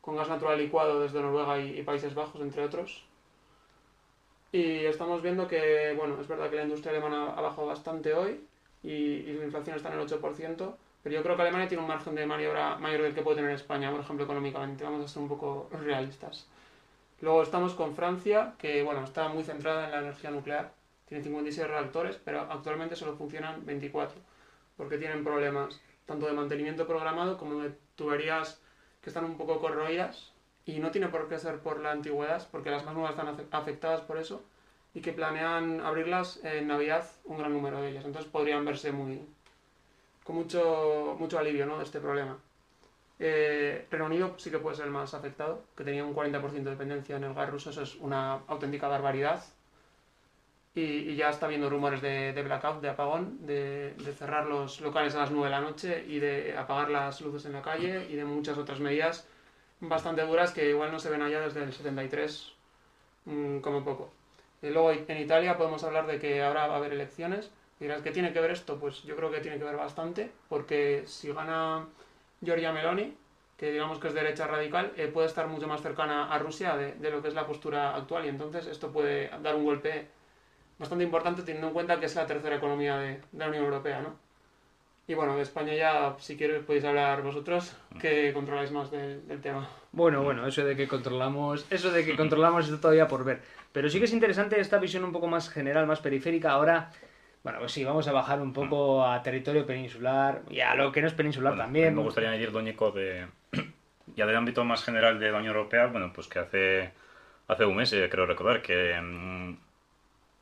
con 0.00 0.16
gas 0.16 0.28
natural 0.28 0.56
licuado 0.56 1.00
desde 1.00 1.20
Noruega 1.20 1.58
y, 1.58 1.80
y 1.80 1.82
Países 1.82 2.14
Bajos, 2.14 2.40
entre 2.40 2.62
otros. 2.62 3.04
Y 4.52 4.84
estamos 4.84 5.22
viendo 5.22 5.48
que, 5.48 5.94
bueno, 5.96 6.20
es 6.20 6.28
verdad 6.28 6.48
que 6.48 6.56
la 6.56 6.62
industria 6.62 6.92
alemana 6.92 7.32
ha 7.36 7.40
bajado 7.40 7.66
bastante 7.66 8.14
hoy 8.14 8.46
y, 8.82 9.22
la 9.22 9.44
inflación 9.44 9.76
está 9.76 9.92
en 9.92 9.98
el 9.98 10.06
8%, 10.06 10.74
pero 11.02 11.14
yo 11.14 11.22
creo 11.22 11.36
que 11.36 11.42
Alemania 11.42 11.68
tiene 11.68 11.82
un 11.82 11.88
margen 11.88 12.14
de 12.14 12.26
maniobra 12.26 12.76
mayor 12.76 13.02
del 13.02 13.14
que 13.14 13.22
puede 13.22 13.36
tener 13.36 13.52
España, 13.52 13.90
por 13.90 14.00
ejemplo, 14.00 14.24
económicamente. 14.24 14.84
Vamos 14.84 15.04
a 15.04 15.08
ser 15.08 15.22
un 15.22 15.28
poco 15.28 15.68
realistas. 15.84 16.46
Luego 17.20 17.42
estamos 17.42 17.74
con 17.74 17.94
Francia, 17.94 18.54
que 18.58 18.82
bueno, 18.82 19.04
está 19.04 19.28
muy 19.28 19.42
centrada 19.42 19.86
en 19.86 19.90
la 19.92 19.98
energía 20.00 20.30
nuclear. 20.30 20.72
Tiene 21.08 21.22
56 21.24 21.66
reactores, 21.66 22.20
pero 22.24 22.40
actualmente 22.40 22.96
solo 22.96 23.16
funcionan 23.16 23.64
24, 23.64 24.20
porque 24.76 24.98
tienen 24.98 25.24
problemas 25.24 25.80
tanto 26.04 26.26
de 26.26 26.32
mantenimiento 26.32 26.86
programado 26.86 27.38
como 27.38 27.62
de 27.62 27.72
tuberías 27.96 28.60
que 29.00 29.10
están 29.10 29.24
un 29.24 29.36
poco 29.36 29.60
corroídas 29.60 30.32
y 30.66 30.78
no 30.80 30.90
tiene 30.90 31.08
por 31.08 31.28
qué 31.28 31.38
ser 31.38 31.60
por 31.60 31.80
la 31.80 31.92
antigüedad, 31.92 32.46
porque 32.50 32.70
las 32.70 32.84
más 32.84 32.94
nuevas 32.94 33.12
están 33.12 33.28
afe- 33.28 33.46
afectadas 33.52 34.00
por 34.02 34.18
eso 34.18 34.42
y 34.94 35.00
que 35.00 35.12
planean 35.12 35.80
abrirlas 35.80 36.40
en 36.44 36.66
Navidad 36.66 37.08
un 37.24 37.38
gran 37.38 37.52
número 37.52 37.80
de 37.80 37.90
ellas. 37.90 38.04
Entonces 38.04 38.30
podrían 38.30 38.64
verse 38.64 38.92
muy 38.92 39.20
con 40.24 40.36
mucho, 40.36 41.16
mucho 41.18 41.38
alivio 41.38 41.66
¿no? 41.66 41.78
de 41.78 41.84
este 41.84 42.00
problema. 42.00 42.36
Eh, 43.18 43.86
Reino 43.90 44.06
Unido 44.06 44.34
sí 44.38 44.50
que 44.50 44.58
puede 44.58 44.76
ser 44.76 44.86
el 44.86 44.90
más 44.90 45.14
afectado, 45.14 45.62
que 45.76 45.84
tenía 45.84 46.04
un 46.04 46.14
40% 46.14 46.64
de 46.64 46.70
dependencia 46.70 47.16
en 47.16 47.24
el 47.24 47.32
gas 47.34 47.48
ruso, 47.48 47.70
eso 47.70 47.82
es 47.82 47.94
una 47.96 48.40
auténtica 48.48 48.88
barbaridad. 48.88 49.42
y, 50.74 50.80
y 50.80 51.16
ya 51.16 51.30
está 51.30 51.46
habiendo 51.46 51.70
rumores 51.70 52.02
de, 52.02 52.32
de 52.34 52.42
blackout, 52.42 52.82
de 52.82 52.88
apagón, 52.90 53.46
de, 53.46 53.94
de 53.94 54.12
cerrar 54.12 54.46
los 54.46 54.80
locales 54.82 55.14
a 55.14 55.20
las 55.20 55.30
9 55.30 55.46
de 55.46 55.50
la 55.50 55.60
noche 55.62 56.04
y 56.06 56.18
de 56.18 56.54
apagar 56.58 56.90
las 56.90 57.20
luces 57.22 57.46
en 57.46 57.52
la 57.54 57.62
calle 57.62 58.06
y 58.10 58.16
de 58.16 58.24
muchas 58.26 58.58
otras 58.58 58.80
medidas 58.80 59.26
bastante 59.80 60.22
duras 60.22 60.52
que 60.52 60.68
igual 60.68 60.92
no 60.92 60.98
se 60.98 61.10
ven 61.10 61.22
allá 61.22 61.40
desde 61.40 61.62
el 61.62 61.72
73 61.72 62.52
mm, 63.24 63.58
como 63.58 63.84
poco. 63.84 64.12
Y 64.62 64.70
luego 64.70 64.90
en 64.92 65.18
Italia 65.18 65.56
podemos 65.56 65.84
hablar 65.84 66.06
de 66.06 66.18
que 66.18 66.42
ahora 66.42 66.66
va 66.66 66.74
a 66.74 66.76
haber 66.78 66.92
elecciones. 66.92 67.50
Dirás, 67.78 68.02
¿qué 68.02 68.10
tiene 68.10 68.32
que 68.32 68.40
ver 68.40 68.50
esto? 68.50 68.78
Pues 68.78 69.02
yo 69.02 69.16
creo 69.16 69.30
que 69.30 69.40
tiene 69.40 69.58
que 69.58 69.64
ver 69.64 69.76
bastante, 69.76 70.30
porque 70.48 71.04
si 71.06 71.30
gana 71.32 71.86
Giorgia 72.42 72.72
Meloni, 72.72 73.16
que 73.56 73.70
digamos 73.72 73.98
que 73.98 74.08
es 74.08 74.14
derecha 74.14 74.46
radical, 74.46 74.92
eh, 74.96 75.08
puede 75.08 75.26
estar 75.26 75.46
mucho 75.48 75.66
más 75.66 75.82
cercana 75.82 76.32
a 76.32 76.38
Rusia 76.38 76.76
de, 76.76 77.10
lo 77.10 77.22
que 77.22 77.28
es 77.28 77.34
la 77.34 77.46
postura 77.46 77.94
actual 77.96 78.26
y 78.26 78.28
entonces 78.28 78.66
esto 78.66 78.92
puede 78.92 79.30
dar 79.42 79.54
un 79.56 79.64
golpe 79.64 80.08
bastante 80.78 81.04
importante 81.04 81.42
teniendo 81.42 81.68
en 81.68 81.72
cuenta 81.72 81.98
que 81.98 82.06
es 82.06 82.14
la 82.14 82.26
tercera 82.26 82.56
economía 82.56 82.98
de 82.98 83.22
la 83.32 83.48
Unión 83.48 83.64
Europea, 83.64 84.00
¿no? 84.02 84.25
Y 85.08 85.14
bueno, 85.14 85.36
de 85.36 85.42
España 85.42 85.72
ya, 85.74 86.16
si 86.18 86.36
queréis, 86.36 86.64
podéis 86.64 86.84
hablar 86.84 87.22
vosotros, 87.22 87.76
que 88.00 88.32
controláis 88.32 88.72
más 88.72 88.90
del, 88.90 89.26
del 89.28 89.40
tema. 89.40 89.68
Bueno, 89.92 90.24
bueno, 90.24 90.46
eso 90.46 90.64
de 90.64 90.74
que 90.74 90.88
controlamos, 90.88 91.64
eso 91.70 91.92
de 91.92 92.04
que 92.04 92.16
controlamos 92.16 92.64
está 92.64 92.80
todavía 92.80 93.06
por 93.06 93.24
ver. 93.24 93.40
Pero 93.72 93.88
sí 93.88 94.00
que 94.00 94.06
es 94.06 94.12
interesante 94.12 94.58
esta 94.58 94.78
visión 94.78 95.04
un 95.04 95.12
poco 95.12 95.28
más 95.28 95.48
general, 95.48 95.86
más 95.86 96.00
periférica. 96.00 96.50
Ahora, 96.50 96.90
bueno, 97.44 97.60
pues 97.60 97.70
sí, 97.70 97.84
vamos 97.84 98.08
a 98.08 98.12
bajar 98.12 98.40
un 98.40 98.52
poco 98.52 99.06
a 99.06 99.22
territorio 99.22 99.64
peninsular 99.64 100.42
y 100.50 100.58
a 100.58 100.74
lo 100.74 100.90
que 100.90 101.00
no 101.00 101.06
es 101.06 101.14
peninsular 101.14 101.52
Bueno, 101.52 101.62
también. 101.62 101.94
Me 101.94 102.02
gustaría 102.02 102.30
añadir, 102.30 102.50
Doñico, 102.50 102.90
de, 102.90 103.26
ya 104.16 104.26
del 104.26 104.34
ámbito 104.34 104.64
más 104.64 104.82
general 104.82 105.20
de 105.20 105.30
la 105.30 105.38
Unión 105.38 105.54
Europea, 105.54 105.86
bueno, 105.86 106.12
pues 106.12 106.26
que 106.26 106.40
hace, 106.40 106.90
hace 107.46 107.64
un 107.64 107.76
mes, 107.76 107.92
eh, 107.92 108.08
creo 108.10 108.26
recordar, 108.26 108.60
que 108.60 109.00
mm, 109.00 109.56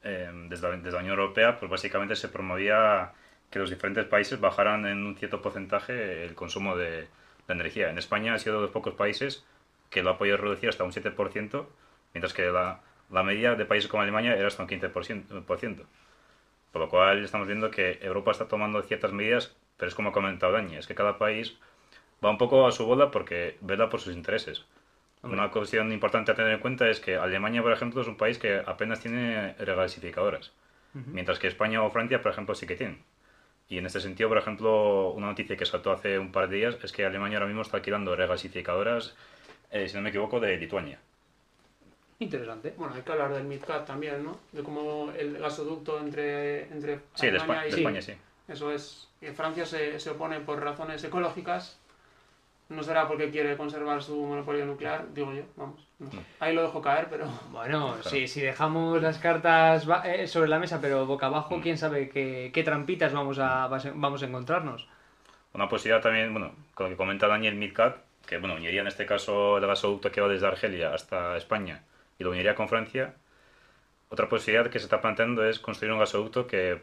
eh, 0.05 0.31
desde, 0.49 0.71
la, 0.71 0.77
desde 0.79 0.93
la 0.93 1.01
Unión 1.01 1.19
Europea, 1.19 1.59
pues 1.59 1.71
básicamente 1.71 2.17
se 2.17 2.29
promovía 2.29 3.13
que 3.55 3.61
los 3.61 3.71
diferentes 3.71 4.05
países 4.07 4.41
bajaran 4.41 4.85
en 4.85 5.07
un 5.07 5.15
cierto 5.15 5.41
porcentaje 5.41 6.25
el 6.25 6.35
consumo 6.35 6.77
de, 6.77 7.03
de 7.47 7.55
energía. 7.55 7.89
En 7.89 7.99
España 7.99 8.35
ha 8.35 8.39
sido 8.41 8.57
de 8.57 8.63
los 8.63 8.73
pocos 8.73 8.95
países 8.95 9.47
que 9.91 10.03
lo 10.03 10.11
ha 10.11 10.19
podido 10.19 10.37
reducir 10.39 10.69
hasta 10.69 10.83
un 10.83 10.91
7%, 10.91 11.65
mientras 12.15 12.35
que 12.35 12.47
la, 12.47 12.81
la 13.13 13.23
media 13.23 13.55
de 13.55 13.65
países 13.65 13.89
como 13.89 14.03
Alemania 14.03 14.35
era 14.35 14.49
hasta 14.49 14.65
un 14.65 14.69
15%. 14.69 15.87
por 16.73 16.83
lo 16.83 16.89
cual 16.89 17.23
estamos 17.23 17.47
viendo 17.47 17.71
que 17.71 18.01
Europa 18.03 18.33
está 18.33 18.49
tomando 18.49 18.83
ciertas 18.83 19.13
medidas, 19.13 19.55
pero 19.77 19.89
es 19.89 19.95
como 19.95 20.09
ha 20.09 20.13
comentado 20.13 20.53
Dani, 20.53 20.75
es 20.75 20.89
que 20.89 20.97
cada 20.97 21.17
país 21.17 21.57
va 22.25 22.31
un 22.31 22.39
poco 22.39 22.67
a 22.67 22.73
su 22.73 22.85
bola 22.85 23.13
porque 23.13 23.57
vela 23.61 23.89
por 23.89 24.01
sus 24.01 24.17
intereses. 24.17 24.67
Hombre. 25.23 25.39
Una 25.39 25.53
cuestión 25.53 25.93
importante 25.93 26.33
a 26.33 26.35
tener 26.35 26.55
en 26.55 26.59
cuenta 26.59 26.89
es 26.89 26.99
que 26.99 27.15
Alemania, 27.15 27.63
por 27.63 27.71
ejemplo, 27.71 28.01
es 28.03 28.09
un 28.09 28.17
país 28.17 28.37
que 28.37 28.61
apenas 28.67 28.99
tiene 28.99 29.55
regasificadoras, 29.61 30.51
mientras 30.93 31.39
que 31.39 31.47
España 31.47 31.85
o 31.85 31.91
Francia, 31.91 32.21
por 32.21 32.33
ejemplo, 32.33 32.57
sí 32.57 32.67
que 32.67 32.75
tienen. 32.75 33.14
Y 33.69 33.79
en 33.79 33.87
este 33.87 34.01
sentido, 34.01 34.29
por 34.29 34.39
ejemplo, 34.39 35.11
una 35.13 35.29
noticia 35.29 35.57
que 35.57 35.65
saltó 35.65 35.91
hace 35.91 36.19
un 36.19 36.33
par 36.33 36.49
de 36.49 36.57
días 36.57 36.77
es 36.83 36.93
que 36.93 37.05
Alemania 37.05 37.39
ahora 37.39 37.47
mismo 37.47 37.63
está 37.63 37.79
alquilando 37.79 38.15
regasificadoras, 38.15 39.15
eh, 39.71 39.89
si 39.89 39.97
no 39.97 40.03
me 40.03 40.11
equivoco, 40.11 40.39
de 40.39 40.57
Lituania. 40.57 40.99
Interesante. 42.19 42.75
Bueno, 42.77 42.95
hay 42.95 43.03
que 43.03 43.13
hablar 43.13 43.33
del 43.33 43.45
MidCat 43.45 43.87
también, 43.87 44.23
¿no? 44.23 44.39
De 44.53 44.63
cómo 44.63 45.11
el 45.17 45.39
gasoducto 45.39 45.99
entre, 45.99 46.63
entre 46.65 47.01
Sí, 47.15 47.27
de, 47.27 47.39
Alemania 47.39 47.63
de 47.63 47.69
y... 47.69 47.73
Sí. 47.73 47.79
España, 47.81 48.03
sí. 48.03 48.13
Eso 48.47 48.71
es. 48.71 49.09
Francia 49.35 49.65
se, 49.65 49.99
se 49.99 50.11
opone 50.11 50.41
por 50.41 50.63
razones 50.63 51.03
ecológicas. 51.03 51.79
No 52.69 52.83
será 52.83 53.07
porque 53.07 53.31
quiere 53.31 53.57
conservar 53.57 54.03
su 54.03 54.17
monopolio 54.25 54.65
nuclear, 54.65 55.13
digo 55.13 55.33
yo, 55.35 55.43
vamos. 55.57 55.87
no 55.99 56.11
sé. 56.11 56.19
Ahí 56.41 56.55
lo 56.55 56.63
dejo 56.63 56.81
caer, 56.81 57.09
pero 57.11 57.27
Bueno, 57.53 57.97
sí, 58.03 58.27
si 58.27 58.41
dejamos 58.41 59.01
las 59.03 59.19
cartas 59.19 59.87
eh, 60.05 60.27
sobre 60.27 60.49
la 60.49 60.59
mesa, 60.59 60.81
pero 60.81 61.05
boca 61.07 61.27
abajo, 61.27 61.59
Mm. 61.59 61.61
quién 61.61 61.79
sabe 61.79 62.09
qué, 62.09 62.51
qué 62.55 62.63
trampitas 62.65 63.13
vamos 63.13 63.39
a, 63.39 63.69
vamos 63.69 64.23
a 64.23 64.27
encontrarnos. 64.27 64.89
Una 65.53 65.69
posibilidad 65.69 66.03
también, 66.03 66.33
bueno, 66.33 66.53
con 66.75 66.87
lo 66.87 66.91
que 66.91 66.97
comenta 66.97 67.29
Daniel 67.29 67.55
Midcat, 67.55 67.97
que 68.27 68.39
bueno, 68.39 68.55
uniría 68.55 68.81
en 68.81 68.87
este 68.89 69.07
caso 69.07 69.59
el 69.59 69.67
gasoducto 69.67 70.11
que 70.11 70.21
va 70.21 70.29
desde 70.29 70.47
Argelia 70.47 70.93
hasta 70.95 71.37
España 71.37 71.83
y 72.19 72.25
lo 72.25 72.31
uniría 72.31 72.55
con 72.55 72.69
Francia. 72.69 73.15
Otra 74.09 74.29
posibilidad 74.29 74.71
que 74.71 74.79
se 74.79 74.87
está 74.87 75.01
planteando 75.01 75.45
es 75.45 75.59
construir 75.59 75.93
un 75.93 75.99
gasoducto 76.01 76.47
que, 76.47 76.81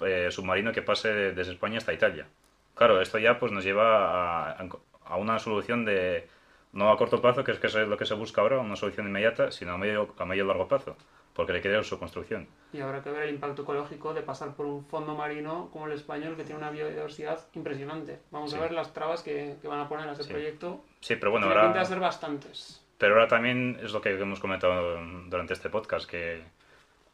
eh, 0.00 0.28
submarino 0.30 0.72
que 0.72 0.82
pase 0.82 1.12
de- 1.12 1.32
desde 1.32 1.52
España 1.52 1.78
hasta 1.78 1.92
Italia. 1.92 2.26
Claro, 2.74 3.00
esto 3.00 3.18
ya 3.18 3.38
pues 3.38 3.52
nos 3.52 3.64
lleva 3.64 4.48
a, 4.50 4.50
a 4.52 4.68
una 5.16 5.38
solución 5.38 5.84
de 5.84 6.28
no 6.72 6.90
a 6.90 6.96
corto 6.96 7.20
plazo, 7.20 7.44
que 7.44 7.52
es, 7.52 7.58
que 7.58 7.68
es 7.68 7.74
lo 7.74 7.96
que 7.96 8.04
se 8.06 8.14
busca 8.14 8.40
ahora, 8.40 8.58
una 8.58 8.76
solución 8.76 9.06
inmediata, 9.06 9.50
sino 9.52 9.72
a 9.74 9.78
medio 9.78 10.12
a 10.18 10.24
medio 10.24 10.44
y 10.44 10.46
largo 10.48 10.66
plazo, 10.66 10.96
porque 11.32 11.52
requiere 11.52 11.82
su 11.84 11.98
construcción. 11.98 12.48
y 12.72 12.80
habrá 12.80 13.00
que 13.02 13.10
ver 13.10 13.22
el 13.22 13.30
impacto 13.34 13.62
ecológico 13.62 14.12
de 14.12 14.22
pasar 14.22 14.54
por 14.56 14.66
un 14.66 14.84
fondo 14.86 15.14
marino 15.14 15.68
como 15.72 15.86
el 15.86 15.92
español 15.92 16.34
que 16.36 16.42
tiene 16.42 16.58
una 16.60 16.70
biodiversidad 16.70 17.38
impresionante. 17.54 18.18
Vamos 18.32 18.50
Sí. 18.50 18.56
a 18.56 18.60
ver 18.60 18.72
las 18.72 18.92
trabas 18.92 19.22
que, 19.22 19.56
que 19.62 19.68
van 19.68 19.78
a 19.80 19.88
poner 19.88 20.08
a 20.08 20.12
ese 20.12 20.24
Sí. 20.24 20.30
proyecto. 20.30 20.84
Sí, 21.00 21.14
pero 21.14 21.30
bueno, 21.30 21.46
Tiene 21.46 21.60
pinta 21.60 21.68
ahora... 21.70 21.80
de 21.80 21.86
ser 21.86 22.00
bastantes. 22.00 22.84
Pero 22.98 23.14
ahora 23.14 23.28
también 23.28 23.78
es 23.82 23.92
lo 23.92 24.00
que 24.00 24.10
hemos 24.10 24.40
comentado 24.40 24.98
durante 25.26 25.52
este 25.52 25.68
podcast, 25.70 26.08
que 26.10 26.42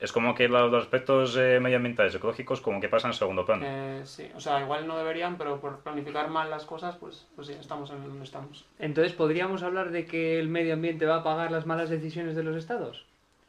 es 0.01 0.13
como 0.13 0.35
que 0.35 0.49
los 0.49 0.71
los 0.71 0.83
aspectos 0.85 1.37
eh, 1.37 1.61
medioambientales, 1.61 2.15
ecológicos, 2.15 2.61
como 2.61 2.81
que 2.81 2.89
pasan 2.89 3.11
en 3.11 3.17
segundo 3.17 3.45
plano. 3.45 3.63
Eh, 3.67 4.01
sí, 4.05 4.31
o 4.35 4.41
sea, 4.41 4.61
igual 4.61 4.87
no 4.87 4.97
deberían, 4.97 5.37
pero 5.37 5.61
por 5.61 5.81
planificar 5.81 6.29
mal 6.31 6.49
las 6.51 6.65
cosas, 6.65 6.97
pues, 6.97 7.27
pues 7.37 7.49
sí, 7.49 7.55
estamos 7.61 7.91
en 7.91 8.03
donde 8.03 8.25
estamos. 8.25 8.65
Entonces, 8.79 9.13
¿podríamos 9.13 9.63
hablar 9.63 9.91
de 9.91 10.07
que 10.07 10.39
el 10.41 10.49
medio 10.49 10.75
ambiente 10.75 11.07
va 11.07 11.17
a 11.17 11.23
pagar 11.23 11.51
las 11.53 11.67
malas 11.67 11.91
decisiones 11.91 12.35
de 12.35 12.43
los 12.43 12.57
estados? 12.57 13.05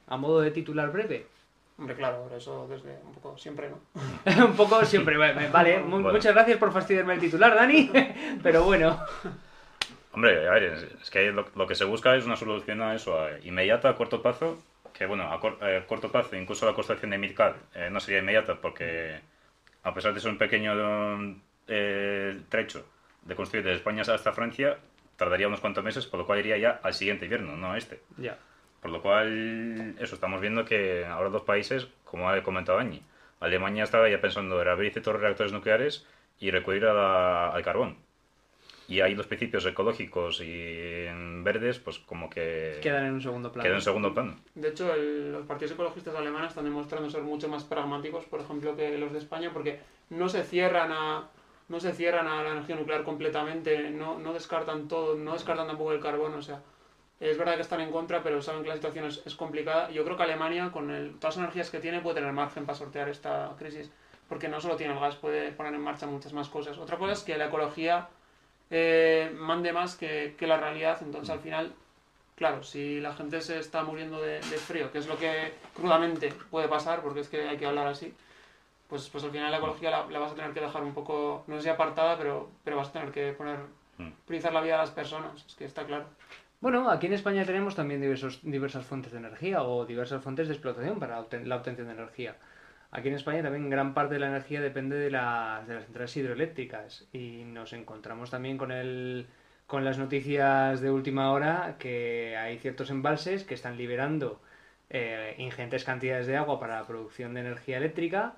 A 0.08 0.18
modo 0.18 0.42
de 0.42 0.52
titular 0.52 0.92
breve. 0.92 1.26
Hombre, 1.78 1.96
claro, 1.96 2.30
eso 2.36 2.68
desde 2.70 3.00
un 3.06 3.14
poco 3.14 3.38
siempre, 3.38 3.70
¿no? 3.70 3.80
un 4.46 4.56
poco 4.56 4.84
siempre, 4.86 5.18
vale, 5.18 5.48
vale, 5.50 5.80
Bueno. 5.80 6.12
muchas 6.12 6.34
gracias 6.34 6.58
por 6.58 6.72
fastidiarme 6.74 7.14
el 7.16 7.20
titular, 7.22 7.56
Dani, 7.56 7.90
pero 8.44 8.64
bueno. 8.64 9.00
Hombre, 10.14 10.48
a 10.48 10.52
ver, 10.52 10.64
es, 10.64 10.84
es 11.02 11.10
que 11.10 11.32
lo, 11.32 11.46
lo 11.56 11.66
que 11.66 11.76
se 11.76 11.86
busca 11.86 12.16
es 12.16 12.26
una 12.26 12.36
solución 12.36 12.82
a 12.82 12.94
eso, 12.94 13.18
a- 13.20 13.40
inmediata, 13.44 13.90
a 13.90 13.96
corto 13.96 14.22
plazo, 14.22 14.62
que 14.94 15.06
bueno, 15.06 15.32
a, 15.32 15.40
cor- 15.40 15.58
eh, 15.62 15.84
corto 15.88 16.12
plazo, 16.12 16.36
incluso 16.36 16.66
la 16.66 16.74
construcción 16.74 17.12
de 17.12 17.18
Midcat 17.18 17.56
eh, 17.76 17.90
no 17.92 18.00
sería 18.00 18.20
inmediata, 18.20 18.56
porque 18.56 19.20
a 19.84 19.94
pesar 19.94 20.14
de 20.14 20.20
ser 20.20 20.32
un 20.32 20.38
pequeño 20.38 21.42
eh, 21.68 22.40
trecho 22.50 22.86
de 23.24 23.36
construir 23.36 23.64
desde 23.64 23.78
España 23.78 24.02
hasta 24.02 24.32
Francia, 24.34 24.78
tardaría 25.18 25.48
unos 25.48 25.60
cuantos 25.60 25.84
meses, 25.84 26.06
por 26.06 26.20
lo 26.20 26.26
cual 26.26 26.40
iría 26.40 26.58
ya 26.58 26.80
al 26.84 26.94
siguiente 26.94 27.26
invierno, 27.26 27.56
no 27.56 27.72
a 27.72 27.78
este. 27.78 28.02
Ya. 28.18 28.38
Por 28.82 28.90
lo 28.92 29.02
cual, 29.02 29.96
eso, 30.00 30.16
estamos 30.16 30.42
viendo 30.42 30.66
que 30.66 31.06
ahora 31.06 31.30
dos 31.30 31.44
países, 31.44 31.88
como 32.04 32.30
ha 32.30 32.42
comentado 32.42 32.80
Añi, 32.80 33.04
Alemania 33.40 33.84
estaba 33.84 34.10
ya 34.10 34.20
pensando 34.22 34.60
en 34.62 34.68
abrir 34.68 34.92
ciertos 34.92 35.20
reactores 35.20 35.52
nucleares 35.52 36.06
y 36.40 36.50
recurrir 36.50 36.86
a 36.86 36.94
la- 36.94 37.50
al 37.50 37.62
carbón. 37.64 37.98
Y 38.92 39.00
ahí 39.00 39.16
los 39.16 39.26
principios 39.26 39.66
ecológicos 39.66 40.42
y 40.42 41.06
verdes, 41.44 41.80
pues 41.80 41.98
como 42.00 42.30
que 42.30 42.78
Quedan 42.82 43.06
en 43.06 43.14
un 43.14 43.22
segundo 43.22 43.50
plano. 43.50 43.64
quedan 43.64 43.78
en 43.78 43.82
segundo 43.82 44.14
plano. 44.14 44.36
De 44.54 44.68
hecho, 44.68 44.94
el- 44.94 45.32
los 45.32 45.46
partidos 45.46 45.72
ecologistas 45.72 46.14
alemanes 46.14 46.50
están 46.50 46.66
demostrando 46.66 47.10
ser 47.10 47.22
mucho 47.22 47.48
más 47.48 47.64
pragmáticos, 47.64 48.26
por 48.26 48.42
ejemplo, 48.42 48.76
que 48.76 48.98
los 48.98 49.14
de 49.14 49.20
España, 49.20 49.52
porque 49.54 49.80
no 50.10 50.28
se 50.28 50.44
cierran 50.44 50.92
a, 50.92 51.30
no 51.70 51.80
se 51.80 51.94
cierran 51.94 52.28
a 52.28 52.44
la 52.44 52.52
energía 52.52 52.76
nuclear 52.76 53.04
completamente, 53.06 53.92
no, 53.92 54.20
no 54.20 54.34
descartan 54.34 54.90
todo, 54.90 55.16
no 55.16 55.32
descartan 55.34 55.68
tampoco 55.68 55.94
el 55.94 56.02
carbón, 56.02 56.34
o 56.34 56.42
sea, 56.42 56.62
es 57.22 57.38
verdad 57.38 57.56
que 57.56 57.62
están 57.62 57.80
en 57.80 57.92
contra, 57.92 58.22
pero 58.24 58.42
saben 58.42 58.62
que 58.62 58.68
la 58.70 58.76
situación 58.76 59.06
es, 59.06 59.22
es 59.26 59.36
complicada. 59.36 59.90
Yo 59.92 60.04
creo 60.04 60.18
que 60.18 60.24
Alemania, 60.24 60.70
con 60.70 60.92
el- 60.92 61.12
todas 61.18 61.38
las 61.38 61.44
energías 61.46 61.70
que 61.70 61.80
tiene, 61.80 62.02
puede 62.02 62.16
tener 62.16 62.34
margen 62.34 62.66
para 62.66 62.78
sortear 62.78 63.08
esta 63.08 63.56
crisis, 63.58 63.90
porque 64.28 64.50
no 64.50 64.60
solo 64.60 64.76
tiene 64.76 64.92
el 64.96 65.00
gas, 65.00 65.16
puede 65.16 65.54
poner 65.54 65.74
en 65.76 65.82
marcha 65.82 66.08
muchas 66.08 66.34
más 66.34 66.50
cosas. 66.50 66.78
Otra 66.78 66.98
cosa 66.98 67.14
es 67.14 67.24
que 67.24 67.38
la 67.38 67.46
ecología 67.46 68.10
eh, 68.72 69.32
mande 69.38 69.72
más 69.74 69.96
que, 69.96 70.36
que 70.38 70.48
la 70.48 70.58
realidad, 70.58 70.98
entonces 71.02 71.30
al 71.30 71.40
final 71.40 71.74
Claro, 72.34 72.64
si 72.64 73.00
la 73.00 73.14
gente 73.14 73.40
se 73.42 73.60
está 73.60 73.84
muriendo 73.84 74.20
de, 74.20 74.36
de 74.40 74.58
frío, 74.58 74.92
que 74.92 74.98
es 74.98 75.06
lo 75.06 75.16
que 75.16 75.54
crudamente 75.76 76.34
puede 76.50 76.68
pasar, 76.68 77.02
porque 77.04 77.20
es 77.20 77.30
que 77.30 77.48
hay 77.48 77.56
que 77.58 77.68
hablar 77.68 77.86
así, 77.86 78.16
pues, 78.88 79.10
pues 79.10 79.24
al 79.24 79.30
final 79.30 79.52
la 79.52 79.58
ecología 79.58 79.92
la, 79.92 80.08
la 80.08 80.18
vas 80.18 80.32
a 80.32 80.36
tener 80.36 80.52
que 80.52 80.60
dejar 80.62 80.82
un 80.82 80.96
poco, 80.96 81.44
no 81.46 81.58
sé 81.58 81.62
si 81.64 81.70
apartada, 81.70 82.18
pero, 82.18 82.50
pero 82.64 82.78
vas 82.78 82.88
a 82.90 82.94
tener 82.94 83.12
que 83.12 83.34
poner, 83.34 83.60
Mm. 84.00 84.10
priorizar 84.26 84.54
la 84.54 84.62
vida 84.62 84.74
de 84.74 84.80
las 84.80 84.90
personas, 84.92 85.46
es 85.46 85.54
que 85.54 85.66
está 85.66 85.86
claro. 85.86 86.06
Bueno, 86.62 86.90
aquí 86.90 87.06
en 87.06 87.14
España 87.14 87.46
tenemos 87.46 87.76
también 87.76 88.02
diversos, 88.02 88.40
diversas 88.42 88.86
fuentes 88.86 89.12
de 89.12 89.20
energía 89.20 89.62
o 89.62 89.86
diversas 89.86 90.24
fuentes 90.24 90.48
de 90.48 90.54
explotación 90.56 90.98
para 91.00 91.20
obten- 91.20 91.44
la 91.44 91.58
obtención 91.58 91.88
de 91.88 91.94
energía. 91.94 92.38
Aquí 92.92 93.08
en 93.08 93.16
España 93.16 93.42
también 93.42 93.70
gran 93.70 93.94
parte 93.94 94.16
de 94.16 94.20
la 94.20 94.28
energía 94.28 94.62
depende 94.62 94.98
de 94.98 95.10
las, 95.10 95.66
de 95.68 95.76
las 95.76 95.86
centrales 95.86 96.18
hidroeléctricas 96.18 97.08
y 97.14 97.44
nos 97.46 97.72
encontramos 97.74 98.30
también 98.30 98.58
con 98.58 98.72
el, 98.72 99.28
con 99.66 99.86
las 99.86 99.98
noticias 99.98 100.82
de 100.82 100.92
última 100.92 101.32
hora 101.32 101.78
que 101.80 102.36
hay 102.38 102.60
ciertos 102.60 102.90
embalses 102.90 103.46
que 103.46 103.54
están 103.54 103.78
liberando 103.78 104.42
eh, 104.90 105.36
ingentes 105.38 105.86
cantidades 105.86 106.28
de 106.28 106.36
agua 106.36 106.60
para 106.60 106.82
la 106.82 106.86
producción 106.88 107.34
de 107.34 107.40
energía 107.40 107.78
eléctrica 107.78 108.36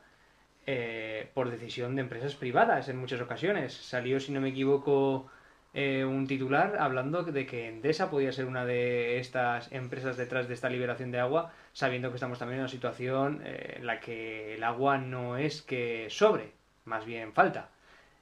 eh, 0.67 1.29
por 1.33 1.49
decisión 1.49 1.95
de 1.95 2.01
empresas 2.01 2.35
privadas 2.35 2.87
en 2.89 2.97
muchas 2.97 3.21
ocasiones. 3.21 3.73
Salió, 3.73 4.19
si 4.19 4.31
no 4.31 4.39
me 4.39 4.49
equivoco, 4.49 5.31
eh, 5.73 6.05
un 6.05 6.27
titular 6.27 6.77
hablando 6.79 7.23
de 7.23 7.45
que 7.47 7.67
Endesa 7.67 8.11
podía 8.11 8.31
ser 8.31 8.45
una 8.45 8.65
de 8.65 9.17
estas 9.17 9.71
empresas 9.71 10.15
detrás 10.15 10.47
de 10.47 10.53
esta 10.53 10.69
liberación 10.69 11.11
de 11.11 11.19
agua, 11.19 11.51
sabiendo 11.73 12.09
que 12.09 12.15
estamos 12.15 12.39
también 12.39 12.59
en 12.59 12.63
una 12.63 12.69
situación 12.69 13.41
eh, 13.43 13.75
en 13.79 13.85
la 13.85 13.99
que 13.99 14.55
el 14.55 14.63
agua 14.63 14.97
no 14.97 15.37
es 15.37 15.61
que 15.61 16.07
sobre, 16.09 16.51
más 16.85 17.05
bien 17.05 17.33
falta. 17.33 17.69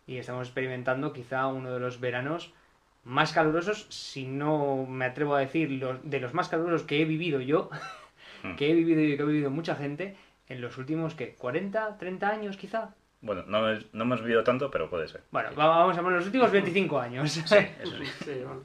Y 0.07 0.17
estamos 0.17 0.47
experimentando 0.47 1.13
quizá 1.13 1.47
uno 1.47 1.71
de 1.71 1.79
los 1.79 1.99
veranos 1.99 2.53
más 3.03 3.33
calurosos, 3.33 3.85
si 3.89 4.25
no 4.25 4.85
me 4.85 5.05
atrevo 5.05 5.35
a 5.35 5.39
decir 5.39 5.71
los, 5.71 5.97
de 6.09 6.19
los 6.19 6.33
más 6.33 6.49
calurosos 6.49 6.83
que 6.83 7.01
he 7.01 7.05
vivido 7.05 7.39
yo, 7.41 7.69
Hmm. 8.43 8.55
que 8.55 8.71
he 8.71 8.73
vivido 8.73 9.01
y 9.01 9.15
que 9.15 9.21
ha 9.21 9.25
vivido 9.25 9.51
mucha 9.51 9.75
gente 9.75 10.15
en 10.49 10.61
los 10.61 10.77
últimos, 10.79 11.13
¿qué? 11.13 11.35
¿40, 11.37 11.97
30 11.99 12.29
años 12.29 12.57
quizá? 12.57 12.95
Bueno, 13.21 13.43
no, 13.45 13.61
no 13.93 14.03
hemos 14.03 14.21
vivido 14.21 14.43
tanto, 14.43 14.71
pero 14.71 14.89
puede 14.89 15.07
ser. 15.07 15.21
Bueno, 15.29 15.49
va- 15.55 15.67
vamos 15.67 15.95
a 15.95 16.01
ver, 16.01 16.13
los 16.13 16.25
últimos 16.25 16.49
25 16.51 16.99
años. 16.99 17.31
Sí, 17.31 17.39
eso 17.41 17.97
sí. 17.97 18.03
Sí, 18.25 18.31
bueno. 18.43 18.63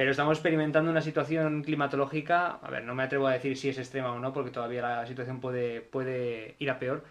Pero 0.00 0.12
estamos 0.12 0.38
experimentando 0.38 0.90
una 0.90 1.02
situación 1.02 1.62
climatológica, 1.62 2.52
a 2.62 2.70
ver, 2.70 2.84
no 2.84 2.94
me 2.94 3.02
atrevo 3.02 3.26
a 3.26 3.32
decir 3.32 3.54
si 3.58 3.68
es 3.68 3.76
extrema 3.76 4.10
o 4.10 4.18
no, 4.18 4.32
porque 4.32 4.50
todavía 4.50 4.80
la 4.80 5.06
situación 5.06 5.40
puede, 5.40 5.82
puede 5.82 6.54
ir 6.58 6.70
a 6.70 6.78
peor, 6.78 7.04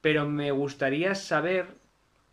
pero 0.00 0.24
me 0.24 0.52
gustaría 0.52 1.16
saber 1.16 1.66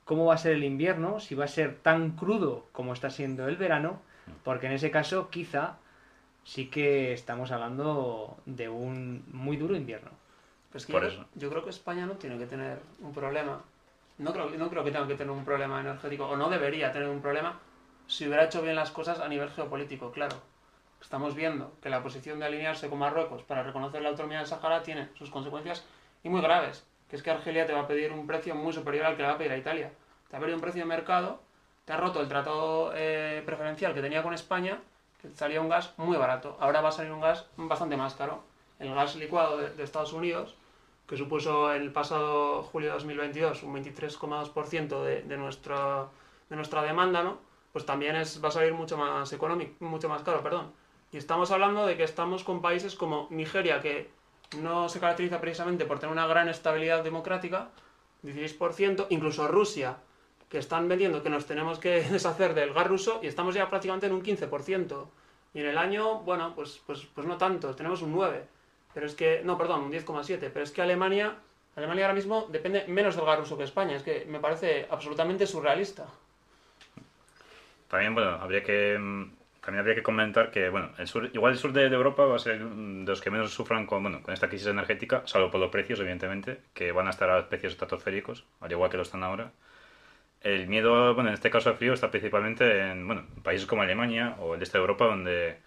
cómo 0.06 0.26
va 0.26 0.36
a 0.36 0.38
ser 0.38 0.52
el 0.52 0.64
invierno, 0.64 1.20
si 1.20 1.34
va 1.34 1.46
a 1.46 1.48
ser 1.48 1.78
tan 1.78 2.12
crudo 2.12 2.68
como 2.74 2.94
está 2.94 3.10
siendo 3.10 3.48
el 3.48 3.58
verano, 3.58 4.04
porque 4.44 4.68
en 4.68 4.74
ese 4.74 4.92
caso 4.92 5.32
quizá 5.32 5.78
sí 6.44 6.68
que 6.68 7.14
estamos 7.14 7.50
hablando 7.50 8.38
de 8.46 8.70
un 8.70 9.24
muy 9.32 9.58
duro 9.58 9.76
invierno. 9.76 10.12
Pues 10.72 10.86
que 10.86 10.94
Por 10.94 11.02
yo, 11.02 11.08
eso. 11.08 11.26
yo 11.34 11.50
creo 11.50 11.64
que 11.64 11.72
España 11.72 12.06
no 12.06 12.18
tiene 12.18 12.38
que 12.38 12.46
tener 12.46 12.78
un 13.00 13.14
problema. 13.14 13.64
No 14.20 14.32
creo, 14.32 14.48
no 14.52 14.70
creo 14.70 14.84
que 14.84 14.92
tenga 14.92 15.08
que 15.08 15.16
tener 15.16 15.32
un 15.32 15.44
problema 15.44 15.82
energético, 15.82 16.28
o 16.28 16.38
no 16.38 16.52
debería 16.52 16.92
tener 16.92 17.10
un 17.10 17.20
problema, 17.20 17.60
si 18.12 18.28
hubiera 18.28 18.44
hecho 18.44 18.62
bien 18.62 18.76
las 18.76 18.92
cosas 18.92 19.20
a 19.22 19.30
nivel 19.30 19.50
geopolítico, 19.50 20.12
claro. 20.12 20.36
Estamos 21.02 21.34
viendo 21.34 21.72
que 21.82 21.90
la 21.90 22.04
posición 22.04 22.40
de 22.40 22.46
alinearse 22.46 22.90
con 22.90 23.00
Marruecos 23.00 23.42
para 23.44 23.64
reconocer 23.64 24.02
la 24.02 24.10
autonomía 24.10 24.40
del 24.40 24.48
Sahara 24.48 24.84
tiene 24.84 25.08
sus 25.18 25.30
consecuencias 25.30 25.86
y 26.22 26.28
muy 26.28 26.42
graves, 26.42 26.86
que 27.10 27.16
es 27.16 27.24
que 27.24 27.32
Argelia 27.32 27.66
te 27.66 27.72
va 27.72 27.82
a 27.82 27.88
pedir 27.88 28.12
un 28.12 28.28
precio 28.28 28.54
muy 28.54 28.74
superior 28.74 29.06
al 29.06 29.16
que 29.16 29.22
le 29.22 29.30
va 29.30 29.36
a 29.36 29.38
pedir 29.38 29.54
a 29.54 29.58
Italia. 29.58 29.94
Te 30.30 30.36
ha 30.36 30.40
pedido 30.40 30.58
un 30.58 30.62
precio 30.62 30.82
de 30.82 30.88
mercado, 30.88 31.42
te 31.86 31.94
ha 31.94 31.98
roto 31.98 32.20
el 32.20 32.28
tratado 32.28 32.92
eh, 32.94 33.44
preferencial 33.46 33.94
que 33.94 34.02
tenía 34.02 34.24
con 34.24 34.34
España, 34.34 34.80
que 35.22 35.30
salía 35.32 35.62
un 35.62 35.70
gas 35.70 35.94
muy 35.96 36.18
barato. 36.18 36.58
Ahora 36.60 36.82
va 36.82 36.90
a 36.90 36.92
salir 36.92 37.14
un 37.14 37.22
gas 37.22 37.48
bastante 37.56 37.96
más 37.96 38.16
caro. 38.16 38.44
El 38.78 38.94
gas 38.94 39.16
licuado 39.16 39.58
de, 39.58 39.70
de 39.70 39.84
Estados 39.84 40.12
Unidos, 40.12 40.56
que 41.08 41.16
supuso 41.16 41.72
el 41.72 41.94
pasado 41.94 42.64
julio 42.64 42.90
de 42.90 42.96
2022 42.96 43.64
un 43.64 43.74
23,2% 43.76 45.02
de, 45.02 45.24
de, 45.24 45.38
nuestra, 45.38 46.08
de 46.50 46.56
nuestra 46.58 46.84
demanda, 46.84 47.24
¿no? 47.24 47.51
Pues 47.72 47.86
también 47.86 48.16
es, 48.16 48.44
va 48.44 48.50
a 48.50 48.52
salir 48.52 48.74
mucho 48.74 48.98
más 48.98 49.32
económico, 49.34 49.74
mucho 49.86 50.10
más 50.10 50.24
caro, 50.24 50.44
perdón. 50.44 50.74
Y 51.12 51.18
estamos 51.18 51.52
hablando 51.52 51.86
de 51.86 51.98
que 51.98 52.04
estamos 52.04 52.44
con 52.44 52.62
países 52.62 52.96
como 52.96 53.28
Nigeria, 53.30 53.82
que 53.82 54.10
no 54.60 54.90
se 54.90 55.00
caracteriza 55.00 55.40
precisamente 55.40 55.86
por 55.86 56.00
tener 56.00 56.12
una 56.12 56.28
gran 56.28 56.50
estabilidad 56.50 57.04
democrática, 57.04 57.70
16%, 58.24 59.08
incluso 59.10 59.48
Rusia, 59.48 59.98
que 60.50 60.58
están 60.58 60.88
vendiendo 60.88 61.24
que 61.24 61.30
nos 61.30 61.46
tenemos 61.46 61.80
que 61.80 62.02
deshacer 62.12 62.54
del 62.54 62.74
gas 62.74 62.88
ruso 62.88 63.20
y 63.24 63.28
estamos 63.28 63.56
ya 63.56 63.70
prácticamente 63.70 64.08
en 64.08 64.14
un 64.14 64.24
15%. 64.24 65.08
Y 65.54 65.60
en 65.60 65.66
el 65.66 65.78
año, 65.78 66.20
bueno, 66.20 66.54
pues, 66.56 66.82
pues, 66.86 67.06
pues 67.14 67.28
no 67.28 67.38
tanto, 67.38 67.76
tenemos 67.76 68.02
un 68.02 68.16
9%. 68.16 68.44
Pero 68.94 69.06
es 69.06 69.16
que, 69.16 69.42
no, 69.44 69.58
perdón, 69.58 69.84
un 69.84 69.92
10,7%. 69.92 70.50
Pero 70.54 70.64
es 70.64 70.72
que 70.72 70.82
Alemania, 70.82 71.38
Alemania 71.76 72.06
ahora 72.06 72.16
mismo 72.16 72.48
depende 72.50 72.86
menos 72.88 73.16
del 73.16 73.26
gas 73.26 73.40
ruso 73.40 73.58
que 73.58 73.64
España. 73.64 73.96
Es 73.96 74.04
que 74.04 74.26
me 74.28 74.40
parece 74.40 74.88
absolutamente 74.90 75.48
surrealista. 75.48 76.08
También, 77.92 78.16
bueno, 78.16 78.32
habría 78.32 78.64
que 78.64 78.98
mm, 78.98 79.32
también 79.62 79.80
habría 79.82 79.96
que 79.96 80.04
comentar 80.04 80.50
que, 80.52 80.70
bueno, 80.70 80.92
el 80.98 81.08
sur, 81.08 81.30
igual 81.34 81.52
el 81.54 81.60
sur 81.60 81.74
de, 81.74 81.90
de 81.90 81.96
Europa 81.96 82.26
va 82.26 82.38
a 82.38 82.40
ser 82.40 82.64
de 82.64 83.06
los 83.06 83.20
que 83.22 83.30
menos 83.30 83.52
sufran 83.54 83.86
con, 83.86 84.02
bueno, 84.02 84.24
con 84.24 84.34
esta 84.34 84.48
crisis 84.50 84.68
energética, 84.68 85.24
salvo 85.26 85.52
por 85.52 85.60
los 85.60 85.70
precios, 85.72 86.00
evidentemente, 86.00 86.62
que 86.74 86.92
van 86.94 87.08
a 87.08 87.10
estar 87.12 87.30
a 87.30 87.50
precios 87.50 87.74
estratosféricos, 87.74 88.46
al 88.62 88.72
igual 88.72 88.90
que 88.90 88.98
lo 88.98 89.04
están 89.04 89.24
ahora. 89.24 89.52
El 90.42 90.68
miedo, 90.68 91.14
bueno, 91.16 91.30
en 91.30 91.36
este 91.36 91.52
caso 91.52 91.70
al 91.70 91.78
frío, 91.78 91.94
está 91.94 92.12
principalmente 92.12 92.92
en, 92.92 93.08
bueno, 93.08 93.26
en 93.36 93.44
países 93.44 93.68
como 93.68 93.84
Alemania 93.84 94.36
o 94.40 94.56
el 94.56 94.62
este 94.64 94.78
de 94.78 94.82
Europa, 94.84 95.06
donde, 95.06 95.58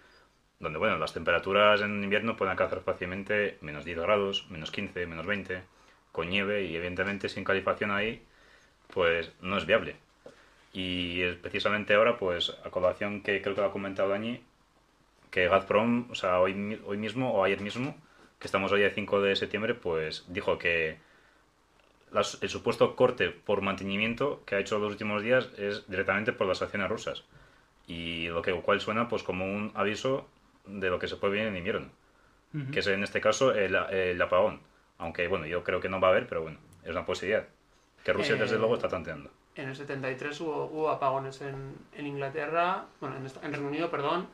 donde, 0.59 0.79
bueno, 0.79 0.97
las 0.97 1.13
temperaturas 1.13 1.81
en 1.81 2.03
invierno 2.03 2.35
pueden 2.37 2.51
alcanzar 2.51 2.81
fácilmente 2.81 3.57
menos 3.61 3.85
10 3.85 3.99
grados, 3.99 4.47
menos 4.51 4.71
15, 4.71 5.07
menos 5.07 5.25
20, 5.27 5.63
con 6.11 6.29
nieve 6.29 6.63
y, 6.65 6.75
evidentemente, 6.75 7.29
sin 7.29 7.43
calefacción 7.45 7.91
ahí, 7.91 8.23
pues 8.93 9.33
no 9.41 9.57
es 9.57 9.65
viable. 9.65 9.97
Y 10.75 11.23
precisamente 11.45 11.95
ahora, 11.95 12.17
pues, 12.17 12.55
a 12.65 12.69
colación 12.71 13.21
que 13.23 13.41
creo 13.41 13.55
que 13.55 13.61
lo 13.61 13.67
ha 13.67 13.71
comentado 13.71 14.09
Dani, 14.09 14.41
que 15.31 15.47
Gazprom, 15.49 16.11
o 16.11 16.15
sea, 16.15 16.39
hoy, 16.41 16.81
hoy 16.85 16.97
mismo 16.97 17.33
o 17.33 17.43
ayer 17.45 17.61
mismo, 17.61 17.95
que 18.39 18.47
estamos 18.47 18.71
hoy 18.73 18.83
a 18.85 18.91
5 18.91 19.21
de 19.21 19.35
septiembre, 19.37 19.75
pues 19.75 20.25
dijo 20.29 20.57
que 20.59 20.99
las- 22.11 22.37
el 22.41 22.49
supuesto 22.49 22.95
corte 22.95 23.29
por 23.29 23.61
mantenimiento 23.61 24.43
que 24.45 24.55
ha 24.55 24.59
hecho 24.59 24.79
los 24.79 24.91
últimos 24.91 25.21
días 25.23 25.49
es 25.57 25.87
directamente 25.89 26.33
por 26.33 26.47
las 26.47 26.61
acciones 26.61 26.89
rusas. 26.89 27.23
Y 27.87 28.27
lo 28.29 28.41
que 28.43 28.53
cual 28.53 28.81
suena 28.81 29.09
pues 29.09 29.23
como 29.23 29.45
un 29.45 29.71
aviso 29.75 30.27
de 30.67 30.89
lo 30.89 30.99
que 30.99 31.07
se 31.07 31.17
puede 31.17 31.33
venir 31.33 31.49
en 31.49 31.57
invierno, 31.57 31.89
que 32.71 32.79
es 32.81 32.87
en 32.87 33.03
este 33.03 33.21
caso 33.21 33.53
el, 33.53 33.75
el 33.75 34.21
apagón. 34.21 34.61
Aunque 34.99 35.27
bueno, 35.27 35.47
yo 35.47 35.63
creo 35.63 35.81
que 35.81 35.89
no 35.89 35.99
va 36.01 36.09
a 36.09 36.11
haber, 36.11 36.27
pero 36.27 36.43
bueno, 36.43 36.59
es 36.83 36.91
una 36.91 37.05
posibilidad. 37.05 37.47
Que 38.03 38.13
Rusia 38.13 38.35
Eh, 38.35 38.39
desde 38.39 38.57
luego 38.59 38.75
está 38.75 38.89
tanteando. 38.89 39.31
En 39.55 39.69
el 39.69 39.75
73 39.75 40.41
hubo, 40.41 40.65
hubo 40.65 40.89
apagones 40.89 41.41
en, 41.41 41.75
en 41.93 42.07
Inglaterra, 42.07 42.85
bueno, 42.99 43.15
en, 43.17 43.25
en 43.25 43.51
Reino 43.53 43.67
Unido, 43.67 43.89
perdón. 43.89 44.27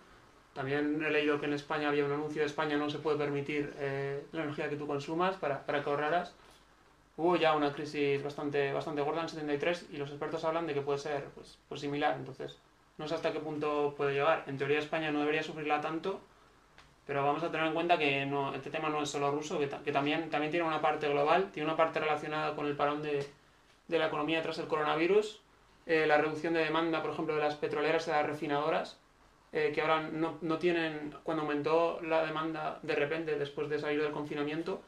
También 0.53 1.01
he 1.01 1.09
leído 1.11 1.39
que 1.39 1.45
en 1.45 1.53
España 1.53 1.87
había 1.89 2.03
un 2.05 2.11
anuncio 2.11 2.41
de 2.41 2.47
España 2.47 2.75
no 2.75 2.89
se 2.89 2.99
puede 2.99 3.17
permitir 3.17 3.73
eh, 3.77 4.25
la 4.31 4.43
energía 4.43 4.67
que 4.69 4.75
tú 4.75 4.85
consumas 4.87 5.35
para, 5.37 5.65
para 5.65 5.83
que 5.83 5.89
ahorraras. 5.89 6.33
Hubo 7.17 7.35
ya 7.35 7.53
una 7.55 7.71
crisis 7.71 8.21
bastante, 8.23 8.73
bastante 8.73 9.01
gorda 9.01 9.19
en 9.19 9.25
el 9.25 9.29
73 9.29 9.87
y 9.93 9.97
los 9.97 10.09
expertos 10.09 10.43
hablan 10.43 10.65
de 10.67 10.73
que 10.73 10.81
puede 10.81 10.97
ser 10.97 11.25
pues, 11.35 11.57
pues 11.69 11.79
similar. 11.81 12.15
Entonces, 12.17 12.57
no 12.97 13.07
sé 13.07 13.15
hasta 13.15 13.31
qué 13.31 13.39
punto 13.39 13.93
puede 13.95 14.13
llegar. 14.15 14.43
En 14.47 14.57
teoría 14.57 14.79
España 14.79 15.11
no 15.11 15.19
debería 15.19 15.43
sufrirla 15.43 15.79
tanto, 15.81 16.19
pero 17.05 17.23
vamos 17.23 17.43
a 17.43 17.51
tener 17.51 17.67
en 17.67 17.73
cuenta 17.73 17.97
que 17.97 18.25
no, 18.25 18.53
este 18.55 18.71
tema 18.71 18.89
no 18.89 19.03
es 19.03 19.09
solo 19.09 19.31
ruso, 19.31 19.59
que, 19.59 19.67
ta- 19.67 19.79
que 19.83 19.91
también, 19.91 20.29
también 20.29 20.51
tiene 20.51 20.65
una 20.65 20.81
parte 20.81 21.07
global, 21.07 21.49
tiene 21.51 21.67
una 21.67 21.77
parte 21.77 21.99
relacionada 21.99 22.55
con 22.55 22.65
el 22.65 22.75
parón 22.75 23.01
de, 23.01 23.25
de 23.91 23.99
la 23.99 24.07
economía 24.07 24.41
tras 24.41 24.57
el 24.59 24.67
coronavirus, 24.67 25.41
eh, 25.85 26.05
la 26.07 26.17
reducción 26.17 26.53
de 26.53 26.63
demanda, 26.63 27.01
por 27.01 27.11
ejemplo, 27.11 27.35
de 27.35 27.41
las 27.41 27.55
petroleras 27.55 28.07
y 28.07 28.11
de 28.11 28.17
las 28.17 28.25
refinadoras, 28.25 28.99
eh, 29.53 29.71
que 29.75 29.81
ahora 29.81 30.01
no, 30.11 30.37
no 30.41 30.57
tienen, 30.57 31.13
cuando 31.23 31.43
aumentó 31.43 31.99
la 32.01 32.25
demanda 32.25 32.79
de 32.83 32.95
repente 32.95 33.37
después 33.37 33.69
de 33.69 33.79
salir 33.79 34.01
del 34.01 34.11
confinamiento, 34.11 34.81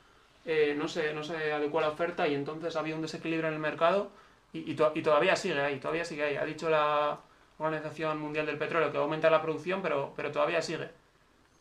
eh, 0.45 0.73
no, 0.77 0.87
se, 0.87 1.13
no 1.13 1.23
se 1.23 1.51
adecuó 1.53 1.79
a 1.79 1.83
la 1.83 1.89
oferta 1.89 2.27
y 2.27 2.33
entonces 2.35 2.75
había 2.75 2.95
un 2.95 3.01
desequilibrio 3.01 3.47
en 3.49 3.53
el 3.55 3.59
mercado 3.59 4.09
y, 4.53 4.71
y, 4.71 4.75
to- 4.75 4.91
y 4.95 5.01
todavía 5.01 5.35
sigue 5.35 5.59
ahí, 5.59 5.79
todavía 5.79 6.05
sigue 6.05 6.23
ahí. 6.23 6.35
Ha 6.37 6.45
dicho 6.45 6.69
la 6.69 7.19
Organización 7.59 8.19
Mundial 8.19 8.45
del 8.45 8.57
Petróleo 8.57 8.91
que 8.91 8.97
va 8.97 9.03
a 9.03 9.05
aumentar 9.05 9.31
la 9.31 9.41
producción, 9.41 9.81
pero, 9.81 10.13
pero 10.15 10.31
todavía 10.31 10.61
sigue. 10.61 10.89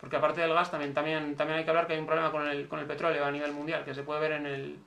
Porque 0.00 0.16
aparte 0.16 0.40
del 0.40 0.52
gas, 0.52 0.70
también, 0.70 0.94
también, 0.94 1.36
también 1.36 1.58
hay 1.58 1.64
que 1.64 1.70
hablar 1.70 1.86
que 1.86 1.92
hay 1.94 2.00
un 2.00 2.06
problema 2.06 2.30
con 2.32 2.46
el, 2.48 2.66
con 2.68 2.80
el 2.80 2.86
petróleo 2.86 3.24
a 3.24 3.30
nivel 3.30 3.52
mundial, 3.52 3.84
que 3.84 3.94
se 3.94 4.02
puede 4.02 4.20
ver 4.20 4.32
en 4.32 4.46
el, 4.46 4.78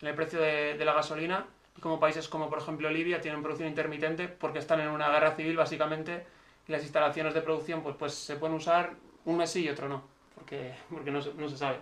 en 0.00 0.08
el 0.08 0.14
precio 0.14 0.40
de, 0.40 0.78
de 0.78 0.84
la 0.84 0.94
gasolina 0.94 1.44
como 1.80 1.98
países 1.98 2.28
como 2.28 2.48
por 2.48 2.58
ejemplo 2.58 2.90
Libia 2.90 3.20
tienen 3.20 3.42
producción 3.42 3.68
intermitente 3.68 4.28
porque 4.28 4.58
están 4.58 4.80
en 4.80 4.88
una 4.88 5.10
guerra 5.10 5.34
civil 5.34 5.56
básicamente 5.56 6.24
y 6.68 6.72
las 6.72 6.82
instalaciones 6.82 7.34
de 7.34 7.40
producción 7.42 7.82
pues, 7.82 7.96
pues 7.98 8.14
se 8.14 8.36
pueden 8.36 8.56
usar 8.56 8.94
un 9.24 9.36
mes 9.38 9.50
sí 9.50 9.64
y 9.64 9.68
otro 9.68 9.88
no, 9.88 10.02
porque, 10.34 10.74
porque 10.90 11.10
no, 11.10 11.20
no 11.38 11.48
se 11.48 11.56
sabe 11.56 11.78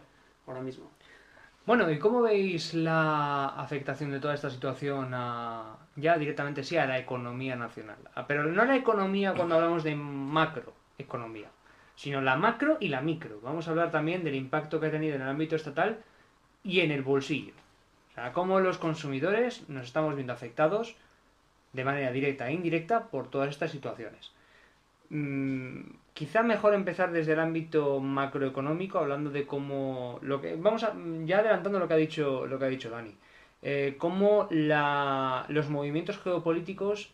ahora 0.47 0.61
mismo. 0.61 0.91
Bueno, 1.66 1.91
¿y 1.91 1.99
cómo 1.99 2.22
veis 2.22 2.72
la 2.74 3.49
afectación 3.49 4.11
de 4.11 4.18
toda 4.18 4.34
esta 4.34 4.49
situación 4.49 5.11
a, 5.12 5.76
ya 5.95 6.16
directamente 6.16 6.64
sí 6.64 6.76
a 6.78 6.86
la 6.86 6.99
economía 6.99 7.55
nacional? 7.55 7.99
A- 8.14 8.26
Pero 8.26 8.45
no 8.45 8.64
la 8.64 8.76
economía 8.76 9.34
cuando 9.34 9.57
hablamos 9.57 9.84
de 9.84 9.95
macroeconomía, 9.95 11.49
sino 11.95 12.22
la 12.22 12.36
macro 12.36 12.78
y 12.80 12.88
la 12.88 13.03
micro. 13.03 13.41
Vamos 13.43 13.68
a 13.68 13.70
hablar 13.72 13.91
también 13.91 14.24
del 14.24 14.34
impacto 14.34 14.80
que 14.80 14.86
ha 14.86 14.91
tenido 14.91 15.14
en 15.16 15.22
el 15.22 15.28
ámbito 15.28 15.55
estatal 15.55 16.03
y 16.64 16.80
en 16.80 16.91
el 16.91 17.03
bolsillo. 17.03 17.53
Cómo 18.33 18.61
los 18.61 18.79
consumidores 18.79 19.68
nos 19.68 19.87
estamos 19.87 20.14
viendo 20.14 20.33
afectados 20.33 20.97
de 21.73 21.85
manera 21.85 22.11
directa 22.12 22.49
e 22.49 22.53
indirecta 22.53 23.05
por 23.11 23.31
todas 23.31 23.49
estas 23.51 23.71
situaciones. 23.71 24.33
Mm, 25.11 25.81
quizá 26.14 26.43
mejor 26.43 26.75
empezar 26.75 27.11
desde 27.12 27.33
el 27.33 27.41
ámbito 27.41 28.01
macroeconómico, 28.01 28.99
hablando 28.99 29.31
de 29.31 29.47
cómo 29.47 30.18
lo 30.23 30.41
que 30.41 30.57
vamos 30.57 30.87
ya 31.25 31.39
adelantando 31.39 31.79
lo 31.79 31.89
que 31.89 31.95
ha 31.95 31.97
dicho 31.97 32.47
lo 32.47 32.59
que 32.59 32.64
ha 32.64 32.68
dicho 32.68 32.91
Dani, 32.91 33.14
eh, 33.62 33.97
cómo 33.99 34.49
los 34.51 35.68
movimientos 35.68 36.18
geopolíticos 36.18 37.12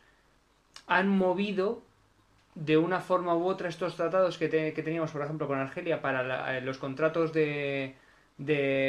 han 0.87 1.09
movido 1.09 1.83
de 2.55 2.77
una 2.79 3.01
forma 3.01 3.35
u 3.35 3.47
otra 3.47 3.69
estos 3.69 3.97
tratados 3.97 4.39
que, 4.39 4.49
te- 4.49 4.73
que 4.73 4.83
teníamos, 4.83 5.11
por 5.11 5.23
ejemplo, 5.23 5.47
con 5.47 5.59
Argelia 5.59 6.01
para 6.01 6.57
eh, 6.57 6.61
los 6.63 6.79
contratos 6.79 7.33
de 7.33 7.95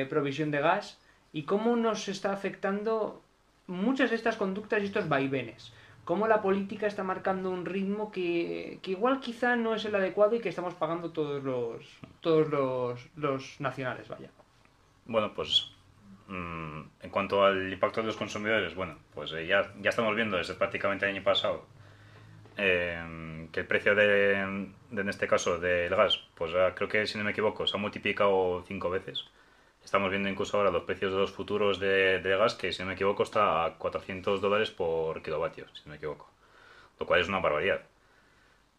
provisión 0.09 0.51
de 0.51 0.59
gas 0.59 0.99
y 1.33 1.43
cómo 1.43 1.75
nos 1.75 2.07
está 2.07 2.31
afectando 2.31 3.21
muchas 3.67 4.09
de 4.09 4.15
estas 4.15 4.37
conductas 4.37 4.81
y 4.81 4.85
estos 4.85 5.09
vaivenes. 5.09 5.73
cómo 6.05 6.25
la 6.27 6.41
política 6.41 6.87
está 6.87 7.03
marcando 7.03 7.49
un 7.49 7.65
ritmo 7.65 8.11
que, 8.11 8.79
que, 8.81 8.91
igual 8.91 9.19
quizá 9.19 9.57
no 9.57 9.75
es 9.75 9.83
el 9.83 9.93
adecuado 9.93 10.37
y 10.37 10.39
que 10.39 10.47
estamos 10.47 10.73
pagando 10.73 11.11
todos 11.11 11.43
los, 11.43 11.85
todos 12.21 12.47
los, 12.47 13.09
los 13.17 13.59
nacionales, 13.59 14.07
vaya. 14.07 14.29
Bueno, 15.05 15.33
pues 15.33 15.69
mm, 16.29 16.81
en 17.01 17.09
cuanto 17.11 17.43
al 17.43 17.73
impacto 17.73 17.99
de 17.99 18.07
los 18.07 18.15
consumidores, 18.15 18.73
bueno, 18.73 18.95
pues 19.13 19.33
eh, 19.33 19.47
ya, 19.47 19.73
ya 19.81 19.89
estamos 19.89 20.15
viendo 20.15 20.37
desde 20.37 20.53
prácticamente 20.53 21.05
el 21.05 21.15
año 21.15 21.23
pasado 21.25 21.65
eh, 22.57 23.47
que 23.51 23.59
el 23.59 23.67
precio 23.67 23.93
de, 23.93 24.39
en 24.41 25.09
este 25.09 25.27
caso 25.27 25.59
del 25.59 25.95
gas, 25.95 26.19
pues 26.35 26.51
creo 26.75 26.89
que 26.89 27.05
si 27.05 27.17
no 27.17 27.23
me 27.23 27.31
equivoco, 27.31 27.67
se 27.67 27.77
ha 27.77 27.79
multiplicado 27.79 28.63
cinco 28.67 28.89
veces. 28.89 29.25
Estamos 29.87 30.09
viendo 30.09 30.27
incluso 30.27 30.57
ahora 30.57 30.69
los 30.69 30.83
precios 30.83 31.13
de 31.13 31.17
los 31.17 31.31
futuros 31.31 31.79
de, 31.79 32.19
gas, 32.21 32.55
que 32.55 32.73
si 32.73 32.81
no 32.81 32.87
me 32.89 32.95
equivoco 32.95 33.23
está 33.23 33.63
a 33.63 33.77
400 33.77 34.41
dólares 34.41 34.69
por 34.69 35.21
kilovatio, 35.21 35.65
si 35.73 35.83
no 35.85 35.91
me 35.91 35.95
equivoco. 35.95 36.29
Lo 36.99 37.05
cual 37.05 37.21
es 37.21 37.29
una 37.29 37.39
barbaridad. 37.39 37.79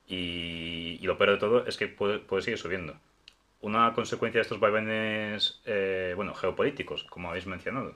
Y, 0.07 0.99
lo 1.01 1.17
peor 1.17 1.31
de 1.31 1.37
todo 1.39 1.67
es 1.67 1.79
que 1.79 1.89
puede, 1.89 2.43
seguir 2.43 2.59
subiendo. 2.59 2.95
Una 3.63 3.95
consecuencia 3.95 4.41
de 4.41 4.43
estos 4.43 4.61
vaivenes, 4.61 5.63
eh, 5.65 6.13
bueno, 6.15 6.35
geopolíticos, 6.35 7.05
como 7.05 7.31
habéis 7.31 7.47
mencionado, 7.47 7.95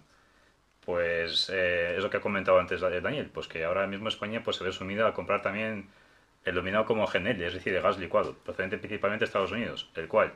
pues 0.87 1.51
eh, 1.53 1.97
es 1.99 2.03
lo 2.03 2.09
que 2.09 2.17
ha 2.17 2.21
comentado 2.23 2.59
antes 2.59 2.81
Daniel, 2.81 3.29
pues 3.29 3.47
que 3.47 3.63
ahora 3.67 3.87
mismo 3.87 4.09
España 4.09 4.43
pues, 4.43 4.57
se 4.57 4.65
ve 4.65 4.73
sumida 4.73 5.07
a 5.07 5.13
comprar 5.13 5.43
también 5.43 5.91
el 6.47 6.55
dominado 6.55 6.87
como 6.87 7.07
GNL, 7.07 7.43
es 7.43 7.53
decir, 7.53 7.75
el 7.75 7.83
gas 7.83 7.99
licuado, 7.99 8.35
procedente 8.39 8.79
principalmente 8.79 9.27
de 9.27 9.27
Estados 9.27 9.53
Unidos, 9.53 9.91
el 9.97 10.09
cual 10.09 10.33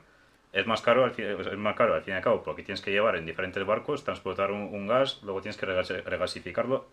es 0.56 0.66
más 0.66 0.80
caro, 0.80 1.04
al 1.04 1.10
fin, 1.12 1.26
es 1.26 1.58
más 1.58 1.76
caro 1.76 1.94
al 1.94 2.02
fin 2.02 2.14
y 2.14 2.16
al 2.16 2.22
cabo 2.22 2.42
porque 2.42 2.62
tienes 2.62 2.80
que 2.80 2.90
llevar 2.90 3.16
en 3.16 3.26
diferentes 3.26 3.64
barcos, 3.66 4.04
transportar 4.04 4.50
un, 4.52 4.86
gas, 4.86 5.20
luego 5.22 5.42
tienes 5.42 5.58
que 5.58 5.66
regasificarlo, 5.66 6.88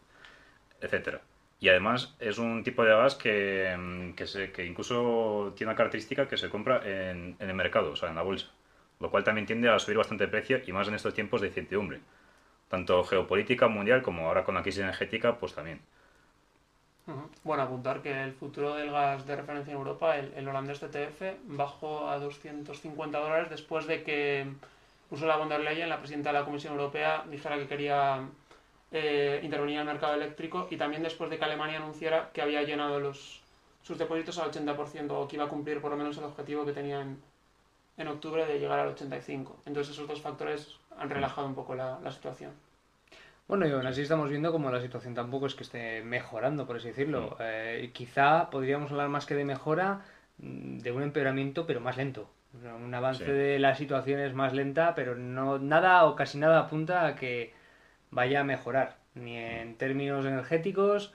etcétera. 0.81 1.21
Y 1.61 1.69
además 1.69 2.13
es 2.19 2.39
un 2.39 2.63
tipo 2.63 2.83
de 2.83 2.91
gas 2.91 3.15
que, 3.15 3.73
mm, 3.77 4.13
que, 4.15 4.27
se, 4.27 4.51
que 4.51 4.65
incluso 4.65 5.53
tiene 5.55 5.71
una 5.71 5.77
característica 5.77 6.27
que 6.27 6.37
se 6.37 6.49
compra 6.49 6.81
en, 6.83 7.37
en, 7.39 7.49
el 7.49 7.55
mercado, 7.55 7.91
o 7.91 7.95
sea, 7.95 8.09
en 8.09 8.15
la 8.15 8.21
bolsa, 8.21 8.47
lo 8.99 9.09
cual 9.09 9.23
también 9.23 9.47
tiende 9.47 9.69
a 9.69 9.79
subir 9.79 9.97
bastante 9.97 10.25
el 10.25 10.29
precio 10.29 10.61
y 10.67 10.73
más 10.73 10.89
en 10.89 10.95
estos 10.95 11.13
tiempos 11.13 11.39
de 11.41 11.47
incertidumbre, 11.47 12.01
tanto 12.69 13.03
geopolítica 13.05 13.69
mundial 13.69 14.01
como 14.01 14.27
ahora 14.27 14.43
con 14.43 14.55
la 14.55 14.61
crisis 14.63 14.81
energética, 14.81 15.37
pues 15.39 15.53
también. 15.55 15.79
Bueno, 17.43 17.63
apuntar 17.63 18.01
que 18.01 18.23
el 18.23 18.33
futuro 18.33 18.75
del 18.75 18.89
gas 18.91 19.25
de 19.27 19.35
referencia 19.35 19.71
en 19.71 19.77
Europa, 19.77 20.17
el, 20.17 20.47
holandés 20.47 20.79
TTF, 20.79 21.21
bajó 21.47 22.07
a 22.09 22.17
250 22.17 23.19
dólares 23.19 23.49
después 23.49 23.87
de 23.87 24.03
que 24.03 24.47
Ursula 25.11 25.35
von 25.35 25.49
der 25.49 25.59
Leyen, 25.59 25.89
la 25.89 25.99
presidenta 25.99 26.31
de 26.31 26.39
la 26.39 26.45
Comisión 26.45 26.73
Europea, 26.73 27.25
dijera 27.29 27.57
que 27.57 27.67
quería 27.67 28.25
eh, 28.91 29.41
intervenir 29.43 29.75
en 29.75 29.81
el 29.81 29.87
mercado 29.87 30.13
eléctrico 30.15 30.67
y 30.71 30.77
también 30.77 31.03
después 31.03 31.29
de 31.29 31.37
que 31.37 31.43
Alemania 31.43 31.77
anunciara 31.77 32.31
que 32.31 32.41
había 32.41 32.63
llenado 32.63 33.01
los, 33.01 33.41
sus 33.81 33.97
depósitos 33.97 34.37
al 34.37 34.51
80% 34.51 35.11
o 35.11 35.27
que 35.27 35.35
iba 35.35 35.45
a 35.45 35.49
cumplir 35.49 35.81
por 35.81 35.91
lo 35.91 35.97
menos 35.97 36.17
el 36.17 36.23
objetivo 36.23 36.65
que 36.65 36.71
tenía 36.71 37.01
en, 37.01 38.07
octubre 38.07 38.45
de 38.45 38.59
llegar 38.59 38.79
al 38.79 38.95
85%. 38.95 39.51
Entonces 39.65 39.93
esos 39.93 40.07
dos 40.07 40.21
factores 40.21 40.77
han 40.97 41.09
relajado 41.09 41.47
un 41.47 41.55
poco 41.55 41.75
la 41.75 42.11
situación. 42.11 42.53
Bueno, 43.47 43.67
y 43.67 43.71
aún 43.71 43.85
así 43.85 44.01
estamos 44.01 44.29
viendo 44.29 44.51
como 44.51 44.71
la 44.71 44.81
situación 44.81 45.13
tampoco 45.13 45.47
es 45.47 45.55
que 45.55 45.63
esté 45.63 46.01
mejorando, 46.01 46.65
por 46.65 46.77
así 46.77 46.87
decirlo. 46.87 47.37
Eh, 47.39 47.91
quizá 47.93 48.49
podríamos 48.49 48.91
hablar 48.91 49.09
más 49.09 49.25
que 49.25 49.35
de 49.35 49.45
mejora, 49.45 50.01
mm, 50.37 50.79
de 50.79 50.91
un 50.91 51.03
empeoramiento, 51.03 51.65
pero 51.67 51.81
más 51.81 51.97
lento. 51.97 52.29
Un 52.53 52.93
avance 52.93 53.25
de 53.31 53.59
la 53.59 53.75
situación 53.75 54.19
es 54.19 54.33
más 54.33 54.53
lenta, 54.53 54.93
pero 54.95 55.15
no 55.15 55.57
nada 55.59 56.05
o 56.05 56.15
casi 56.15 56.37
nada 56.37 56.59
apunta 56.59 57.05
a 57.07 57.15
que 57.15 57.53
vaya 58.11 58.41
a 58.41 58.43
mejorar, 58.43 58.97
ni 59.15 59.37
en 59.37 59.75
términos 59.75 60.25
energéticos, 60.25 61.13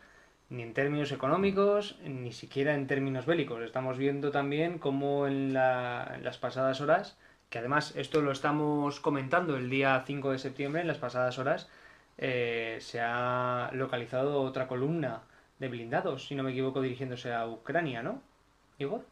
ni 0.50 0.62
en 0.62 0.74
términos 0.74 1.12
económicos, 1.12 1.98
ni 2.04 2.32
siquiera 2.32 2.74
en 2.74 2.86
términos 2.88 3.26
bélicos. 3.26 3.62
Estamos 3.62 3.98
viendo 3.98 4.30
también 4.32 4.78
cómo 4.78 5.26
en, 5.28 5.56
en 5.56 6.24
las 6.24 6.38
pasadas 6.38 6.80
horas, 6.80 7.16
que 7.50 7.58
además 7.58 7.94
esto 7.96 8.20
lo 8.20 8.32
estamos 8.32 9.00
comentando 9.00 9.56
el 9.56 9.70
día 9.70 10.02
5 10.06 10.32
de 10.32 10.38
septiembre, 10.38 10.82
en 10.82 10.88
las 10.88 10.98
pasadas 10.98 11.38
horas, 11.38 11.68
eh, 12.18 12.78
se 12.80 13.00
ha 13.00 13.70
localizado 13.72 14.42
otra 14.42 14.66
columna 14.66 15.22
de 15.58 15.68
blindados, 15.68 16.26
si 16.26 16.34
no 16.34 16.42
me 16.42 16.50
equivoco, 16.50 16.82
dirigiéndose 16.82 17.32
a 17.32 17.46
Ucrania, 17.46 18.02
¿no? 18.02 18.20
Igor. 18.78 19.02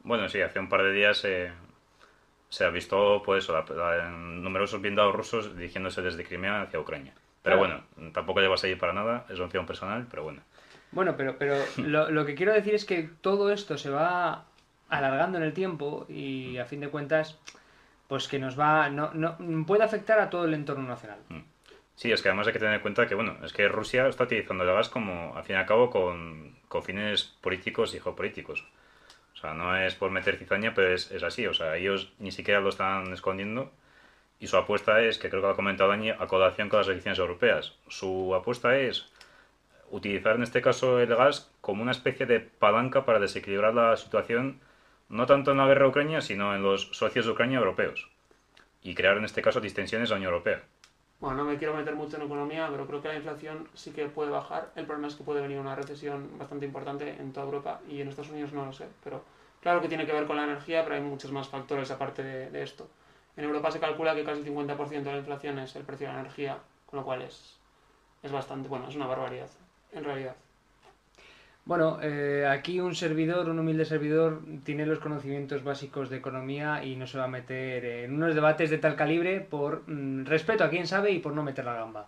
Bueno, 0.00 0.28
sí, 0.28 0.40
hace 0.40 0.58
un 0.58 0.68
par 0.68 0.82
de 0.82 0.92
días 0.92 1.24
eh, 1.24 1.50
se 2.48 2.64
ha 2.64 2.70
visto, 2.70 3.22
pues, 3.24 3.48
numerosos 4.12 4.80
blindados 4.80 5.14
rusos 5.14 5.56
dirigiéndose 5.56 6.02
desde 6.02 6.24
Crimea 6.24 6.62
hacia 6.62 6.78
Ucrania. 6.78 7.14
Pero 7.42 7.58
bueno, 7.58 7.84
tampoco 8.12 8.40
llevas 8.40 8.64
ahí 8.64 8.74
para 8.74 8.92
nada, 8.92 9.24
es 9.28 9.38
opción 9.38 9.66
personal, 9.66 10.06
pero 10.10 10.24
bueno. 10.24 10.42
Bueno, 10.90 11.16
pero, 11.16 11.38
pero 11.38 11.56
lo, 11.78 12.10
lo, 12.10 12.26
que 12.26 12.34
quiero 12.34 12.52
decir 12.52 12.74
es 12.74 12.84
que 12.84 13.08
todo 13.20 13.52
esto 13.52 13.78
se 13.78 13.88
va 13.88 14.46
alargando 14.88 15.38
en 15.38 15.44
el 15.44 15.52
tiempo 15.52 16.06
y 16.08 16.58
a 16.58 16.64
fin 16.64 16.80
de 16.80 16.88
cuentas, 16.88 17.38
pues 18.08 18.28
que 18.28 18.38
nos 18.38 18.58
va, 18.58 18.90
no, 18.90 19.12
no 19.14 19.36
puede 19.66 19.84
afectar 19.84 20.18
a 20.18 20.28
todo 20.28 20.44
el 20.44 20.54
entorno 20.54 20.88
nacional. 20.88 21.20
Mm. 21.28 21.55
Sí, 21.96 22.12
es 22.12 22.22
que 22.22 22.28
además 22.28 22.46
hay 22.46 22.52
que 22.52 22.58
tener 22.58 22.74
en 22.74 22.80
cuenta 22.80 23.06
que, 23.06 23.14
bueno, 23.14 23.38
es 23.42 23.54
que 23.54 23.68
Rusia 23.68 24.06
está 24.06 24.24
utilizando 24.24 24.64
el 24.64 24.72
gas 24.72 24.90
como, 24.90 25.34
al 25.34 25.44
fin 25.44 25.56
y 25.56 25.58
al 25.58 25.66
cabo, 25.66 25.90
con, 25.90 26.54
fines 26.84 27.24
políticos 27.40 27.94
y 27.94 28.00
geopolíticos. 28.00 28.66
O 29.34 29.36
sea, 29.38 29.54
no 29.54 29.74
es 29.76 29.94
por 29.94 30.10
meter 30.10 30.36
cizaña, 30.36 30.74
pero 30.74 30.92
es, 30.92 31.10
así. 31.22 31.46
O 31.46 31.54
sea, 31.54 31.76
ellos 31.76 32.12
ni 32.18 32.32
siquiera 32.32 32.60
lo 32.60 32.68
están 32.68 33.12
escondiendo. 33.14 33.72
Y 34.38 34.46
su 34.48 34.58
apuesta 34.58 35.00
es, 35.00 35.18
que 35.18 35.30
creo 35.30 35.40
que 35.40 35.46
lo 35.46 35.52
ha 35.54 35.56
comentado 35.56 35.88
Dani, 35.90 36.10
acodación 36.10 36.68
con 36.68 36.80
las 36.80 36.88
elecciones 36.88 37.18
europeas. 37.18 37.74
Su 37.88 38.34
apuesta 38.34 38.78
es 38.78 39.10
utilizar 39.90 40.36
en 40.36 40.42
este 40.42 40.60
caso 40.60 41.00
el 41.00 41.14
gas 41.14 41.50
como 41.62 41.82
una 41.82 41.92
especie 41.92 42.26
de 42.26 42.40
palanca 42.40 43.06
para 43.06 43.20
desequilibrar 43.20 43.72
la 43.74 43.96
situación, 43.96 44.60
no 45.08 45.26
tanto 45.26 45.52
en 45.52 45.58
la 45.58 45.66
guerra 45.66 45.88
Ucrania, 45.88 46.20
sino 46.20 46.54
en 46.54 46.62
los 46.62 46.88
socios 46.92 47.24
de 47.24 47.32
Ucrania 47.32 47.58
europeos. 47.58 48.10
Y 48.82 48.94
crear 48.94 49.16
en 49.16 49.24
este 49.24 49.42
caso 49.42 49.60
distensiones 49.60 50.10
a 50.10 50.14
la 50.14 50.18
Unión 50.18 50.32
Europea. 50.32 50.62
Bueno, 51.18 51.36
no 51.38 51.44
me 51.44 51.56
quiero 51.56 51.74
meter 51.74 51.94
mucho 51.94 52.16
en 52.16 52.24
economía, 52.24 52.68
pero 52.70 52.86
creo 52.86 53.00
que 53.00 53.08
la 53.08 53.16
inflación 53.16 53.68
sí 53.72 53.90
que 53.92 54.06
puede 54.06 54.30
bajar. 54.30 54.70
El 54.76 54.84
problema 54.84 55.08
es 55.08 55.14
que 55.14 55.24
puede 55.24 55.40
venir 55.40 55.58
una 55.58 55.74
recesión 55.74 56.38
bastante 56.38 56.66
importante 56.66 57.08
en 57.08 57.32
toda 57.32 57.46
Europa 57.46 57.80
y 57.88 58.02
en 58.02 58.08
Estados 58.08 58.30
Unidos 58.30 58.52
no 58.52 58.66
lo 58.66 58.72
sé. 58.72 58.86
Pero 59.02 59.22
claro 59.62 59.80
que 59.80 59.88
tiene 59.88 60.04
que 60.04 60.12
ver 60.12 60.26
con 60.26 60.36
la 60.36 60.44
energía, 60.44 60.84
pero 60.84 60.96
hay 60.96 61.00
muchos 61.00 61.32
más 61.32 61.48
factores 61.48 61.90
aparte 61.90 62.22
de, 62.22 62.62
esto. 62.62 62.86
En 63.36 63.44
Europa 63.44 63.70
se 63.70 63.80
calcula 63.80 64.14
que 64.14 64.24
casi 64.24 64.40
el 64.40 64.46
50% 64.46 64.88
de 65.02 65.12
la 65.12 65.18
inflación 65.18 65.58
es 65.58 65.74
el 65.76 65.84
precio 65.84 66.06
de 66.06 66.12
la 66.12 66.20
energía, 66.20 66.58
con 66.84 66.98
lo 66.98 67.04
cual 67.04 67.22
es, 67.22 67.56
es 68.22 68.32
bastante, 68.32 68.68
bueno, 68.68 68.88
es 68.88 68.94
una 68.94 69.06
barbaridad, 69.06 69.48
en 69.92 70.04
realidad. 70.04 70.36
Bueno, 71.66 71.98
eh, 72.00 72.46
aquí 72.48 72.78
un 72.78 72.94
servidor, 72.94 73.48
un 73.48 73.58
humilde 73.58 73.84
servidor, 73.84 74.40
tiene 74.62 74.86
los 74.86 75.00
conocimientos 75.00 75.64
básicos 75.64 76.08
de 76.08 76.16
economía 76.16 76.84
y 76.84 76.94
no 76.94 77.08
se 77.08 77.18
va 77.18 77.24
a 77.24 77.28
meter 77.28 77.84
en 77.84 78.14
unos 78.14 78.36
debates 78.36 78.70
de 78.70 78.78
tal 78.78 78.94
calibre 78.94 79.40
por 79.40 79.82
mm, 79.88 80.26
respeto 80.26 80.62
a 80.62 80.70
quien 80.70 80.86
sabe 80.86 81.10
y 81.10 81.18
por 81.18 81.32
no 81.32 81.42
meter 81.42 81.64
la 81.64 81.74
gamba. 81.74 82.06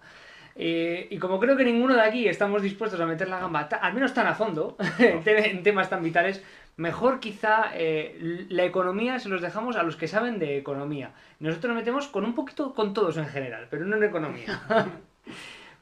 Eh, 0.54 1.08
y 1.10 1.18
como 1.18 1.40
creo 1.40 1.56
que 1.56 1.64
ninguno 1.64 1.94
de 1.94 2.02
aquí 2.02 2.28
estamos 2.28 2.62
dispuestos 2.62 3.00
a 3.00 3.06
meter 3.06 3.28
la 3.28 3.40
gamba, 3.40 3.62
al 3.62 3.94
menos 3.94 4.14
tan 4.14 4.28
a 4.28 4.34
fondo, 4.36 4.76
en 5.00 5.64
temas 5.64 5.90
tan 5.90 6.04
vitales, 6.04 6.44
mejor 6.76 7.18
quizá 7.18 7.72
eh, 7.74 8.46
la 8.50 8.62
economía 8.62 9.18
se 9.18 9.28
los 9.28 9.42
dejamos 9.42 9.74
a 9.74 9.82
los 9.82 9.96
que 9.96 10.06
saben 10.06 10.38
de 10.38 10.56
economía. 10.56 11.10
Nosotros 11.40 11.70
nos 11.70 11.82
metemos 11.82 12.06
con 12.06 12.24
un 12.24 12.36
poquito 12.36 12.74
con 12.74 12.94
todos 12.94 13.16
en 13.16 13.26
general, 13.26 13.66
pero 13.68 13.86
no 13.86 13.96
en 13.96 14.04
economía. 14.04 14.60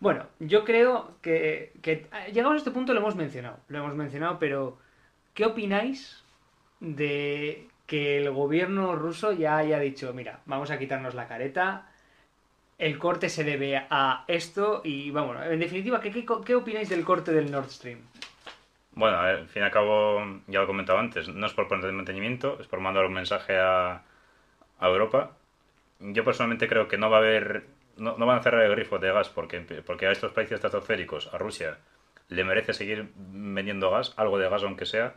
Bueno, 0.06 0.24
yo 0.38 0.64
creo 0.64 1.16
que, 1.20 1.72
que 1.82 2.06
llegamos 2.32 2.54
a 2.54 2.58
este 2.58 2.70
punto 2.70 2.94
lo 2.94 3.00
hemos 3.00 3.16
mencionado, 3.16 3.58
lo 3.66 3.78
hemos 3.78 3.96
mencionado, 3.96 4.38
pero 4.38 4.78
¿qué 5.34 5.44
opináis 5.44 6.22
de 6.78 7.66
que 7.88 8.18
el 8.18 8.30
gobierno 8.30 8.94
ruso 8.94 9.32
ya 9.32 9.56
haya 9.56 9.80
dicho, 9.80 10.12
mira, 10.14 10.42
vamos 10.46 10.70
a 10.70 10.78
quitarnos 10.78 11.16
la 11.16 11.26
careta, 11.26 11.90
el 12.78 13.00
corte 13.00 13.28
se 13.28 13.42
debe 13.42 13.84
a 13.90 14.22
esto 14.28 14.80
y 14.84 15.10
vamos, 15.10 15.38
en 15.44 15.58
definitiva, 15.58 16.00
¿qué, 16.00 16.54
opináis 16.54 16.88
del 16.88 17.04
corte 17.04 17.32
del 17.32 17.50
Nord 17.50 17.70
Stream? 17.70 17.98
Bueno, 18.92 19.18
al 19.18 19.48
fin 19.48 19.62
y 19.62 19.64
al 19.64 19.72
cabo, 19.72 20.20
ya 20.46 20.60
lo 20.60 20.66
he 20.66 20.68
comentado 20.68 21.00
antes, 21.00 21.28
no 21.28 21.46
es 21.46 21.52
por 21.52 21.66
poner 21.66 21.90
mantenimiento, 21.90 22.58
es 22.60 22.68
por 22.68 22.78
mandar 22.78 23.06
un 23.06 23.12
mensaje 23.12 23.58
a 23.58 24.04
Europa. 24.80 25.32
Yo 25.98 26.22
personalmente 26.22 26.68
creo 26.68 26.86
que 26.86 26.96
no 26.96 27.10
va 27.10 27.16
a 27.16 27.20
haber 27.22 27.75
no, 27.96 28.16
van 28.16 28.38
a 28.38 28.42
cerrar 28.42 28.62
el 28.62 28.70
grifo 28.72 28.98
de 28.98 29.12
gas 29.12 29.28
porque, 29.28 29.60
porque 29.60 30.06
a 30.06 30.12
estos 30.12 30.32
precios 30.32 30.58
estratosféricos 30.58 31.32
a 31.32 31.38
Rusia 31.38 31.78
le 32.28 32.44
merece 32.44 32.74
seguir 32.74 33.10
vendiendo 33.16 33.90
gas, 33.90 34.14
algo 34.16 34.38
de 34.38 34.48
gas 34.48 34.62
aunque 34.64 34.86
sea, 34.86 35.14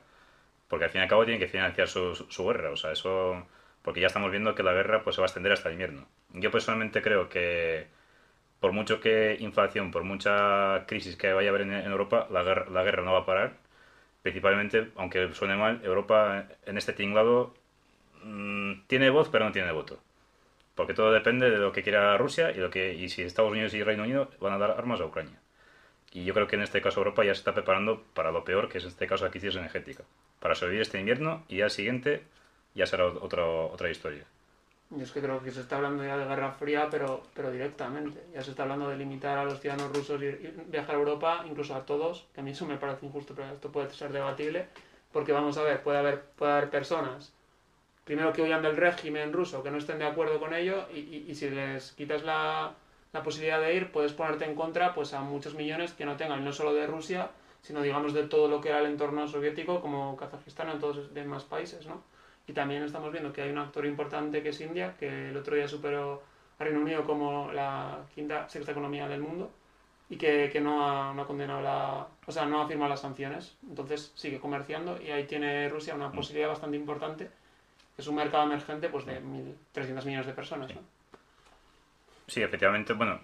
porque 0.67 0.85
al 0.85 0.91
fin 0.91 1.01
y 1.01 1.03
al 1.03 1.09
cabo 1.09 1.25
tienen 1.25 1.41
que 1.41 1.47
financiar 1.47 1.87
su, 1.87 2.15
su, 2.15 2.47
guerra, 2.47 2.71
o 2.71 2.77
sea, 2.77 2.91
eso 2.91 3.45
porque 3.81 4.01
ya 4.01 4.07
estamos 4.07 4.31
viendo 4.31 4.55
que 4.55 4.63
la 4.63 4.73
guerra 4.73 5.03
pues 5.03 5.15
se 5.15 5.21
va 5.21 5.25
a 5.25 5.29
extender 5.29 5.51
hasta 5.51 5.69
el 5.69 5.73
invierno. 5.73 6.07
Yo 6.33 6.51
personalmente 6.51 7.01
creo 7.01 7.29
que 7.29 7.87
por 8.59 8.73
mucho 8.73 8.99
que 9.01 9.37
inflación, 9.39 9.91
por 9.91 10.03
mucha 10.03 10.85
crisis 10.87 11.15
que 11.15 11.33
vaya 11.33 11.49
a 11.49 11.51
haber 11.51 11.61
en, 11.63 11.71
Europa, 11.73 12.27
la 12.31 12.43
guerra, 12.43 12.69
la 12.71 12.83
guerra 12.83 13.03
no 13.03 13.13
va 13.13 13.19
a 13.19 13.25
parar. 13.25 13.53
Principalmente, 14.21 14.91
aunque 14.97 15.33
suene 15.33 15.55
mal, 15.55 15.81
Europa 15.83 16.45
en 16.65 16.77
este 16.77 16.93
tinglado 16.93 17.55
mm, 18.23 18.81
tiene 18.87 19.09
voz 19.09 19.29
pero 19.29 19.45
no 19.45 19.51
tiene 19.51 19.71
voto 19.71 19.99
porque 20.79 20.93
todo 20.93 21.11
depende 21.11 21.49
de 21.51 21.57
lo 21.57 21.73
que 21.73 21.83
quiera 21.83 22.17
Rusia 22.17 22.51
y, 22.51 22.53
lo 22.53 22.69
que, 22.69 22.93
y 22.93 23.09
si 23.09 23.21
Estados 23.21 23.51
Unidos 23.51 23.73
y 23.73 23.83
Reino 23.83 24.03
Unido 24.03 24.29
van 24.39 24.53
a 24.53 24.57
dar 24.57 24.71
armas 24.71 25.01
a 25.01 25.05
Ucrania. 25.05 25.37
Y 26.13 26.23
yo 26.23 26.33
creo 26.33 26.47
que 26.47 26.55
en 26.55 26.61
este 26.61 26.81
caso 26.81 27.01
Europa 27.01 27.25
ya 27.25 27.33
se 27.33 27.39
está 27.39 27.53
preparando 27.53 28.01
para 28.13 28.31
lo 28.31 28.45
peor, 28.45 28.69
que 28.69 28.77
es 28.77 28.85
en 28.85 28.91
este 28.91 29.05
caso 29.05 29.25
la 29.25 29.29
crisis 29.29 29.57
energética. 29.57 30.05
Para 30.39 30.55
sobrevivir 30.55 30.83
este 30.83 30.97
invierno 30.97 31.43
y 31.49 31.59
al 31.59 31.69
siguiente 31.69 32.23
ya 32.75 32.85
será 32.85 33.07
otro, 33.07 33.69
otra 33.69 33.91
historia. 33.91 34.23
Yo 34.91 35.03
es 35.03 35.11
que 35.11 35.19
creo 35.19 35.43
que 35.43 35.51
se 35.51 35.59
está 35.59 35.75
hablando 35.75 36.01
ya 36.01 36.15
de 36.15 36.23
Guerra 36.23 36.53
Fría, 36.53 36.87
pero, 36.89 37.23
pero 37.33 37.51
directamente. 37.51 38.21
Ya 38.33 38.41
se 38.41 38.51
está 38.51 38.63
hablando 38.63 38.87
de 38.87 38.95
limitar 38.95 39.37
a 39.37 39.43
los 39.43 39.59
ciudadanos 39.59 39.93
rusos 39.93 40.21
y 40.23 40.29
viajar 40.67 40.95
a 40.95 40.99
Europa, 40.99 41.43
incluso 41.45 41.75
a 41.75 41.85
todos, 41.85 42.25
que 42.33 42.39
a 42.39 42.43
mí 42.45 42.51
eso 42.51 42.65
me 42.65 42.77
parece 42.77 43.05
injusto, 43.05 43.33
pero 43.35 43.51
esto 43.51 43.69
puede 43.69 43.89
ser 43.89 44.13
debatible, 44.13 44.67
porque 45.11 45.33
vamos 45.33 45.57
a 45.57 45.63
ver, 45.63 45.83
puede 45.83 45.97
haber, 45.97 46.21
puede 46.37 46.53
haber 46.53 46.69
personas, 46.69 47.33
primero 48.09 48.33
que 48.33 48.41
huyan 48.41 48.63
del 48.63 48.75
régimen 48.75 49.31
ruso, 49.31 49.61
que 49.61 49.69
no 49.69 49.77
estén 49.77 49.99
de 49.99 50.05
acuerdo 50.05 50.39
con 50.39 50.55
ello, 50.55 50.87
y, 50.91 51.25
y, 51.29 51.35
si 51.35 51.47
les 51.51 51.91
quitas 51.91 52.23
la, 52.23 52.73
la, 53.13 53.21
posibilidad 53.21 53.61
de 53.61 53.75
ir, 53.75 53.91
puedes 53.91 54.13
ponerte 54.13 54.45
en 54.45 54.55
contra 54.55 54.95
pues 54.95 55.13
a 55.13 55.21
muchos 55.21 55.53
millones 55.53 55.93
que 55.93 56.05
no 56.05 56.17
tengan, 56.17 56.43
no 56.43 56.51
solo 56.51 56.73
de 56.73 56.87
Rusia, 56.87 57.29
sino 57.61 57.83
digamos 57.83 58.15
de 58.15 58.23
todo 58.23 58.47
lo 58.47 58.61
que 58.61 58.69
era 58.69 58.79
el 58.79 58.87
entorno 58.87 59.27
soviético, 59.27 59.79
como 59.79 60.17
Kazajistán 60.17 60.69
o 60.69 60.79
todos 60.79 60.95
los 60.95 61.13
demás 61.13 61.43
países, 61.43 61.85
¿no? 61.85 62.01
Y 62.47 62.53
también 62.53 62.81
estamos 62.81 63.11
viendo 63.11 63.31
que 63.31 63.43
hay 63.43 63.51
un 63.51 63.59
actor 63.59 63.85
importante 63.85 64.41
que 64.41 64.49
es 64.49 64.59
India, 64.59 64.95
que 64.99 65.29
el 65.29 65.37
otro 65.37 65.55
día 65.55 65.67
superó 65.67 66.23
a 66.57 66.63
Reino 66.63 66.79
Unido 66.79 67.03
como 67.03 67.51
la 67.51 68.07
quinta, 68.15 68.49
sexta 68.49 68.71
economía 68.71 69.07
del 69.07 69.21
mundo 69.21 69.51
y 70.09 70.17
que, 70.17 70.49
que 70.51 70.61
no, 70.61 70.83
ha, 70.83 71.13
no, 71.13 71.21
ha, 71.21 71.27
condenado 71.27 71.61
la, 71.61 72.07
o 72.25 72.31
sea, 72.31 72.47
no 72.47 72.59
ha 72.59 72.67
firmado 72.67 72.89
las 72.89 73.01
sanciones. 73.01 73.55
Entonces 73.69 74.11
sigue 74.15 74.39
comerciando 74.39 74.99
y 74.99 75.11
ahí 75.11 75.27
tiene 75.27 75.69
Rusia 75.69 75.93
una 75.93 76.11
posibilidad 76.11 76.47
bastante 76.47 76.75
importante. 76.75 77.29
Es 77.99 78.07
un 78.07 78.15
mercado 78.15 78.45
emergente 78.45 78.87
pues 78.87 79.05
de 79.05 79.21
1.300 79.21 80.05
millones 80.05 80.25
de 80.25 80.31
personas. 80.31 80.73
¿no? 80.73 80.79
Sí, 82.27 82.41
efectivamente, 82.41 82.93
bueno, 82.93 83.19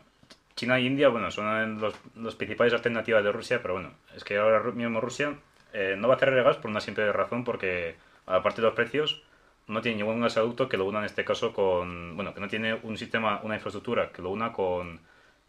China 0.53 0.77
e 0.77 0.81
India, 0.81 1.07
bueno, 1.07 1.31
son 1.31 1.79
los, 1.79 1.95
los, 2.15 2.35
principales 2.35 2.73
alternativas 2.73 3.23
de 3.23 3.31
Rusia, 3.31 3.61
pero 3.61 3.75
bueno, 3.75 3.93
es 4.13 4.25
que 4.25 4.37
ahora 4.37 4.61
mismo 4.71 4.99
Rusia 4.99 5.33
eh, 5.71 5.95
no 5.97 6.09
va 6.09 6.15
a 6.15 6.17
hacer 6.17 6.35
gas 6.43 6.57
por 6.57 6.69
una 6.69 6.81
simple 6.81 7.09
razón, 7.13 7.45
porque 7.45 7.95
aparte 8.25 8.59
de 8.59 8.67
los 8.67 8.75
precios, 8.75 9.23
no 9.67 9.81
tiene 9.81 9.99
ningún 9.99 10.19
gasoducto 10.19 10.67
que 10.67 10.75
lo 10.75 10.83
una 10.83 10.99
en 10.99 11.05
este 11.05 11.23
caso 11.23 11.53
con, 11.53 12.17
bueno, 12.17 12.33
que 12.33 12.41
no 12.41 12.49
tiene 12.49 12.73
un 12.83 12.97
sistema, 12.97 13.39
una 13.43 13.55
infraestructura 13.55 14.11
que 14.11 14.21
lo 14.21 14.31
una 14.31 14.51
con, 14.51 14.99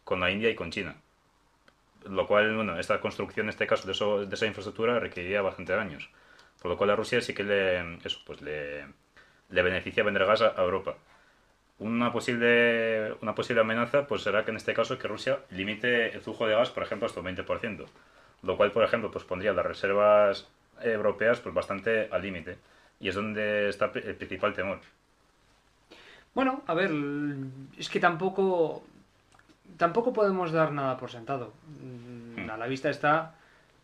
con 0.05 0.21
la 0.21 0.31
India 0.31 0.49
y 0.49 0.55
con 0.55 0.71
China. 0.71 0.95
Lo 2.05 2.25
cual, 2.25 2.55
bueno, 2.55 2.79
esta 2.79 3.01
construcción 3.01 3.47
en 3.47 3.49
este 3.49 3.67
caso 3.67 3.85
de, 3.87 3.91
eso, 3.91 4.25
de 4.25 4.33
esa 4.33 4.45
infraestructura 4.45 4.99
requeriría 4.99 5.41
bastante 5.41 5.73
años. 5.73 6.09
Por 6.61 6.71
lo 6.71 6.77
cual 6.77 6.91
a 6.91 6.95
Rusia 6.95 7.19
sí 7.19 7.33
que 7.33 7.43
le, 7.43 7.97
eso, 8.05 8.19
pues 8.25 8.41
le, 8.41 8.85
le 9.49 9.61
beneficia 9.61 10.03
vender 10.03 10.25
gas 10.25 10.41
a, 10.41 10.61
Europa. 10.61 10.95
Una 11.79 12.11
posible, 12.11 13.13
una 13.21 13.35
posible 13.35 13.61
amenaza 13.61 14.07
pues 14.07 14.23
será 14.23 14.43
que 14.43 14.51
en 14.51 14.57
este 14.57 14.73
caso 14.73 14.97
que 14.97 15.07
Rusia 15.07 15.39
limite 15.51 16.13
el 16.13 16.21
flujo 16.21 16.47
de 16.47 16.55
gas, 16.55 16.69
por 16.69 16.83
ejemplo, 16.83 17.05
hasta 17.05 17.19
un 17.19 17.27
20%. 17.27 17.85
Lo 18.43 18.57
cual, 18.57 18.71
por 18.71 18.83
ejemplo, 18.83 19.11
pues 19.11 19.23
pondría 19.23 19.53
las 19.53 19.65
reservas 19.65 20.47
europeas 20.81 21.39
pues 21.39 21.53
bastante 21.53 22.09
al 22.11 22.21
límite. 22.21 22.57
Y 22.99 23.09
es 23.09 23.15
donde 23.15 23.69
está 23.69 23.91
el 23.93 24.15
principal 24.15 24.53
temor. 24.53 24.79
Bueno, 26.33 26.63
a 26.67 26.73
ver, 26.73 26.91
es 27.77 27.89
que 27.89 27.99
tampoco 27.99 28.83
tampoco 29.77 30.13
podemos 30.13 30.51
dar 30.51 30.71
nada 30.71 30.97
por 30.97 31.09
sentado. 31.09 31.53
Mm, 31.67 32.49
a 32.49 32.57
la 32.57 32.67
vista 32.67 32.89
está, 32.89 33.35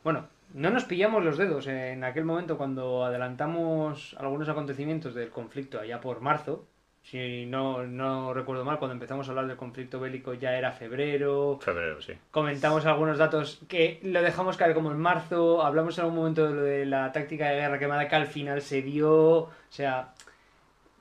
bueno, 0.03 0.27
no 0.53 0.69
nos 0.69 0.85
pillamos 0.85 1.23
los 1.23 1.37
dedos 1.37 1.67
en 1.67 2.03
aquel 2.03 2.25
momento 2.25 2.57
cuando 2.57 3.03
adelantamos 3.03 4.15
algunos 4.19 4.49
acontecimientos 4.49 5.13
del 5.13 5.29
conflicto 5.29 5.79
allá 5.79 5.99
por 5.99 6.21
marzo, 6.21 6.67
si 7.03 7.45
no, 7.45 7.85
no 7.85 8.33
recuerdo 8.33 8.63
mal, 8.63 8.79
cuando 8.79 8.93
empezamos 8.93 9.27
a 9.27 9.31
hablar 9.31 9.47
del 9.47 9.57
conflicto 9.57 9.99
bélico 9.99 10.33
ya 10.35 10.57
era 10.57 10.71
febrero. 10.71 11.59
Febrero, 11.61 12.01
sí. 12.01 12.13
Comentamos 12.31 12.85
algunos 12.85 13.17
datos 13.17 13.59
que 13.67 13.99
lo 14.03 14.21
dejamos 14.21 14.55
caer 14.55 14.73
como 14.73 14.89
en 14.89 14.99
marzo. 14.99 15.63
Hablamos 15.63 15.97
en 15.97 16.05
algún 16.05 16.19
momento 16.19 16.47
de 16.47 16.53
lo 16.53 16.61
de 16.61 16.85
la 16.85 17.11
táctica 17.11 17.49
de 17.49 17.55
guerra 17.55 17.77
quemada 17.77 18.07
que 18.07 18.15
al 18.15 18.27
final 18.27 18.61
se 18.61 18.81
dio. 18.81 19.11
O 19.11 19.51
sea, 19.69 20.13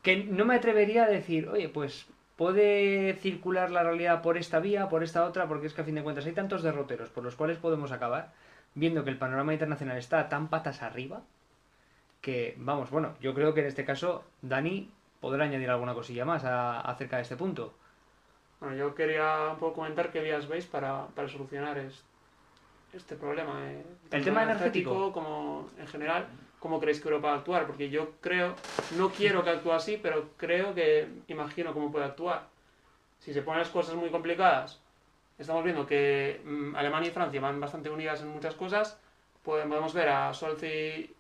que 0.03 0.25
no 0.25 0.45
me 0.45 0.57
atrevería 0.57 1.05
a 1.05 1.09
decir, 1.09 1.49
oye, 1.49 1.69
pues 1.69 2.09
puede 2.35 3.15
circular 3.15 3.71
la 3.71 3.85
realidad 3.85 4.23
por 4.23 4.37
esta 4.37 4.59
vía, 4.59 4.89
por 4.89 5.05
esta 5.05 5.25
otra, 5.25 5.47
porque 5.47 5.69
es 5.69 5.73
que 5.73 5.83
a 5.83 5.85
fin 5.85 5.95
de 5.95 6.03
cuentas 6.03 6.27
hay 6.27 6.33
tantos 6.33 6.65
derroteros 6.65 7.11
por 7.11 7.23
los 7.23 7.37
cuales 7.37 7.59
podemos 7.59 7.93
acabar, 7.93 8.33
viendo 8.75 9.05
que 9.05 9.11
el 9.11 9.19
panorama 9.19 9.53
internacional 9.53 9.99
está 9.99 10.29
tan 10.29 10.49
patas 10.49 10.83
arriba, 10.83 11.23
que, 12.21 12.55
vamos, 12.59 12.91
bueno, 12.91 13.17
yo 13.21 13.35
creo 13.35 13.53
que 13.53 13.61
en 13.61 13.67
este 13.67 13.85
caso 13.85 14.25
Dani 14.43 14.91
podrá 15.21 15.45
añadir 15.45 15.71
alguna 15.71 15.95
cosilla 15.95 16.25
más 16.25 16.45
acerca 16.45 17.17
de 17.17 17.23
este 17.23 17.37
punto. 17.37 17.75
Bueno, 18.61 18.77
yo 18.77 18.95
quería 18.95 19.49
un 19.53 19.59
poco 19.59 19.75
comentar 19.75 20.11
qué 20.11 20.21
vías 20.21 20.47
veis 20.49 20.67
para, 20.67 21.09
solucionar 21.29 21.83
este 22.93 23.17
problema. 23.17 23.55
Eh, 23.71 23.85
el 24.13 24.25
tema 24.25 24.45
energético, 24.45 25.13
como 25.13 25.69
en 25.79 25.87
general, 25.89 26.29
¿cómo 26.61 26.79
creéis 26.79 27.01
que 27.01 27.09
Europa 27.09 27.29
va 27.29 27.35
a 27.35 27.39
actuar? 27.39 27.67
Porque 27.67 27.91
yo 27.91 28.13
creo, 28.21 28.55
no 28.97 29.11
quiero 29.11 29.43
que 29.43 29.51
actúe 29.51 29.73
así, 29.73 29.99
pero 30.01 30.31
creo 30.37 30.75
que 30.75 31.09
imagino 31.29 31.73
cómo 31.73 31.91
puede 31.91 32.05
actuar. 32.05 32.47
Si 33.19 33.33
se 33.33 33.43
ponen 33.43 33.61
las 33.61 33.69
cosas 33.69 33.95
muy 33.95 34.11
complicadas, 34.11 34.82
estamos 35.39 35.65
viendo 35.65 35.87
que 35.87 36.41
mm, 36.45 36.77
Alemania 36.77 37.09
y 37.09 37.13
Francia 37.13 37.41
van 37.41 37.61
bastante 37.61 37.91
unidas 37.91 38.21
en 38.23 38.29
muchas 38.29 38.55
cosas, 38.55 38.99
podemos 39.43 39.93
ver 39.93 40.09
a 40.09 40.33
Scholz 40.33 40.63
y, 40.63 41.15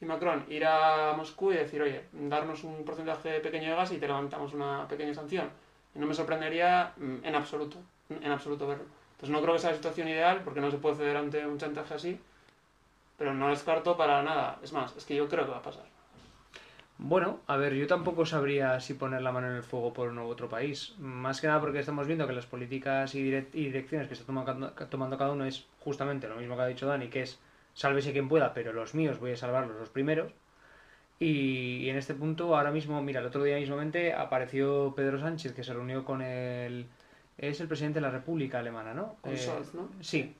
Macron 0.00 0.44
ir 0.48 0.64
a 0.64 1.12
Moscú 1.16 1.50
y 1.50 1.56
decir, 1.56 1.82
oye, 1.82 2.04
darnos 2.12 2.62
un 2.62 2.84
porcentaje 2.84 3.40
pequeño 3.40 3.70
de 3.70 3.76
gas 3.76 3.90
y 3.90 3.98
te 3.98 4.06
levantamos 4.06 4.54
una 4.54 4.86
pequeña 4.86 5.12
sanción. 5.12 5.50
No 5.94 6.06
me 6.06 6.14
sorprendería 6.14 6.92
mm, 6.96 7.24
en 7.24 7.34
absoluto, 7.34 7.78
en 8.08 8.30
absoluto 8.30 8.68
verlo. 8.68 8.84
Entonces 9.12 9.30
no 9.30 9.42
creo 9.42 9.54
que 9.54 9.60
sea 9.60 9.70
la 9.70 9.76
situación 9.76 10.06
ideal, 10.06 10.42
porque 10.44 10.60
no 10.60 10.70
se 10.70 10.78
puede 10.78 10.94
ceder 10.94 11.16
ante 11.16 11.44
un 11.44 11.58
chantaje 11.58 11.94
así, 11.94 12.20
pero 13.16 13.34
no 13.34 13.48
descarto 13.48 13.96
para 13.96 14.22
nada. 14.22 14.60
Es 14.62 14.72
más, 14.72 14.96
es 14.96 15.04
que 15.04 15.16
yo 15.16 15.28
creo 15.28 15.44
que 15.44 15.50
va 15.50 15.58
a 15.58 15.62
pasar. 15.62 15.97
Bueno, 16.98 17.40
a 17.46 17.56
ver, 17.56 17.74
yo 17.74 17.86
tampoco 17.86 18.26
sabría 18.26 18.80
si 18.80 18.94
poner 18.94 19.22
la 19.22 19.30
mano 19.30 19.48
en 19.48 19.54
el 19.54 19.62
fuego 19.62 19.92
por 19.92 20.08
uno 20.08 20.26
u 20.26 20.28
otro 20.28 20.48
país. 20.48 20.94
Más 20.98 21.40
que 21.40 21.46
nada 21.46 21.60
porque 21.60 21.78
estamos 21.78 22.08
viendo 22.08 22.26
que 22.26 22.32
las 22.32 22.46
políticas 22.46 23.14
y, 23.14 23.22
direcciones 23.22 24.08
que 24.08 24.14
está 24.14 24.26
tomando, 24.26 24.72
tomando 24.90 25.16
cada 25.16 25.30
uno 25.30 25.44
es 25.44 25.66
justamente 25.78 26.28
lo 26.28 26.36
mismo 26.36 26.56
que 26.56 26.62
ha 26.62 26.66
dicho 26.66 26.86
Dani, 26.88 27.08
que 27.08 27.22
es 27.22 27.38
sálvese 27.72 28.12
quien 28.12 28.28
pueda, 28.28 28.52
pero 28.52 28.72
los 28.72 28.96
míos 28.96 29.20
voy 29.20 29.32
a 29.32 29.36
salvarlos 29.36 29.78
los 29.78 29.90
primeros. 29.90 30.32
Y, 31.20 31.88
en 31.88 31.96
este 31.96 32.14
punto, 32.14 32.56
ahora 32.56 32.72
mismo, 32.72 33.00
mira, 33.00 33.20
el 33.20 33.26
otro 33.26 33.44
día 33.44 33.56
mismamente 33.56 34.12
apareció 34.12 34.92
Pedro 34.96 35.20
Sánchez, 35.20 35.52
que 35.54 35.62
se 35.62 35.74
reunió 35.74 36.04
con 36.04 36.20
el... 36.20 36.86
Es 37.38 37.60
el 37.60 37.68
presidente 37.68 37.98
de 38.00 38.06
la 38.06 38.10
República 38.10 38.58
Alemana, 38.58 38.94
¿no? 38.94 39.16
Con 39.20 39.34
eh, 39.34 39.48
¿no? 39.74 39.88
Sí, 40.00 40.34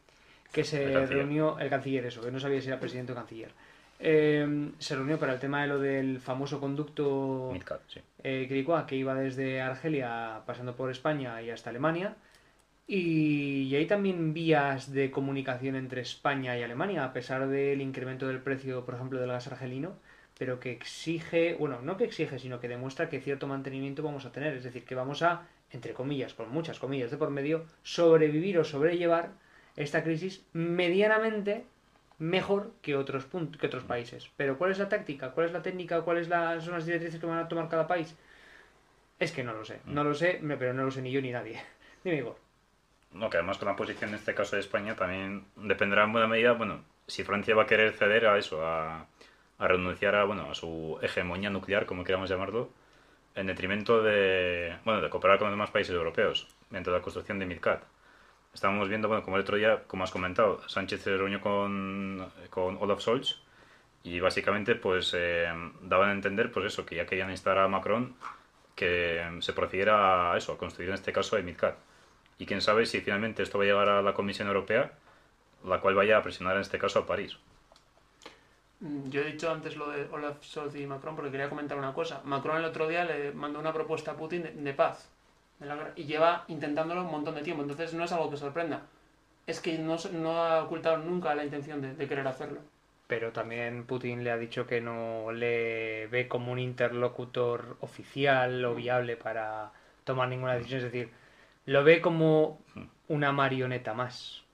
que 0.52 0.64
se 0.64 1.06
reunió, 1.06 1.58
el 1.60 1.70
canciller, 1.70 2.06
eso, 2.06 2.20
que 2.20 2.32
no 2.32 2.40
sabía 2.40 2.60
si 2.60 2.66
era 2.66 2.80
presidente 2.80 3.12
o 3.12 3.14
canciller. 3.14 3.52
Eh, 4.00 4.70
se 4.78 4.94
reunió 4.94 5.18
para 5.18 5.32
el 5.34 5.40
tema 5.40 5.62
de 5.62 5.68
lo 5.68 5.80
del 5.80 6.20
famoso 6.20 6.60
conducto 6.60 7.52
sí. 7.88 8.00
eh, 8.22 8.46
que 8.48 8.96
iba 8.96 9.14
desde 9.14 9.60
Argelia 9.60 10.42
pasando 10.46 10.76
por 10.76 10.90
España 10.90 11.42
y 11.42 11.50
hasta 11.50 11.70
Alemania 11.70 12.14
y, 12.90 13.76
hay 13.76 13.86
también 13.86 14.32
vías 14.32 14.92
de 14.92 15.10
comunicación 15.10 15.76
entre 15.76 16.00
España 16.00 16.56
y 16.56 16.62
Alemania, 16.62 17.04
a 17.04 17.12
pesar 17.12 17.46
del 17.46 17.82
incremento 17.82 18.26
del 18.26 18.40
precio, 18.40 18.86
por 18.86 18.94
ejemplo, 18.94 19.20
del 19.20 19.28
gas 19.28 19.46
argelino, 19.46 19.94
pero 20.38 20.58
que 20.58 20.72
exige, 20.72 21.54
bueno, 21.54 21.82
no 21.82 21.98
que 21.98 22.04
exige, 22.04 22.38
sino 22.38 22.60
que 22.60 22.68
demuestra 22.68 23.10
que 23.10 23.20
cierto 23.20 23.46
mantenimiento 23.46 24.02
vamos 24.02 24.24
a 24.24 24.32
tener. 24.32 24.54
Es 24.54 24.64
decir, 24.64 24.84
que 24.86 24.94
vamos 24.94 25.20
a, 25.22 25.46
entre 25.70 25.92
comillas, 25.92 26.32
con 26.32 26.50
muchas 26.50 26.78
comillas 26.78 27.10
de 27.10 27.18
por 27.18 27.28
medio, 27.28 27.66
sobrevivir 27.82 28.58
o 28.58 28.64
sobrellevar 28.64 29.32
esta 29.76 30.02
crisis 30.02 30.46
medianamente 30.54 31.66
mejor 32.18 32.72
que 32.82 32.96
otros, 32.96 33.26
que 33.26 33.66
otros 33.66 33.84
países. 33.84 34.30
Pero 34.36 34.58
¿cuál 34.58 34.72
es 34.72 34.78
la 34.78 34.88
táctica? 34.88 35.30
¿Cuál 35.30 35.46
es 35.46 35.52
la 35.52 35.62
técnica? 35.62 36.02
¿Cuáles 36.02 36.26
son 36.26 36.72
las 36.74 36.86
directrices 36.86 37.20
que 37.20 37.26
van 37.26 37.38
a 37.38 37.48
tomar 37.48 37.68
cada 37.68 37.86
país? 37.86 38.16
Es 39.18 39.32
que 39.32 39.44
no 39.44 39.52
lo 39.52 39.64
sé. 39.64 39.80
No 39.84 40.04
lo 40.04 40.14
sé, 40.14 40.40
pero 40.58 40.72
no 40.72 40.84
lo 40.84 40.90
sé 40.90 41.02
ni 41.02 41.10
yo 41.10 41.20
ni 41.20 41.30
nadie. 41.30 41.60
Dime, 42.04 42.18
Igor. 42.18 42.36
No, 43.12 43.30
que 43.30 43.38
además 43.38 43.58
con 43.58 43.68
la 43.68 43.76
posición 43.76 44.10
en 44.10 44.16
este 44.16 44.34
caso 44.34 44.56
de 44.56 44.60
España 44.60 44.94
también 44.94 45.46
dependerá 45.56 46.04
en 46.04 46.12
buena 46.12 46.28
medida, 46.28 46.52
bueno, 46.52 46.84
si 47.06 47.24
Francia 47.24 47.54
va 47.54 47.62
a 47.62 47.66
querer 47.66 47.94
ceder 47.94 48.26
a 48.26 48.36
eso, 48.36 48.66
a, 48.66 49.06
a 49.58 49.68
renunciar 49.68 50.14
a, 50.14 50.24
bueno, 50.24 50.50
a 50.50 50.54
su 50.54 50.98
hegemonía 51.00 51.48
nuclear, 51.48 51.86
como 51.86 52.04
queramos 52.04 52.28
llamarlo, 52.28 52.68
en 53.34 53.46
detrimento 53.46 54.02
de, 54.02 54.76
bueno, 54.84 55.00
de 55.00 55.08
cooperar 55.08 55.38
con 55.38 55.46
los 55.46 55.54
demás 55.54 55.70
países 55.70 55.94
europeos, 55.94 56.48
mediante 56.68 56.90
la 56.90 57.00
construcción 57.00 57.38
de 57.38 57.46
MidCat. 57.46 57.82
Estábamos 58.58 58.88
viendo, 58.88 59.06
bueno, 59.06 59.22
como 59.22 59.36
el 59.36 59.42
otro 59.42 59.56
día, 59.56 59.84
como 59.86 60.02
has 60.02 60.10
comentado, 60.10 60.68
Sánchez 60.68 61.02
se 61.02 61.16
reunió 61.16 61.40
con, 61.40 62.26
con 62.50 62.76
Olaf 62.80 62.98
Scholz 62.98 63.36
y 64.02 64.18
básicamente 64.18 64.74
pues 64.74 65.14
eh, 65.16 65.46
daban 65.82 66.08
a 66.08 66.12
entender 66.12 66.50
pues 66.50 66.66
eso, 66.66 66.84
que 66.84 66.96
ya 66.96 67.06
querían 67.06 67.30
instar 67.30 67.56
a 67.56 67.68
Macron 67.68 68.16
que 68.74 69.24
se 69.42 69.52
procediera 69.52 70.32
a 70.32 70.36
eso, 70.36 70.54
a 70.54 70.58
construir 70.58 70.88
en 70.88 70.96
este 70.96 71.12
caso 71.12 71.36
el 71.36 71.44
MidCat. 71.44 71.76
Y 72.38 72.46
quién 72.46 72.60
sabe 72.60 72.84
si 72.84 73.00
finalmente 73.00 73.44
esto 73.44 73.58
va 73.58 73.64
a 73.64 73.66
llegar 73.68 73.88
a 73.90 74.02
la 74.02 74.12
Comisión 74.12 74.48
Europea, 74.48 74.90
la 75.64 75.80
cual 75.80 75.94
vaya 75.94 76.16
a 76.16 76.22
presionar 76.24 76.56
en 76.56 76.62
este 76.62 76.80
caso 76.80 76.98
a 76.98 77.06
París. 77.06 77.38
Mm, 78.80 79.08
yo 79.08 79.20
he 79.20 79.32
dicho 79.32 79.52
antes 79.52 79.76
lo 79.76 79.88
de 79.88 80.08
Olaf 80.10 80.42
Scholz 80.42 80.74
y 80.74 80.84
Macron 80.84 81.14
porque 81.14 81.30
quería 81.30 81.48
comentar 81.48 81.78
una 81.78 81.94
cosa. 81.94 82.22
Macron 82.24 82.56
el 82.56 82.64
otro 82.64 82.88
día 82.88 83.04
le 83.04 83.30
mandó 83.30 83.60
una 83.60 83.72
propuesta 83.72 84.10
a 84.10 84.16
Putin 84.16 84.64
de, 84.64 84.74
paz 84.74 85.08
y 85.96 86.04
lleva 86.04 86.44
intentándolo 86.48 87.02
un 87.04 87.10
montón 87.10 87.34
de 87.34 87.42
tiempo, 87.42 87.62
entonces 87.62 87.94
no 87.94 88.04
es 88.04 88.12
algo 88.12 88.30
que 88.30 88.36
sorprenda. 88.36 88.82
es 89.46 89.60
que 89.60 89.78
no, 89.78 89.96
no 90.12 90.42
ha 90.42 90.62
ocultado 90.62 90.98
nunca 90.98 91.34
la 91.34 91.44
intención 91.44 91.80
de, 91.80 91.94
de 91.94 92.06
querer 92.06 92.26
hacerlo. 92.28 92.60
Pero 93.06 93.32
también 93.32 93.86
Putin 93.86 94.22
le 94.22 94.30
ha 94.30 94.36
dicho 94.36 94.66
que 94.66 94.82
no 94.82 95.32
le 95.32 96.06
ve 96.08 96.28
como 96.28 96.52
un 96.52 96.58
interlocutor 96.58 97.78
oficial 97.80 98.62
o 98.66 98.74
viable 98.74 99.16
para 99.16 99.72
tomar 100.04 100.28
ninguna 100.28 100.54
decisión. 100.54 100.78
Es 100.78 100.92
decir, 100.92 101.10
lo 101.64 101.82
ve 101.84 102.02
como 102.02 102.60
una 103.08 103.32
marioneta 103.32 103.94
más. 103.94 104.44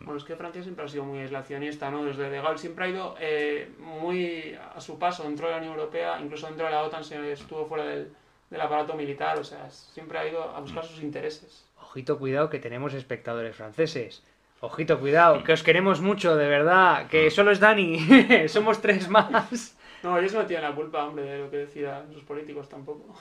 Bueno, 0.00 0.18
es 0.18 0.24
que 0.24 0.36
Francia 0.36 0.62
siempre 0.62 0.84
ha 0.84 0.88
sido 0.88 1.04
muy 1.04 1.20
aislacionista, 1.20 1.90
¿no? 1.90 2.04
Desde 2.04 2.28
De 2.28 2.40
Gaulle 2.42 2.58
siempre 2.58 2.84
ha 2.84 2.88
ido 2.88 3.14
eh, 3.18 3.70
muy 3.78 4.54
a 4.74 4.78
su 4.80 4.98
paso 4.98 5.24
dentro 5.24 5.46
de 5.46 5.52
la 5.52 5.58
Unión 5.58 5.72
Europea, 5.72 6.20
incluso 6.20 6.46
dentro 6.46 6.66
de 6.66 6.72
la 6.72 6.82
OTAN 6.82 7.02
se 7.02 7.32
estuvo 7.32 7.64
fuera 7.64 7.86
del, 7.86 8.12
del 8.50 8.60
aparato 8.60 8.94
militar, 8.94 9.38
o 9.38 9.44
sea, 9.44 9.70
siempre 9.70 10.18
ha 10.18 10.28
ido 10.28 10.42
a 10.42 10.60
buscar 10.60 10.84
sus 10.84 11.02
intereses. 11.02 11.66
Ojito, 11.80 12.18
cuidado, 12.18 12.50
que 12.50 12.58
tenemos 12.58 12.94
espectadores 12.94 13.56
franceses. 13.56 14.22
Ojito, 14.60 14.98
cuidado, 14.98 15.44
que 15.44 15.52
os 15.52 15.62
queremos 15.62 16.00
mucho, 16.00 16.36
de 16.36 16.48
verdad. 16.48 17.08
Que 17.08 17.30
solo 17.30 17.50
es 17.50 17.60
Dani. 17.60 18.48
Somos 18.48 18.80
tres 18.80 19.08
más. 19.08 19.76
No, 20.02 20.18
ellos 20.18 20.32
no 20.32 20.46
tienen 20.46 20.68
la 20.68 20.74
culpa, 20.74 21.04
hombre, 21.04 21.24
de 21.24 21.38
lo 21.38 21.50
que 21.50 21.58
decidan 21.58 22.12
sus 22.12 22.22
políticos 22.22 22.68
tampoco. 22.68 23.14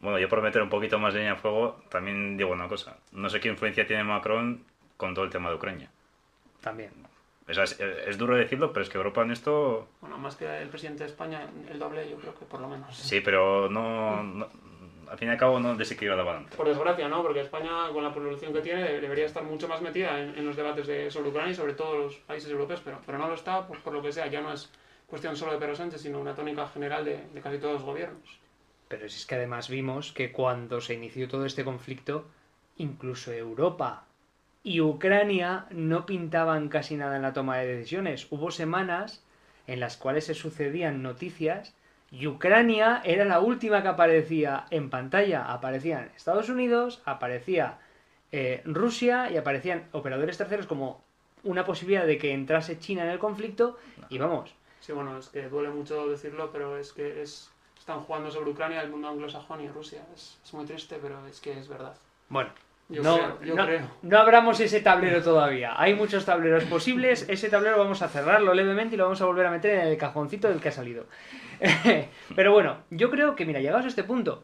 Bueno, 0.00 0.18
yo 0.18 0.28
por 0.28 0.42
meter 0.42 0.62
un 0.62 0.70
poquito 0.70 0.98
más 0.98 1.14
leña 1.14 1.32
a 1.32 1.36
fuego, 1.36 1.82
también 1.90 2.36
digo 2.36 2.50
una 2.50 2.68
cosa. 2.68 2.96
No 3.12 3.28
sé 3.28 3.40
qué 3.40 3.48
influencia 3.48 3.86
tiene 3.86 4.04
Macron 4.04 4.64
con 4.96 5.14
todo 5.14 5.24
el 5.24 5.30
tema 5.30 5.50
de 5.50 5.56
Ucrania. 5.56 5.90
También. 6.60 6.90
O 7.50 7.54
sea, 7.54 7.64
es, 7.64 7.78
es 7.80 8.18
duro 8.18 8.36
decirlo, 8.36 8.72
pero 8.72 8.82
es 8.84 8.88
que 8.88 8.96
Europa 8.98 9.22
en 9.22 9.30
esto... 9.32 9.88
Bueno, 10.00 10.18
más 10.18 10.36
que 10.36 10.44
el 10.62 10.68
presidente 10.68 11.04
de 11.04 11.10
España, 11.10 11.48
el 11.70 11.78
doble, 11.78 12.08
yo 12.08 12.16
creo 12.16 12.34
que 12.38 12.44
por 12.44 12.60
lo 12.60 12.68
menos. 12.68 12.96
Sí, 12.96 13.20
pero 13.20 13.68
no... 13.68 14.22
no- 14.22 14.48
al 15.10 15.18
fin 15.18 15.26
y 15.26 15.32
al 15.32 15.38
cabo 15.38 15.58
no 15.58 15.74
desequilibra 15.74 16.16
la 16.16 16.22
balanza. 16.22 16.56
Por 16.56 16.68
desgracia, 16.68 17.08
¿no? 17.08 17.20
Porque 17.22 17.40
España, 17.40 17.88
con 17.92 18.04
la 18.04 18.14
población 18.14 18.52
que 18.52 18.60
tiene, 18.60 18.84
de- 18.84 19.00
debería 19.00 19.26
estar 19.26 19.42
mucho 19.42 19.66
más 19.66 19.82
metida 19.82 20.20
en, 20.20 20.38
en 20.38 20.46
los 20.46 20.54
debates 20.54 20.86
de, 20.86 21.10
sobre 21.10 21.30
Ucrania 21.30 21.50
y 21.50 21.54
sobre 21.56 21.72
todos 21.74 21.98
los 21.98 22.14
países 22.18 22.48
europeos, 22.48 22.80
pero, 22.84 23.00
pero 23.04 23.18
no 23.18 23.26
lo 23.26 23.34
está, 23.34 23.66
pues 23.66 23.80
por 23.80 23.92
lo 23.92 24.00
que 24.02 24.12
sea, 24.12 24.28
ya 24.28 24.40
no 24.40 24.52
es 24.52 24.70
cuestión 25.08 25.34
solo 25.36 25.50
de 25.50 25.58
Pedro 25.58 25.74
Sánchez, 25.74 26.00
sino 26.02 26.20
una 26.20 26.36
tónica 26.36 26.64
general 26.68 27.04
de, 27.04 27.26
de 27.34 27.40
casi 27.40 27.58
todos 27.58 27.74
los 27.74 27.82
gobiernos. 27.82 28.38
Pero 28.86 29.08
si 29.08 29.16
es 29.16 29.26
que 29.26 29.34
además 29.34 29.68
vimos 29.68 30.12
que 30.12 30.30
cuando 30.30 30.80
se 30.80 30.94
inició 30.94 31.26
todo 31.26 31.44
este 31.44 31.64
conflicto, 31.64 32.26
incluso 32.76 33.32
Europa 33.32 34.04
y 34.62 34.80
Ucrania 34.80 35.66
no 35.70 36.06
pintaban 36.06 36.68
casi 36.68 36.96
nada 36.96 37.16
en 37.16 37.22
la 37.22 37.32
toma 37.32 37.58
de 37.58 37.76
decisiones. 37.76 38.26
Hubo 38.30 38.50
semanas 38.50 39.22
en 39.66 39.80
las 39.80 39.96
cuales 39.96 40.26
se 40.26 40.34
sucedían 40.34 41.02
noticias 41.02 41.74
y 42.10 42.26
Ucrania 42.26 43.00
era 43.04 43.24
la 43.24 43.40
última 43.40 43.82
que 43.82 43.88
aparecía 43.88 44.66
en 44.70 44.90
pantalla. 44.90 45.52
Aparecían 45.52 46.10
Estados 46.16 46.48
Unidos, 46.48 47.02
aparecía 47.04 47.78
eh, 48.32 48.62
Rusia 48.64 49.30
y 49.30 49.36
aparecían 49.36 49.84
operadores 49.92 50.36
terceros 50.38 50.66
como 50.66 51.02
una 51.42 51.64
posibilidad 51.64 52.06
de 52.06 52.18
que 52.18 52.32
entrase 52.32 52.78
China 52.78 53.04
en 53.04 53.10
el 53.10 53.18
conflicto 53.18 53.78
y 54.08 54.18
vamos, 54.18 54.54
Sí, 54.80 54.92
bueno, 54.92 55.18
es 55.18 55.28
que 55.28 55.48
duele 55.48 55.68
mucho 55.70 56.08
decirlo, 56.08 56.50
pero 56.50 56.78
es 56.78 56.92
que 56.92 57.22
es, 57.22 57.50
están 57.78 58.00
jugando 58.00 58.30
sobre 58.30 58.50
Ucrania, 58.50 58.80
el 58.80 58.90
mundo 58.90 59.08
anglosajón 59.08 59.60
y 59.60 59.68
Rusia. 59.68 60.06
Es, 60.14 60.38
es 60.44 60.54
muy 60.54 60.64
triste, 60.64 60.98
pero 61.00 61.24
es 61.26 61.40
que 61.40 61.58
es 61.58 61.68
verdad. 61.68 61.94
bueno, 62.30 62.50
Yo 62.90 63.02
no, 63.02 63.16
creo, 63.16 63.42
yo 63.42 63.54
no, 63.54 63.66
creo. 63.66 63.80
no 64.02 64.18
abramos 64.18 64.58
ese 64.58 64.80
tablero 64.80 65.22
todavía. 65.22 65.80
Hay 65.80 65.94
muchos 65.94 66.24
tableros 66.24 66.64
posibles. 66.64 67.24
Ese 67.28 67.48
tablero 67.48 67.78
vamos 67.78 68.02
a 68.02 68.08
cerrarlo 68.08 68.52
levemente 68.52 68.96
y 68.96 68.98
lo 68.98 69.04
vamos 69.04 69.22
a 69.22 69.26
volver 69.26 69.46
a 69.46 69.50
meter 69.50 69.78
en 69.78 69.86
el 69.86 69.96
cajoncito 69.96 70.48
del 70.48 70.60
que 70.60 70.70
ha 70.70 70.72
salido. 70.72 71.06
Pero 72.36 72.52
bueno, 72.52 72.78
yo 72.90 73.10
creo 73.10 73.36
que, 73.36 73.46
mira, 73.46 73.60
llegados 73.60 73.84
a 73.84 73.88
este 73.88 74.02
punto, 74.02 74.42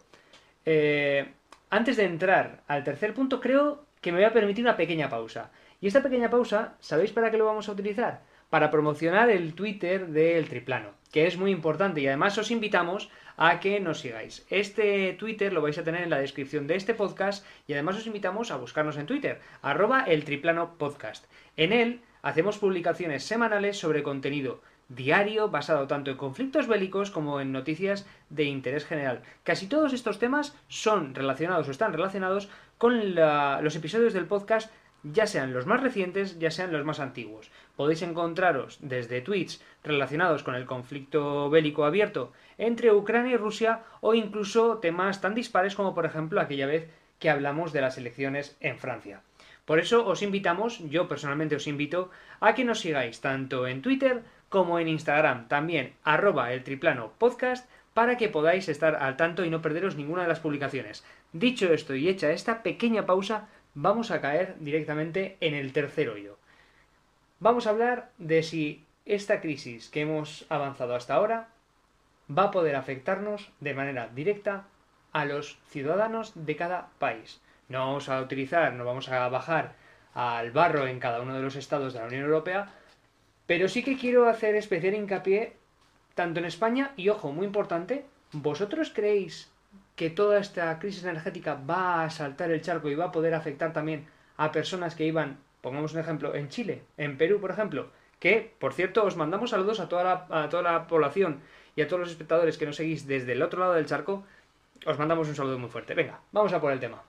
eh, 0.65 1.33
antes 1.71 1.97
de 1.97 2.05
entrar 2.05 2.63
al 2.69 2.85
tercer 2.85 3.15
punto, 3.15 3.41
creo 3.41 3.85
que 4.01 4.13
me 4.13 4.19
voy 4.19 4.27
a 4.27 4.33
permitir 4.33 4.65
una 4.65 4.77
pequeña 4.77 5.09
pausa. 5.09 5.51
Y 5.81 5.89
esta 5.89 6.03
pequeña 6.03 6.31
pausa, 6.31 6.75
¿sabéis 6.79 7.11
para 7.11 7.31
qué 7.31 7.39
lo 7.39 7.47
vamos 7.47 7.69
a 7.69 7.73
utilizar? 7.73 8.23
Para 8.51 8.71
promocionar 8.71 9.29
el 9.31 9.55
Twitter 9.55 10.07
del 10.07 10.49
Triplano, 10.49 10.91
que 11.17 11.27
es 11.27 11.39
muy 11.39 11.51
importante 11.51 12.03
y 12.03 12.07
además 12.09 12.37
os 12.37 12.51
invitamos 12.51 13.09
a 13.39 13.59
que 13.59 13.81
nos 13.81 14.01
sigáis. 14.01 14.45
Este 14.51 15.14
Twitter 15.14 15.51
lo 15.51 15.62
vais 15.62 15.79
a 15.79 15.83
tener 15.83 16.03
en 16.03 16.11
la 16.11 16.19
descripción 16.19 16.67
de 16.67 16.77
este 16.77 16.93
podcast 16.93 17.43
y 17.67 17.73
además 17.73 17.97
os 17.97 18.07
invitamos 18.07 18.51
a 18.51 18.59
buscarnos 18.59 18.99
en 18.99 19.07
Twitter, 19.07 19.41
arroba 19.62 20.03
el 20.03 20.25
Triplano 20.25 20.77
Podcast. 20.77 21.25
En 21.57 21.73
él 21.73 22.03
hacemos 22.21 22.59
publicaciones 22.59 23.25
semanales 23.25 23.79
sobre 23.79 24.03
contenido 24.03 24.61
diario 24.91 25.49
basado 25.49 25.87
tanto 25.87 26.11
en 26.11 26.19
conflictos 26.19 26.69
bélicos 26.69 27.11
como 27.11 27.41
en 27.41 27.51
noticias 27.51 28.07
de 28.29 28.45
interés 28.45 28.85
general. 28.85 29.23
Casi 29.43 29.69
todos 29.69 29.95
estos 29.95 30.19
temas 30.19 30.55
son 30.69 31.14
relacionados 31.14 31.67
o 31.67 31.71
están 31.71 31.95
relacionados 31.95 32.51
con 32.77 33.14
los 33.14 33.75
episodios 33.75 34.12
del 34.12 34.27
podcast, 34.27 34.71
ya 35.13 35.27
sean 35.27 35.53
los 35.53 35.67
más 35.67 35.83
recientes, 35.83 36.39
ya 36.39 36.51
sean 36.51 36.73
los 36.73 36.85
más 36.85 37.01
antiguos. 37.01 37.51
Podéis 37.77 38.03
encontraros 38.03 38.79
desde 38.81 39.21
tweets 39.21 39.63
relacionados 39.85 40.43
con 40.43 40.55
el 40.55 40.67
conflicto 40.67 41.51
bélico 41.51 41.85
abierto 41.85 42.33
entre 42.59 42.93
Ucrania 42.93 43.35
y 43.35 43.37
Rusia 43.37 43.83
o 44.01 44.15
incluso 44.15 44.79
temas 44.79 45.21
tan 45.21 45.35
dispares 45.35 45.75
como 45.75 45.95
por 45.95 46.07
ejemplo 46.07 46.41
aquella 46.41 46.67
vez 46.67 46.89
que 47.19 47.31
hablamos 47.31 47.73
de 47.73 47.81
las 47.81 47.99
elecciones 47.99 48.57
en 48.61 48.79
Francia. 48.79 49.23
Por 49.65 49.81
eso 49.81 50.07
os 50.07 50.23
invitamos, 50.23 50.79
yo 50.89 51.09
personalmente 51.09 51.57
os 51.57 51.67
invito, 51.67 52.11
a 52.41 52.55
que 52.55 52.65
nos 52.65 52.81
sigáis 52.81 53.21
tanto 53.21 53.67
en 53.67 53.83
Twitter 53.83 54.23
como 54.49 54.79
en 54.79 54.89
Instagram, 54.89 55.49
también 55.49 55.95
arroba 56.05 56.53
el 56.53 56.63
triplano 56.63 57.13
podcast, 57.19 57.69
para 57.93 58.17
que 58.17 58.29
podáis 58.29 58.69
estar 58.69 58.95
al 58.97 59.17
tanto 59.17 59.45
y 59.45 59.51
no 59.51 59.63
perderos 59.63 59.97
ninguna 59.97 60.23
de 60.23 60.29
las 60.29 60.41
publicaciones. 60.41 61.03
Dicho 61.33 61.73
esto 61.73 61.95
y 61.95 62.09
hecha 62.09 62.31
esta 62.31 62.63
pequeña 62.63 63.07
pausa, 63.07 63.49
vamos 63.77 64.11
a 64.11 64.22
caer 64.22 64.57
directamente 64.59 65.37
en 65.41 65.55
el 65.55 65.74
tercer 65.74 66.09
hoyo. 66.09 66.39
Vamos 67.41 67.66
a 67.66 67.70
hablar 67.70 68.11
de 68.16 68.43
si 68.43 68.85
esta 69.05 69.43
crisis 69.43 69.91
que 69.91 70.01
hemos 70.01 70.47
avanzado 70.49 70.97
hasta 70.97 71.14
ahora 71.14 71.49
va 72.27 72.45
a 72.45 72.51
poder 72.51 72.74
afectarnos 72.74 73.53
de 73.61 73.74
manera 73.74 74.09
directa 74.09 74.64
a 75.12 75.27
los 75.27 75.59
ciudadanos 75.68 76.33
de 76.35 76.57
cada 76.57 76.89
país. 76.99 77.43
No 77.68 77.81
vamos 77.81 78.09
a 78.09 78.20
utilizar, 78.22 78.72
no 78.72 78.87
vamos 78.87 79.11
a 79.11 79.29
bajar 79.29 79.74
al 80.14 80.53
barro 80.53 80.87
en 80.87 80.99
cada 80.99 81.20
uno 81.20 81.35
de 81.35 81.43
los 81.43 81.55
estados 81.55 81.93
de 81.93 82.01
la 82.01 82.07
Unión 82.07 82.22
Europea, 82.22 82.72
pero 83.47 83.68
sí 83.68 83.83
que 83.83 83.99
quiero 83.99 84.27
hacer 84.27 84.55
especial 84.55 84.95
hincapié 84.95 85.53
tanto 86.14 86.41
en 86.41 86.47
España 86.47 86.93
y, 86.97 87.11
ojo, 87.11 87.31
muy 87.31 87.45
importante, 87.45 88.07
¿vosotros 88.33 88.91
creéis 88.95 89.53
que 89.97 90.11
toda 90.11 90.39
esta 90.39 90.79
crisis 90.79 91.05
energética 91.05 91.59
va 91.69 92.05
a 92.05 92.11
saltar 92.11 92.51
el 92.51 92.61
charco 92.61 92.89
y 92.89 92.95
va 92.95 93.07
a 93.07 93.13
poder 93.13 93.35
afectar 93.35 93.73
también 93.73 94.07
a 94.37 94.53
personas 94.53 94.95
que 94.95 95.05
iban, 95.05 95.39
pongamos 95.63 95.95
un 95.95 96.01
ejemplo, 96.01 96.35
en 96.35 96.49
Chile, 96.49 96.83
en 96.99 97.17
Perú, 97.17 97.41
por 97.41 97.51
ejemplo? 97.51 97.89
Que, 98.21 98.53
por 98.59 98.75
cierto, 98.75 99.05
os 99.05 99.17
mandamos 99.17 99.51
saludos 99.51 99.81
a 99.81 99.89
toda 99.89 100.05
la, 100.05 100.43
a 100.45 100.49
toda 100.49 100.63
la 100.63 100.87
población 100.87 101.41
y 101.75 101.83
a 101.83 101.89
todos 101.89 102.01
los 102.01 102.11
espectadores 102.11 102.59
que 102.59 102.67
nos 102.67 102.77
seguís 102.77 103.07
desde 103.07 103.33
el 103.33 103.43
otro 103.43 103.61
lado 103.61 103.75
del 103.75 103.87
charco. 103.87 104.25
Os 104.85 104.99
mandamos 104.99 105.29
un 105.29 105.35
saludo 105.35 105.59
muy 105.59 105.71
fuerte. 105.71 105.95
Venga, 105.95 106.21
vamos 106.33 106.53
a 106.53 106.61
por 106.61 106.73
el 106.73 106.81
tema. 106.81 107.03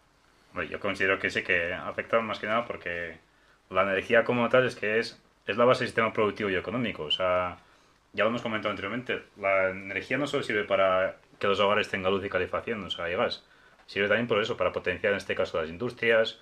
Yo 0.70 0.80
considero 0.80 1.20
que 1.20 1.30
sí 1.30 1.44
que 1.44 1.74
afecta 1.74 2.20
más 2.22 2.40
que 2.40 2.48
nada 2.48 2.66
porque 2.66 3.18
la 3.70 3.84
energía 3.84 4.24
como 4.24 4.50
tal 4.50 4.66
es 4.66 4.76
que 4.76 5.00
es, 5.00 5.22
es 5.46 5.58
la 5.58 5.66
base 5.66 5.82
del 5.82 5.90
sistema 5.90 6.14
productivo 6.14 6.50
y 6.50 6.56
económico. 6.56 7.04
O 7.04 7.12
sea, 7.12 7.58
ya 8.14 8.24
lo 8.24 8.30
hemos 8.30 8.42
comentado 8.42 8.72
anteriormente, 8.72 9.24
la 9.40 9.70
energía 9.70 10.18
no 10.18 10.26
solo 10.26 10.44
sirve 10.44 10.64
para 10.64 11.18
que 11.40 11.48
los 11.48 11.60
hogares 11.60 11.90
tengan 11.90 12.12
luz 12.12 12.26
y 12.26 12.30
calefacción, 12.30 12.84
o 12.84 12.90
sea, 12.90 13.10
y 13.10 13.16
gas. 13.16 13.44
Sirve 13.86 14.08
también 14.08 14.28
por 14.28 14.42
eso, 14.42 14.58
para 14.58 14.72
potenciar 14.72 15.14
en 15.14 15.18
este 15.18 15.36
caso 15.36 15.62
las 15.62 15.70
industrias, 15.70 16.40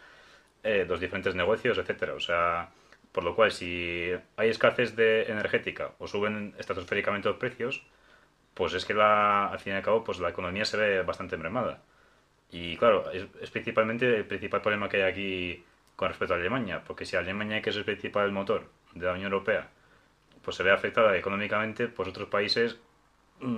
eh, 0.63 0.85
los 0.87 0.99
diferentes 0.99 1.35
negocios, 1.35 1.77
etcétera. 1.77 2.13
O 2.13 2.19
sea, 2.19 2.69
por 3.11 3.23
lo 3.23 3.35
cual, 3.35 3.51
si 3.51 4.11
hay 4.37 4.49
escasez 4.49 4.95
de 4.95 5.23
energética 5.23 5.91
o 5.99 6.07
suben 6.07 6.55
estratosféricamente 6.57 7.29
los 7.29 7.37
precios, 7.37 7.83
pues 8.53 8.73
es 8.73 8.85
que 8.85 8.93
la, 8.93 9.47
al 9.49 9.59
fin 9.59 9.73
y 9.73 9.75
al 9.75 9.83
cabo 9.83 10.03
pues 10.03 10.19
la 10.19 10.29
economía 10.29 10.65
se 10.65 10.77
ve 10.77 11.03
bastante 11.03 11.37
mermada. 11.37 11.81
Y 12.51 12.77
claro, 12.77 13.11
es, 13.11 13.27
es 13.41 13.51
principalmente 13.51 14.17
el 14.17 14.25
principal 14.25 14.61
problema 14.61 14.89
que 14.89 14.97
hay 15.03 15.11
aquí 15.11 15.65
con 15.95 16.09
respecto 16.09 16.33
a 16.33 16.37
Alemania, 16.37 16.83
porque 16.85 17.05
si 17.05 17.15
Alemania, 17.15 17.61
que 17.61 17.69
es 17.69 17.75
el 17.77 17.85
principal 17.85 18.31
motor 18.31 18.69
de 18.93 19.05
la 19.05 19.13
Unión 19.13 19.31
Europea, 19.31 19.69
pues 20.41 20.57
se 20.57 20.63
ve 20.63 20.71
afectada 20.71 21.17
económicamente, 21.17 21.87
pues 21.87 22.09
otros 22.09 22.29
países, 22.29 22.77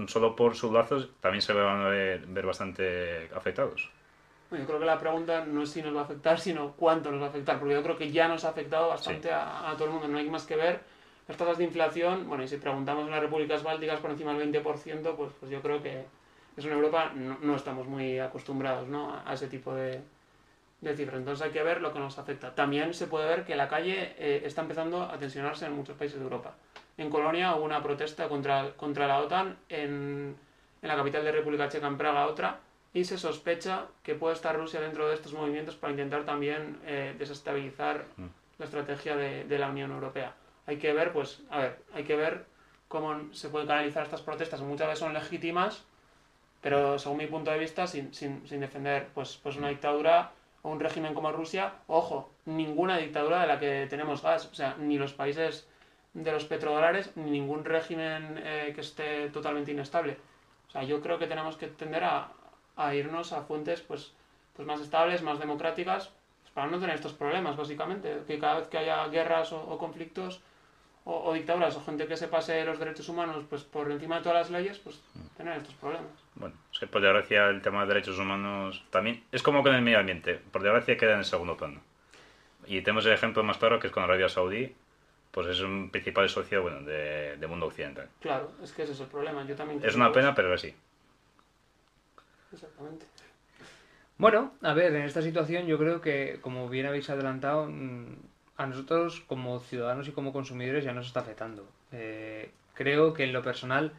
solo 0.07 0.35
por 0.35 0.55
sus 0.55 0.71
lazos, 0.71 1.09
también 1.21 1.41
se 1.41 1.53
van 1.53 1.81
a 1.85 1.89
ver, 1.89 2.25
ver 2.27 2.45
bastante 2.45 3.29
afectados. 3.35 3.89
Bueno, 4.49 4.63
Yo 4.63 4.67
creo 4.67 4.79
que 4.79 4.85
la 4.85 4.97
pregunta 4.99 5.45
no 5.45 5.63
es 5.63 5.69
si 5.71 5.81
nos 5.81 5.95
va 5.95 6.01
a 6.01 6.03
afectar, 6.03 6.39
sino 6.39 6.71
cuánto 6.73 7.11
nos 7.11 7.21
va 7.21 7.25
a 7.25 7.29
afectar, 7.29 7.59
porque 7.59 7.73
yo 7.73 7.83
creo 7.83 7.97
que 7.97 8.11
ya 8.11 8.27
nos 8.27 8.45
ha 8.45 8.49
afectado 8.49 8.89
bastante 8.89 9.27
Sí. 9.27 9.33
a, 9.33 9.69
a 9.69 9.73
todo 9.75 9.85
el 9.85 9.91
mundo. 9.91 10.07
No 10.07 10.17
hay 10.17 10.29
más 10.29 10.45
que 10.45 10.55
ver 10.55 10.79
las 11.27 11.37
tasas 11.37 11.57
de 11.57 11.65
inflación. 11.65 12.27
Bueno, 12.27 12.43
y 12.43 12.47
si 12.47 12.57
preguntamos 12.57 13.05
en 13.05 13.11
las 13.11 13.19
repúblicas 13.19 13.61
bálticas 13.63 13.99
por 13.99 14.11
encima 14.11 14.33
del 14.33 14.51
20%, 14.51 15.15
pues, 15.15 15.31
pues 15.39 15.51
yo 15.51 15.61
creo 15.61 15.81
que 15.83 16.05
eso 16.55 16.67
en 16.69 16.73
Europa 16.73 17.11
no, 17.13 17.37
no 17.41 17.55
estamos 17.55 17.87
muy 17.87 18.19
acostumbrados 18.19 18.87
¿no? 18.87 19.21
a, 19.25 19.33
ese 19.33 19.47
tipo 19.47 19.75
de, 19.75 20.01
de 20.81 20.95
cifras. 20.95 21.17
Entonces 21.19 21.45
hay 21.45 21.51
que 21.51 21.61
ver 21.61 21.81
lo 21.81 21.91
que 21.91 21.99
nos 21.99 22.17
afecta. 22.17 22.55
También 22.55 22.93
se 22.93 23.07
puede 23.07 23.27
ver 23.27 23.43
que 23.45 23.55
la 23.55 23.67
calle 23.67 24.15
eh, 24.17 24.41
está 24.45 24.61
empezando 24.61 25.03
a 25.03 25.17
tensionarse 25.17 25.65
en 25.65 25.73
muchos 25.73 25.97
países 25.97 26.17
de 26.19 26.23
Europa. 26.23 26.55
En 26.97 27.09
Colonia 27.09 27.55
hubo 27.55 27.63
una 27.65 27.83
protesta 27.83 28.27
contra, 28.27 28.71
contra 28.75 29.07
la 29.07 29.19
OTAN, 29.19 29.57
en, 29.69 30.35
en 30.81 30.87
la 30.87 30.95
capital 30.95 31.23
de 31.23 31.31
República 31.31 31.69
Checa, 31.69 31.87
en 31.87 31.97
Praga, 31.97 32.25
otra, 32.27 32.59
y 32.93 33.03
se 33.05 33.17
sospecha 33.17 33.85
que 34.01 34.15
puede 34.15 34.33
estar 34.33 34.55
Rusia 34.57 34.81
dentro 34.81 35.07
de 35.07 35.13
estos 35.13 35.33
movimientos 35.33 35.75
para 35.75 35.91
intentar 35.91 36.23
también 36.23 36.79
eh, 36.85 37.15
desestabilizar 37.17 38.05
Mm. 38.17 38.25
la 38.57 38.65
estrategia 38.65 39.15
de, 39.15 39.43
de 39.43 39.59
la 39.59 39.69
Unión 39.69 39.91
Europea. 39.91 40.33
Hay 40.65 40.77
que 40.77 40.91
ver, 40.93 41.13
pues, 41.13 41.41
a 41.51 41.59
ver, 41.59 41.79
hay 41.93 42.03
que 42.03 42.15
ver 42.15 42.45
cómo 42.87 43.31
se 43.33 43.49
pueden 43.49 43.67
canalizar 43.67 44.03
estas 44.03 44.21
protestas, 44.21 44.61
muchas 44.61 44.87
veces 44.87 44.99
son 44.99 45.13
legítimas, 45.13 45.83
pero 46.61 46.97
según 46.97 47.19
mi 47.19 47.27
punto 47.27 47.51
de 47.51 47.59
vista, 47.59 47.85
sin, 47.85 48.13
sin, 48.13 48.47
sin 48.47 48.59
defender 48.61 49.09
pues, 49.13 49.37
pues 49.37 49.55
una 49.57 49.69
dictadura 49.69 50.31
o 50.63 50.71
un 50.71 50.79
régimen 50.79 51.13
como 51.13 51.31
Rusia, 51.31 51.73
ojo, 51.85 52.31
ninguna 52.45 52.97
dictadura 52.97 53.41
de 53.41 53.47
la 53.47 53.59
que 53.59 53.85
tenemos 53.87 54.23
gas, 54.23 54.49
o 54.51 54.55
sea, 54.55 54.75
ni 54.79 54.97
los 54.97 55.13
países 55.13 55.67
de 56.23 56.31
los 56.31 56.45
petrodólares, 56.45 57.11
ni 57.15 57.31
ningún 57.31 57.63
régimen 57.63 58.41
eh, 58.43 58.71
que 58.73 58.81
esté 58.81 59.29
totalmente 59.29 59.71
inestable. 59.71 60.17
O 60.67 60.71
sea, 60.71 60.83
yo 60.83 60.99
creo 61.01 61.19
que 61.19 61.27
tenemos 61.27 61.57
que 61.57 61.67
tender 61.67 62.03
a, 62.03 62.29
a 62.75 62.95
irnos 62.95 63.33
a 63.33 63.43
fuentes 63.43 63.81
pues, 63.81 64.13
pues 64.55 64.67
más 64.67 64.81
estables, 64.81 65.21
más 65.21 65.39
democráticas, 65.39 66.11
pues 66.41 66.51
para 66.53 66.67
no 66.67 66.79
tener 66.79 66.95
estos 66.95 67.13
problemas, 67.13 67.55
básicamente. 67.55 68.23
Que 68.25 68.39
cada 68.39 68.59
vez 68.59 68.67
que 68.67 68.79
haya 68.79 69.07
guerras 69.09 69.53
o, 69.53 69.61
o 69.61 69.77
conflictos 69.77 70.41
o, 71.05 71.29
o, 71.29 71.33
dictaduras 71.33 71.75
o 71.75 71.83
gente 71.83 72.07
que 72.07 72.17
se 72.17 72.27
pase 72.27 72.65
los 72.65 72.79
derechos 72.79 73.07
humanos 73.09 73.45
pues 73.47 73.63
por 73.63 73.89
encima 73.91 74.17
de 74.17 74.23
todas 74.23 74.39
las 74.39 74.49
leyes, 74.49 74.79
pues 74.79 74.99
tener 75.37 75.57
estos 75.57 75.75
problemas. 75.75 76.11
Bueno, 76.35 76.55
es 76.73 76.79
que 76.79 76.87
por 76.87 77.01
desgracia 77.01 77.47
el 77.47 77.61
tema 77.61 77.81
de 77.81 77.93
derechos 77.93 78.17
humanos 78.17 78.83
también 78.89 79.23
es 79.31 79.43
como 79.43 79.61
con 79.61 79.73
el 79.75 79.83
medio 79.83 79.99
ambiente, 79.99 80.41
por 80.51 80.63
desgracia 80.63 80.97
queda 80.97 81.15
en 81.15 81.23
segundo 81.23 81.55
plano. 81.55 81.79
Y 82.65 82.81
tenemos 82.81 83.05
el 83.05 83.13
ejemplo 83.13 83.43
más 83.43 83.57
claro 83.57 83.79
que 83.79 83.87
es 83.87 83.93
con 83.93 84.03
Arabia 84.03 84.27
Saudí, 84.27 84.75
pues 85.31 85.47
es 85.47 85.61
un 85.61 85.89
principal 85.89 86.29
socio 86.29 86.61
bueno, 86.61 86.81
de, 86.81 87.37
de 87.37 87.47
mundo 87.47 87.67
occidental. 87.67 88.09
Claro, 88.19 88.51
es 88.63 88.71
que 88.71 88.83
ese 88.83 88.93
es 88.93 88.99
el 88.99 89.07
problema. 89.07 89.45
Yo 89.45 89.55
también 89.55 89.81
Es 89.83 89.95
una 89.95 90.11
pena, 90.11 90.33
pero 90.33 90.57
sí. 90.57 90.73
Exactamente. 92.51 93.05
Bueno, 94.17 94.53
a 94.63 94.73
ver, 94.73 94.95
en 94.95 95.03
esta 95.03 95.21
situación 95.21 95.67
yo 95.67 95.77
creo 95.77 96.01
que, 96.01 96.39
como 96.41 96.69
bien 96.69 96.87
habéis 96.87 97.09
adelantado, 97.09 97.69
a 98.57 98.65
nosotros 98.65 99.21
como 99.27 99.59
ciudadanos 99.59 100.07
y 100.07 100.11
como 100.11 100.33
consumidores 100.33 100.83
ya 100.83 100.93
nos 100.93 101.07
está 101.07 101.19
afectando. 101.19 101.67
Eh, 101.91 102.49
creo 102.73 103.13
que 103.13 103.23
en 103.23 103.33
lo 103.33 103.43
personal 103.43 103.93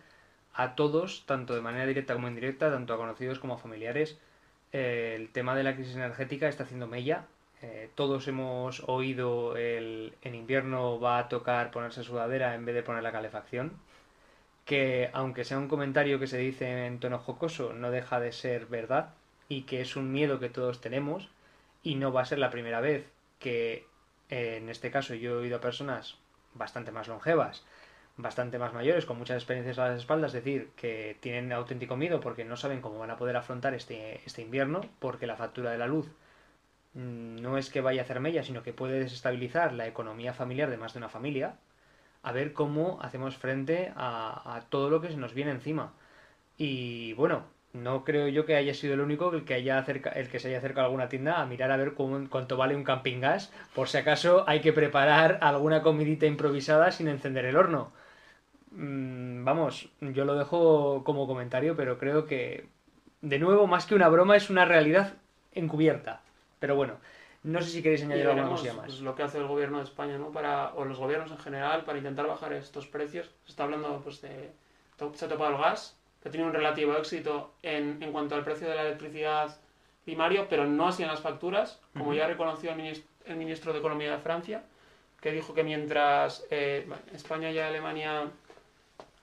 a 0.54 0.74
todos, 0.74 1.24
tanto 1.26 1.54
de 1.54 1.60
manera 1.60 1.86
directa 1.86 2.14
como 2.14 2.26
indirecta, 2.26 2.70
tanto 2.70 2.92
a 2.92 2.96
conocidos 2.96 3.38
como 3.38 3.54
a 3.54 3.58
familiares, 3.58 4.18
eh, 4.72 5.14
el 5.16 5.30
tema 5.30 5.54
de 5.54 5.62
la 5.62 5.76
crisis 5.76 5.94
energética 5.94 6.48
está 6.48 6.64
haciendo 6.64 6.88
mella. 6.88 7.26
Eh, 7.60 7.90
todos 7.94 8.28
hemos 8.28 8.82
oído 8.86 9.56
el 9.56 10.14
en 10.22 10.34
invierno 10.34 11.00
va 11.00 11.18
a 11.18 11.28
tocar 11.28 11.70
ponerse 11.70 12.04
sudadera 12.04 12.54
en 12.54 12.64
vez 12.64 12.74
de 12.74 12.82
poner 12.82 13.02
la 13.02 13.12
calefacción. 13.12 13.72
Que 14.64 15.10
aunque 15.12 15.44
sea 15.44 15.58
un 15.58 15.68
comentario 15.68 16.18
que 16.18 16.26
se 16.26 16.38
dice 16.38 16.86
en 16.86 17.00
tono 17.00 17.18
jocoso, 17.18 17.72
no 17.72 17.90
deja 17.90 18.20
de 18.20 18.32
ser 18.32 18.66
verdad 18.66 19.14
y 19.48 19.62
que 19.62 19.80
es 19.80 19.96
un 19.96 20.12
miedo 20.12 20.38
que 20.40 20.50
todos 20.50 20.80
tenemos 20.80 21.28
y 21.82 21.94
no 21.96 22.12
va 22.12 22.22
a 22.22 22.26
ser 22.26 22.38
la 22.38 22.50
primera 22.50 22.80
vez 22.80 23.06
que 23.38 23.86
eh, 24.30 24.58
en 24.58 24.68
este 24.68 24.90
caso 24.90 25.14
yo 25.14 25.32
he 25.32 25.42
oído 25.42 25.56
a 25.58 25.60
personas 25.60 26.16
bastante 26.54 26.92
más 26.92 27.08
longevas, 27.08 27.64
bastante 28.16 28.58
más 28.58 28.74
mayores, 28.74 29.06
con 29.06 29.18
muchas 29.18 29.36
experiencias 29.38 29.78
a 29.78 29.88
las 29.88 29.98
espaldas, 30.00 30.32
decir 30.32 30.70
que 30.76 31.16
tienen 31.20 31.52
auténtico 31.52 31.96
miedo 31.96 32.20
porque 32.20 32.44
no 32.44 32.56
saben 32.56 32.80
cómo 32.82 32.98
van 32.98 33.10
a 33.10 33.16
poder 33.16 33.36
afrontar 33.36 33.74
este, 33.74 34.20
este 34.26 34.42
invierno, 34.42 34.82
porque 34.98 35.26
la 35.26 35.36
factura 35.36 35.70
de 35.70 35.78
la 35.78 35.86
luz 35.86 36.08
no 36.98 37.58
es 37.58 37.70
que 37.70 37.80
vaya 37.80 38.02
a 38.02 38.04
hacer 38.04 38.20
mella, 38.20 38.42
sino 38.42 38.62
que 38.62 38.72
puede 38.72 38.98
desestabilizar 38.98 39.72
la 39.72 39.86
economía 39.86 40.34
familiar 40.34 40.68
de 40.70 40.76
más 40.76 40.94
de 40.94 40.98
una 40.98 41.08
familia, 41.08 41.54
a 42.22 42.32
ver 42.32 42.52
cómo 42.52 42.98
hacemos 43.02 43.36
frente 43.36 43.92
a, 43.96 44.62
todo 44.70 44.90
lo 44.90 45.00
que 45.00 45.10
se 45.10 45.16
nos 45.16 45.34
viene 45.34 45.52
encima. 45.52 45.92
Y 46.56 47.12
bueno, 47.14 47.44
no 47.72 48.04
creo 48.04 48.28
yo 48.28 48.46
que 48.46 48.56
haya 48.56 48.74
sido 48.74 48.94
el 48.94 49.00
único 49.00 49.32
el 49.32 49.44
que, 49.44 49.54
haya 49.54 49.84
el 50.14 50.28
que 50.28 50.38
se 50.40 50.48
haya 50.48 50.58
acercado 50.58 50.82
a 50.82 50.86
alguna 50.86 51.08
tienda 51.08 51.40
a 51.40 51.46
mirar 51.46 51.70
a 51.70 51.76
ver 51.76 51.94
cómo, 51.94 52.28
cuánto 52.28 52.56
vale 52.56 52.74
un 52.74 52.84
camping 52.84 53.20
gas, 53.20 53.52
por 53.74 53.88
si 53.88 53.98
acaso 53.98 54.44
hay 54.48 54.60
que 54.60 54.72
preparar 54.72 55.38
alguna 55.42 55.82
comidita 55.82 56.26
improvisada 56.26 56.90
sin 56.90 57.08
encender 57.08 57.44
el 57.44 57.56
horno. 57.56 57.92
Mm, 58.72 59.44
vamos, 59.44 59.90
yo 60.00 60.24
lo 60.24 60.34
dejo 60.34 61.04
como 61.04 61.26
comentario, 61.26 61.76
pero 61.76 61.98
creo 61.98 62.26
que, 62.26 62.68
de 63.22 63.38
nuevo, 63.38 63.66
más 63.68 63.86
que 63.86 63.94
una 63.94 64.08
broma, 64.08 64.36
es 64.36 64.50
una 64.50 64.64
realidad 64.64 65.14
encubierta. 65.52 66.22
Pero 66.58 66.76
bueno, 66.76 66.94
no 67.44 67.62
sé 67.62 67.70
si 67.70 67.82
queréis 67.82 68.02
añadir 68.02 68.24
y 68.24 68.26
alguna 68.26 68.42
veremos, 68.42 68.60
cosa 68.60 68.74
más. 68.74 68.86
pues, 68.86 69.00
lo 69.00 69.14
que 69.14 69.22
hace 69.22 69.38
el 69.38 69.46
gobierno 69.46 69.78
de 69.78 69.84
España, 69.84 70.18
¿no? 70.18 70.30
Para, 70.32 70.74
o 70.74 70.84
los 70.84 70.98
gobiernos 70.98 71.30
en 71.30 71.38
general, 71.38 71.84
para 71.84 71.98
intentar 71.98 72.26
bajar 72.26 72.52
estos 72.52 72.86
precios. 72.86 73.30
Se 73.44 73.50
está 73.50 73.64
hablando 73.64 74.00
pues, 74.02 74.20
de. 74.20 74.50
Se 75.14 75.24
ha 75.24 75.28
topado 75.28 75.52
el 75.56 75.62
gas, 75.62 75.96
que 76.22 76.28
ha 76.28 76.32
tenido 76.32 76.48
un 76.48 76.54
relativo 76.54 76.96
éxito 76.96 77.52
en, 77.62 78.02
en 78.02 78.10
cuanto 78.10 78.34
al 78.34 78.42
precio 78.42 78.68
de 78.68 78.74
la 78.74 78.82
electricidad 78.82 79.56
primario, 80.04 80.48
pero 80.48 80.66
no 80.66 80.88
así 80.88 81.02
en 81.02 81.08
las 81.08 81.20
facturas, 81.20 81.80
como 81.92 82.14
ya 82.14 82.26
reconoció 82.26 82.70
el 82.70 82.76
ministro, 82.76 83.08
el 83.26 83.36
ministro 83.36 83.72
de 83.72 83.78
Economía 83.78 84.10
de 84.10 84.18
Francia, 84.18 84.62
que 85.20 85.32
dijo 85.32 85.52
que 85.52 85.62
mientras 85.62 86.44
eh, 86.50 86.88
España 87.12 87.50
y 87.50 87.58
Alemania, 87.58 88.24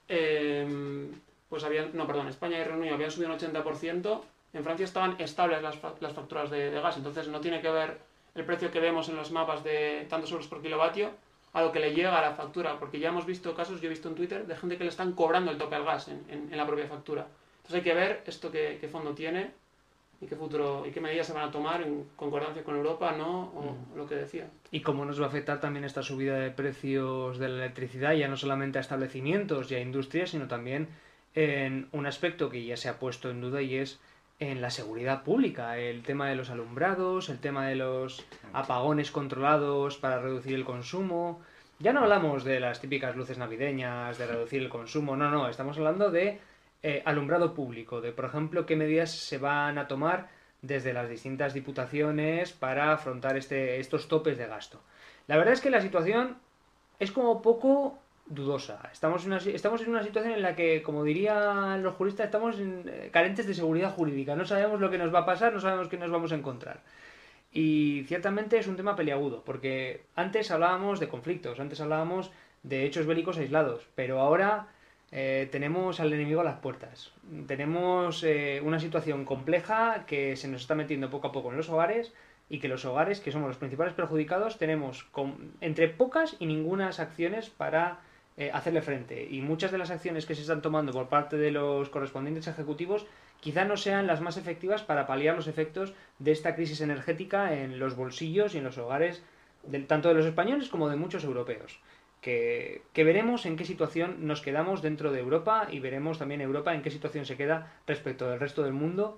eh, 0.08 1.10
pues 1.50 1.64
habían, 1.64 1.90
no, 1.94 2.06
perdón, 2.06 2.28
España 2.28 2.60
y 2.60 2.64
Reino 2.64 2.80
Unido 2.80 2.96
habían 2.96 3.12
subido 3.12 3.32
un 3.34 3.40
80%, 3.40 4.22
en 4.56 4.64
Francia 4.64 4.84
estaban 4.86 5.16
estables 5.20 5.62
las, 5.62 5.76
fa- 5.78 5.94
las 6.00 6.14
facturas 6.14 6.50
de, 6.50 6.72
de 6.72 6.82
gas, 6.82 6.98
entonces 6.98 7.28
no 7.28 7.40
tiene 7.42 7.62
que 7.62 7.70
ver 7.70 8.00
el 8.34 8.44
precio 8.46 8.72
que 8.72 8.80
vemos 8.80 9.08
en 9.10 9.16
los 9.16 9.32
mapas 9.32 9.64
de 9.64 10.06
tantos 10.10 10.32
euros 10.32 10.48
por 10.48 10.62
kilovatio 10.62 11.12
a 11.54 11.62
lo 11.62 11.72
que 11.72 11.80
le 11.80 11.94
llega 11.94 12.18
a 12.18 12.22
la 12.22 12.34
factura, 12.36 12.80
porque 12.80 13.00
ya 13.00 13.10
hemos 13.10 13.26
visto 13.26 13.54
casos, 13.56 13.80
yo 13.80 13.86
he 13.88 13.90
visto 13.90 14.10
en 14.10 14.16
Twitter, 14.16 14.46
de 14.46 14.56
gente 14.58 14.78
que 14.78 14.84
le 14.84 14.90
están 14.90 15.14
cobrando 15.14 15.52
el 15.52 15.58
tope 15.58 15.76
al 15.76 15.86
gas 15.86 16.08
en, 16.10 16.24
en- 16.30 16.50
en 16.52 16.58
la 16.58 16.66
propia 16.66 16.88
factura. 16.88 17.28
Entonces 17.58 17.76
hay 17.76 17.82
que 17.82 17.94
ver 17.94 18.24
esto 18.26 18.52
qué, 18.52 18.78
qué 18.82 18.88
fondo 18.90 19.14
tiene 19.14 19.52
y 20.22 20.28
qué 20.28 20.36
futuro 20.36 20.86
y 20.86 20.92
qué 20.92 21.00
medidas 21.02 21.28
se 21.28 21.34
van 21.34 21.48
a 21.48 21.52
tomar 21.52 21.82
en 21.82 22.06
concordancia 22.16 22.64
con 22.64 22.76
Europa, 22.76 23.14
¿no? 23.18 23.44
O 23.56 23.78
lo 23.98 24.06
que 24.08 24.16
decía. 24.16 24.48
Y 24.72 24.82
cómo 24.82 25.04
nos 25.06 25.20
va 25.20 25.26
a 25.26 25.28
afectar 25.30 25.60
también 25.62 25.84
esta 25.86 26.04
subida 26.04 26.36
de 26.38 26.52
precios 26.52 27.38
de 27.38 27.50
la 27.50 27.56
electricidad, 27.66 28.14
ya 28.14 28.28
no 28.28 28.36
solamente 28.38 28.78
a 28.78 28.82
establecimientos 28.82 29.72
y 29.72 29.76
a 29.76 29.80
industrias, 29.80 30.30
sino 30.32 30.48
también 30.48 30.88
en 31.36 31.88
un 31.92 32.06
aspecto 32.06 32.50
que 32.50 32.66
ya 32.66 32.78
se 32.78 32.88
ha 32.90 32.98
puesto 33.00 33.30
en 33.30 33.42
duda 33.42 33.62
y 33.62 33.76
es 33.78 34.00
en 34.40 34.62
la 34.62 34.70
seguridad 34.70 35.24
pública, 35.24 35.78
el 35.78 36.04
tema 36.04 36.28
de 36.30 36.36
los 36.36 36.50
alumbrados, 36.50 37.30
el 37.30 37.40
tema 37.40 37.68
de 37.68 37.76
los 37.76 38.26
apagones 38.54 39.12
controlados 39.12 39.98
para 39.98 40.20
reducir 40.20 40.56
el 40.56 40.66
consumo. 40.66 41.42
Ya 41.80 41.94
no 41.94 42.02
hablamos 42.02 42.44
de 42.44 42.60
las 42.60 42.82
típicas 42.82 43.16
luces 43.16 43.38
navideñas, 43.38 44.18
de 44.18 44.28
reducir 44.28 44.62
el 44.62 44.70
consumo, 44.70 45.16
no, 45.16 45.30
no, 45.30 45.48
estamos 45.48 45.78
hablando 45.78 46.12
de 46.12 46.40
eh, 46.84 47.02
alumbrado 47.06 47.54
público, 47.54 48.02
de 48.02 48.12
por 48.12 48.26
ejemplo 48.26 48.66
qué 48.66 48.76
medidas 48.76 49.12
se 49.12 49.38
van 49.38 49.78
a 49.78 49.88
tomar 49.88 50.30
desde 50.62 50.94
las 50.94 51.10
distintas 51.10 51.54
diputaciones 51.54 52.52
para 52.54 52.92
afrontar 52.94 53.38
este, 53.38 53.80
estos 53.80 54.08
topes 54.08 54.38
de 54.38 54.48
gasto. 54.48 54.82
La 55.28 55.38
verdad 55.38 55.54
es 55.54 55.62
que 55.62 55.70
la 55.70 55.82
situación 55.82 56.38
es 57.00 57.12
como 57.12 57.42
poco 57.42 58.00
dudosa. 58.28 58.90
Estamos 58.92 59.24
en 59.26 59.34
una, 59.34 59.38
estamos 59.38 59.82
en 59.82 59.90
una 59.90 60.04
situación 60.04 60.34
en 60.34 60.42
la 60.42 60.56
que, 60.56 60.82
como 60.82 61.04
dirían 61.04 61.84
los 61.84 61.94
juristas, 61.96 62.26
estamos 62.26 62.58
en- 62.60 62.84
eh, 62.88 63.10
carentes 63.12 63.46
de 63.48 63.54
seguridad 63.54 63.92
jurídica. 63.94 64.36
No 64.36 64.46
sabemos 64.46 64.80
lo 64.80 64.90
que 64.90 64.98
nos 64.98 65.14
va 65.14 65.20
a 65.20 65.26
pasar, 65.26 65.54
no 65.54 65.60
sabemos 65.60 65.88
qué 65.90 65.98
nos 65.98 66.12
vamos 66.12 66.32
a 66.32 66.36
encontrar. 66.36 66.80
Y 67.52 68.04
ciertamente 68.08 68.58
es 68.58 68.68
un 68.68 68.76
tema 68.76 68.96
peliagudo, 68.96 69.44
porque 69.46 70.02
antes 70.16 70.52
hablábamos 70.52 71.00
de 71.00 71.08
conflictos, 71.08 71.60
antes 71.60 71.80
hablábamos 71.80 72.32
de 72.64 72.86
hechos 72.86 73.06
bélicos 73.06 73.38
aislados, 73.38 73.88
pero 73.96 74.20
ahora 74.20 74.68
eh, 75.12 75.48
tenemos 75.52 76.00
al 76.00 76.12
enemigo 76.12 76.42
a 76.42 76.44
las 76.44 76.60
puertas. 76.60 77.14
Tenemos 77.48 78.24
eh, 78.24 78.60
una 78.64 78.80
situación 78.80 79.24
compleja 79.24 80.04
que 80.08 80.36
se 80.36 80.48
nos 80.48 80.62
está 80.62 80.76
metiendo 80.76 81.10
poco 81.10 81.28
a 81.28 81.32
poco 81.32 81.52
en 81.52 81.58
los 81.58 81.70
hogares 81.70 82.12
y 82.50 82.60
que 82.60 82.68
los 82.68 82.84
hogares, 82.86 83.22
que 83.22 83.32
somos 83.32 83.48
los 83.48 83.58
principales 83.58 83.94
perjudicados, 83.94 84.58
tenemos 84.58 85.04
con- 85.06 85.54
entre 85.62 85.88
pocas 85.88 86.36
y 86.40 86.48
ningunas 86.48 87.00
acciones 87.00 87.50
para 87.50 88.00
eh, 88.38 88.52
hacerle 88.54 88.82
frente. 88.82 89.28
Y 89.30 89.42
muchas 89.42 89.72
de 89.72 89.78
las 89.78 89.92
acciones 89.92 90.26
que 90.26 90.36
se 90.36 90.42
están 90.42 90.62
tomando 90.62 90.92
por 90.92 91.08
parte 91.08 91.38
de 91.38 91.52
los 91.52 91.90
correspondientes 91.90 92.48
ejecutivos 92.48 93.06
quizá 93.40 93.64
no 93.64 93.78
sean 93.78 94.08
las 94.08 94.22
más 94.22 94.38
efectivas 94.38 94.84
para 94.84 95.08
paliar 95.08 95.36
los 95.36 95.48
efectos 95.48 95.94
de 96.20 96.32
esta 96.32 96.56
crisis 96.56 96.82
energética 96.82 97.54
en 97.54 97.80
los 97.80 97.96
bolsillos 97.96 98.54
y 98.54 98.58
en 98.58 98.66
los 98.66 98.78
hogares 98.78 99.24
del, 99.64 99.88
tanto 99.88 100.10
de 100.10 100.16
los 100.16 100.26
españoles 100.26 100.68
como 100.68 100.90
de 100.90 100.98
muchos 100.98 101.24
europeos. 101.24 101.80
Que, 102.22 102.82
que 102.92 103.04
veremos 103.04 103.46
en 103.46 103.56
qué 103.56 103.66
situación 103.66 104.28
nos 104.28 104.42
quedamos 104.42 104.82
dentro 104.82 105.12
de 105.12 105.20
Europa 105.20 105.68
y 105.70 105.80
veremos 105.80 106.18
también 106.18 106.42
Europa 106.42 106.74
en 106.74 106.82
qué 106.82 106.90
situación 106.90 107.26
se 107.26 107.38
queda 107.38 107.72
respecto 107.86 108.30
del 108.30 108.40
resto 108.40 108.64
del 108.64 108.74
mundo 108.74 109.18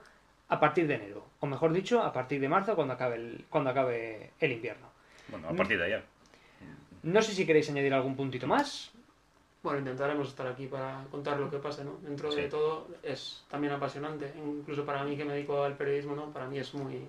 a 0.49 0.59
partir 0.59 0.88
de 0.88 0.95
enero. 0.95 1.26
O 1.39 1.47
mejor 1.47 1.74
dicho, 1.74 2.03
a 2.03 2.13
partir 2.13 2.39
de 2.39 2.49
marzo 2.49 2.76
cuando 2.76 2.93
acabe 2.93 3.15
el, 3.15 3.45
cuando 3.49 3.70
acabe 3.70 4.32
el 4.39 4.51
invierno. 4.51 4.88
Bueno, 5.30 5.49
a 5.49 5.53
partir 5.53 5.78
de 5.78 5.86
allá. 5.86 6.03
No 7.03 7.22
sé 7.22 7.34
si 7.34 7.45
queréis 7.45 7.70
añadir 7.70 7.93
algún 7.93 8.15
puntito 8.15 8.47
más. 8.47 8.91
Bueno, 9.68 9.80
intentaremos 9.80 10.30
estar 10.30 10.47
aquí 10.47 10.68
para 10.68 11.03
contar 11.11 11.38
lo 11.38 11.51
que 11.51 11.57
pasa, 11.57 11.84
¿no? 11.84 11.99
Dentro 12.01 12.34
de 12.34 12.47
todo 12.47 12.88
es 13.03 13.43
también 13.49 13.74
apasionante, 13.74 14.32
incluso 14.38 14.86
para 14.86 15.03
mí 15.03 15.18
que 15.18 15.26
me 15.26 15.34
dedico 15.34 15.61
al 15.61 15.76
periodismo, 15.76 16.15
¿no? 16.15 16.32
Para 16.32 16.47
mí 16.47 16.57
es 16.57 16.74
muy, 16.74 17.05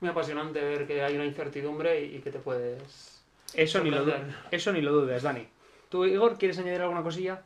muy 0.00 0.10
apasionante 0.10 0.60
ver 0.60 0.84
que 0.84 1.00
hay 1.00 1.14
una 1.14 1.24
incertidumbre 1.24 2.04
y, 2.04 2.16
y 2.16 2.18
que 2.18 2.32
te 2.32 2.40
puedes... 2.40 3.22
Eso 3.54 3.84
ni, 3.84 3.92
lo, 3.92 4.04
eso 4.50 4.72
ni 4.72 4.80
lo 4.80 4.90
dudes, 4.90 5.22
Dani. 5.22 5.46
¿Tú, 5.88 6.04
Igor, 6.04 6.38
quieres 6.38 6.58
añadir 6.58 6.80
alguna 6.80 7.04
cosilla? 7.04 7.40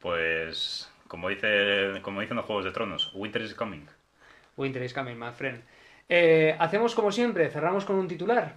Pues, 0.00 0.90
como, 1.06 1.28
dice, 1.28 2.00
como 2.02 2.20
dicen 2.20 2.36
los 2.36 2.46
Juegos 2.46 2.64
de 2.64 2.72
Tronos, 2.72 3.12
Winter 3.14 3.42
is 3.42 3.54
coming. 3.54 3.86
Winter 4.56 4.82
is 4.82 4.92
coming, 4.92 5.14
my 5.14 5.30
friend. 5.30 5.62
Eh, 6.08 6.56
Hacemos 6.58 6.96
como 6.96 7.12
siempre, 7.12 7.48
cerramos 7.48 7.84
con 7.84 7.94
un 7.94 8.08
titular. 8.08 8.56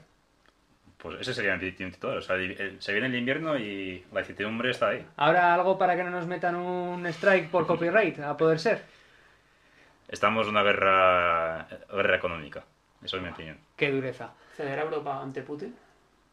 Pues 1.08 1.22
ese 1.22 1.34
sería 1.34 1.54
el 1.54 1.60
titular. 1.76 2.18
O 2.18 2.22
sea, 2.22 2.36
el- 2.36 2.82
se 2.82 2.92
viene 2.92 3.08
el 3.08 3.16
invierno 3.16 3.58
y 3.58 4.04
la 4.12 4.20
incertidumbre 4.20 4.72
está 4.72 4.90
ahí. 4.90 5.06
¿Habrá 5.16 5.54
algo 5.54 5.78
para 5.78 5.96
que 5.96 6.04
no 6.04 6.10
nos 6.10 6.28
metan 6.28 6.56
un 6.56 7.06
strike 7.08 7.50
por 7.50 7.66
copyright, 7.66 8.20
a 8.20 8.36
poder 8.36 8.60
ser? 8.60 8.84
Estamos 10.10 10.46
en 10.48 10.52
una 10.52 10.64
guerra, 10.64 11.66
guerra 11.94 12.18
económica. 12.18 12.66
Eso 13.02 13.16
es 13.18 13.24
mi 13.24 13.30
opinión. 13.30 13.58
Qué 13.78 13.90
dureza. 13.90 14.32
¿Ceder 14.58 14.80
a 14.80 14.84
Europa 14.84 15.22
ante 15.22 15.44
Putin? 15.44 15.74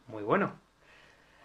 Muy 0.08 0.24
bueno. 0.24 0.54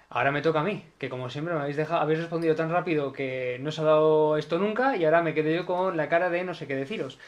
Ahora 0.09 0.31
me 0.31 0.41
toca 0.41 0.61
a 0.61 0.63
mí, 0.63 0.83
que 0.97 1.07
como 1.07 1.29
siempre 1.29 1.53
me 1.53 1.59
habéis 1.61 1.77
dejado, 1.77 2.01
habéis 2.01 2.17
respondido 2.19 2.55
tan 2.55 2.71
rápido 2.71 3.13
que 3.13 3.59
no 3.61 3.69
os 3.69 3.77
ha 3.77 3.83
dado 3.83 4.37
esto 4.37 4.57
nunca 4.57 4.95
y 4.95 5.05
ahora 5.05 5.21
me 5.21 5.35
quedo 5.35 5.51
yo 5.51 5.67
con 5.67 5.97
la 5.97 6.09
cara 6.09 6.31
de 6.31 6.43
no 6.43 6.55
sé 6.55 6.65
qué 6.65 6.75
deciros. 6.75 7.19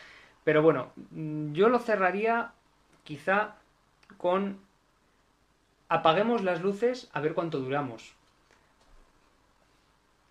Pero 0.43 0.63
bueno, 0.63 0.91
mm, 1.11 1.53
yo 1.53 1.69
lo 1.69 1.77
cerraría 1.77 2.53
quizá 3.03 3.53
con 4.17 4.57
apaguemos 5.91 6.41
las 6.41 6.61
luces 6.61 7.09
a 7.11 7.19
ver 7.19 7.33
cuánto 7.33 7.59
duramos. 7.59 8.13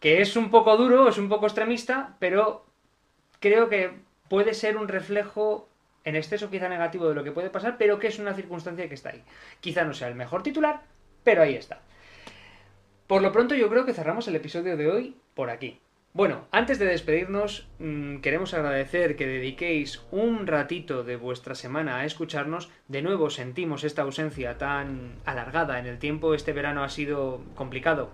Que 0.01 0.23
es 0.23 0.35
un 0.35 0.51
poco 0.51 0.75
duro, 0.79 1.07
es 1.07 1.19
un 1.19 1.29
poco 1.29 1.45
extremista, 1.45 2.17
pero 2.19 2.65
creo 3.41 3.69
que 3.69 3.93
puede 4.31 4.55
ser 4.55 4.79
un 4.79 4.89
reflejo 4.89 5.69
en 6.05 6.17
exceso 6.17 6.49
quizá 6.49 6.71
negativo 6.71 7.11
de 7.11 7.15
lo 7.15 7.25
que 7.25 7.33
puede 7.33 7.51
pasar, 7.51 7.77
pero 7.77 7.99
que 7.99 8.07
es 8.07 8.19
una 8.19 8.33
circunstancia 8.33 8.89
que 8.89 8.95
está 8.95 9.11
ahí. 9.11 9.23
Quizá 9.61 9.85
no 9.85 9.93
sea 9.93 10.09
el 10.09 10.15
mejor 10.15 10.43
titular, 10.43 10.81
pero 11.25 11.43
ahí 11.43 11.57
está. 11.57 11.83
Por 13.07 13.21
lo 13.21 13.31
pronto 13.31 13.55
yo 13.55 13.69
creo 13.69 13.85
que 13.85 13.93
cerramos 13.93 14.27
el 14.29 14.37
episodio 14.37 14.79
de 14.79 14.91
hoy 14.91 15.17
por 15.35 15.51
aquí. 15.51 15.79
Bueno, 16.13 16.49
antes 16.51 16.81
de 16.81 16.87
despedirnos, 16.87 17.69
mm, 17.79 18.17
queremos 18.17 18.53
agradecer 18.53 19.15
que 19.15 19.29
dediquéis 19.29 20.03
un 20.11 20.49
ratito 20.49 21.05
de 21.05 21.15
vuestra 21.15 21.55
semana 21.55 21.99
a 21.99 22.05
escucharnos. 22.05 22.69
De 22.89 23.01
nuevo 23.01 23.31
sentimos 23.31 23.85
esta 23.85 24.03
ausencia 24.03 24.59
tan 24.59 25.15
alargada 25.25 25.79
en 25.79 25.87
el 25.87 26.01
tiempo. 26.01 26.35
Este 26.35 26.53
verano 26.53 26.83
ha 26.83 26.89
sido 26.89 27.43
complicado 27.55 28.11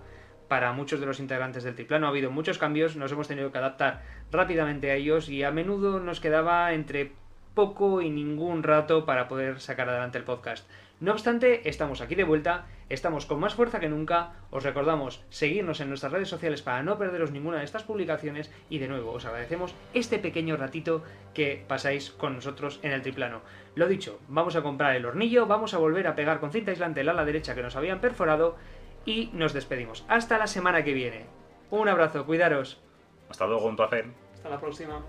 para 0.47 0.73
muchos 0.73 0.99
de 0.99 1.07
los 1.07 1.19
integrantes 1.19 1.63
del 1.63 1.73
triplano. 1.73 2.05
Ha 2.05 2.09
habido 2.09 2.29
muchos 2.29 2.59
cambios, 2.59 2.95
nos 2.95 3.11
hemos 3.11 3.27
tenido 3.27 3.51
que 3.51 3.57
adaptar 3.57 4.03
rápidamente 4.31 4.91
a 4.91 4.95
ellos 4.95 5.27
y 5.27 5.41
a 5.41 5.49
menudo 5.49 5.99
nos 5.99 6.19
quedaba 6.19 6.71
entre 6.73 7.13
poco 7.55 8.03
y 8.03 8.11
ningún 8.11 8.61
rato 8.61 9.07
para 9.07 9.27
poder 9.27 9.59
sacar 9.59 9.89
adelante 9.89 10.19
el 10.19 10.23
podcast. 10.23 10.69
No 10.99 11.11
obstante, 11.11 11.69
estamos 11.69 12.01
aquí 12.01 12.15
de 12.15 12.23
vuelta, 12.23 12.65
estamos 12.89 13.27
con 13.27 13.39
más 13.39 13.53
fuerza 13.53 13.79
que 13.79 13.87
nunca. 13.87 14.31
Os 14.49 14.63
recordamos 14.63 15.23
seguirnos 15.29 15.79
en 15.79 15.89
nuestras 15.89 16.11
redes 16.11 16.27
sociales 16.27 16.63
para 16.63 16.81
no 16.81 16.97
perderos 16.97 17.29
ninguna 17.31 17.59
de 17.59 17.65
estas 17.65 17.83
publicaciones 17.83 18.51
y 18.67 18.79
de 18.79 18.87
nuevo 18.87 19.11
os 19.11 19.25
agradecemos 19.25 19.75
este 19.93 20.17
pequeño 20.17 20.57
ratito 20.57 21.03
que 21.35 21.63
pasáis 21.67 22.09
con 22.09 22.33
nosotros 22.33 22.79
en 22.81 22.93
el 22.93 23.03
triplano. 23.03 23.41
Lo 23.75 23.87
dicho, 23.87 24.19
vamos 24.27 24.55
a 24.55 24.63
comprar 24.63 24.95
el 24.95 25.05
hornillo, 25.05 25.45
vamos 25.45 25.75
a 25.75 25.77
volver 25.77 26.07
a 26.07 26.15
pegar 26.15 26.39
con 26.39 26.51
cinta 26.51 26.71
aislante 26.71 27.01
el 27.01 27.09
ala 27.09 27.25
derecha 27.25 27.53
que 27.53 27.61
nos 27.61 27.75
habían 27.75 28.01
perforado 28.01 28.55
y 29.05 29.29
nos 29.33 29.53
despedimos. 29.53 30.03
Hasta 30.07 30.39
la 30.39 30.47
semana 30.47 30.83
que 30.83 30.93
viene. 30.93 31.27
Un 31.69 31.89
abrazo, 31.89 32.25
cuidaros. 32.25 32.81
Hasta 33.29 33.45
luego, 33.45 33.67
un 33.67 33.75
placer. 33.75 34.07
Hasta 34.33 34.49
la 34.49 34.59
próxima. 34.59 35.03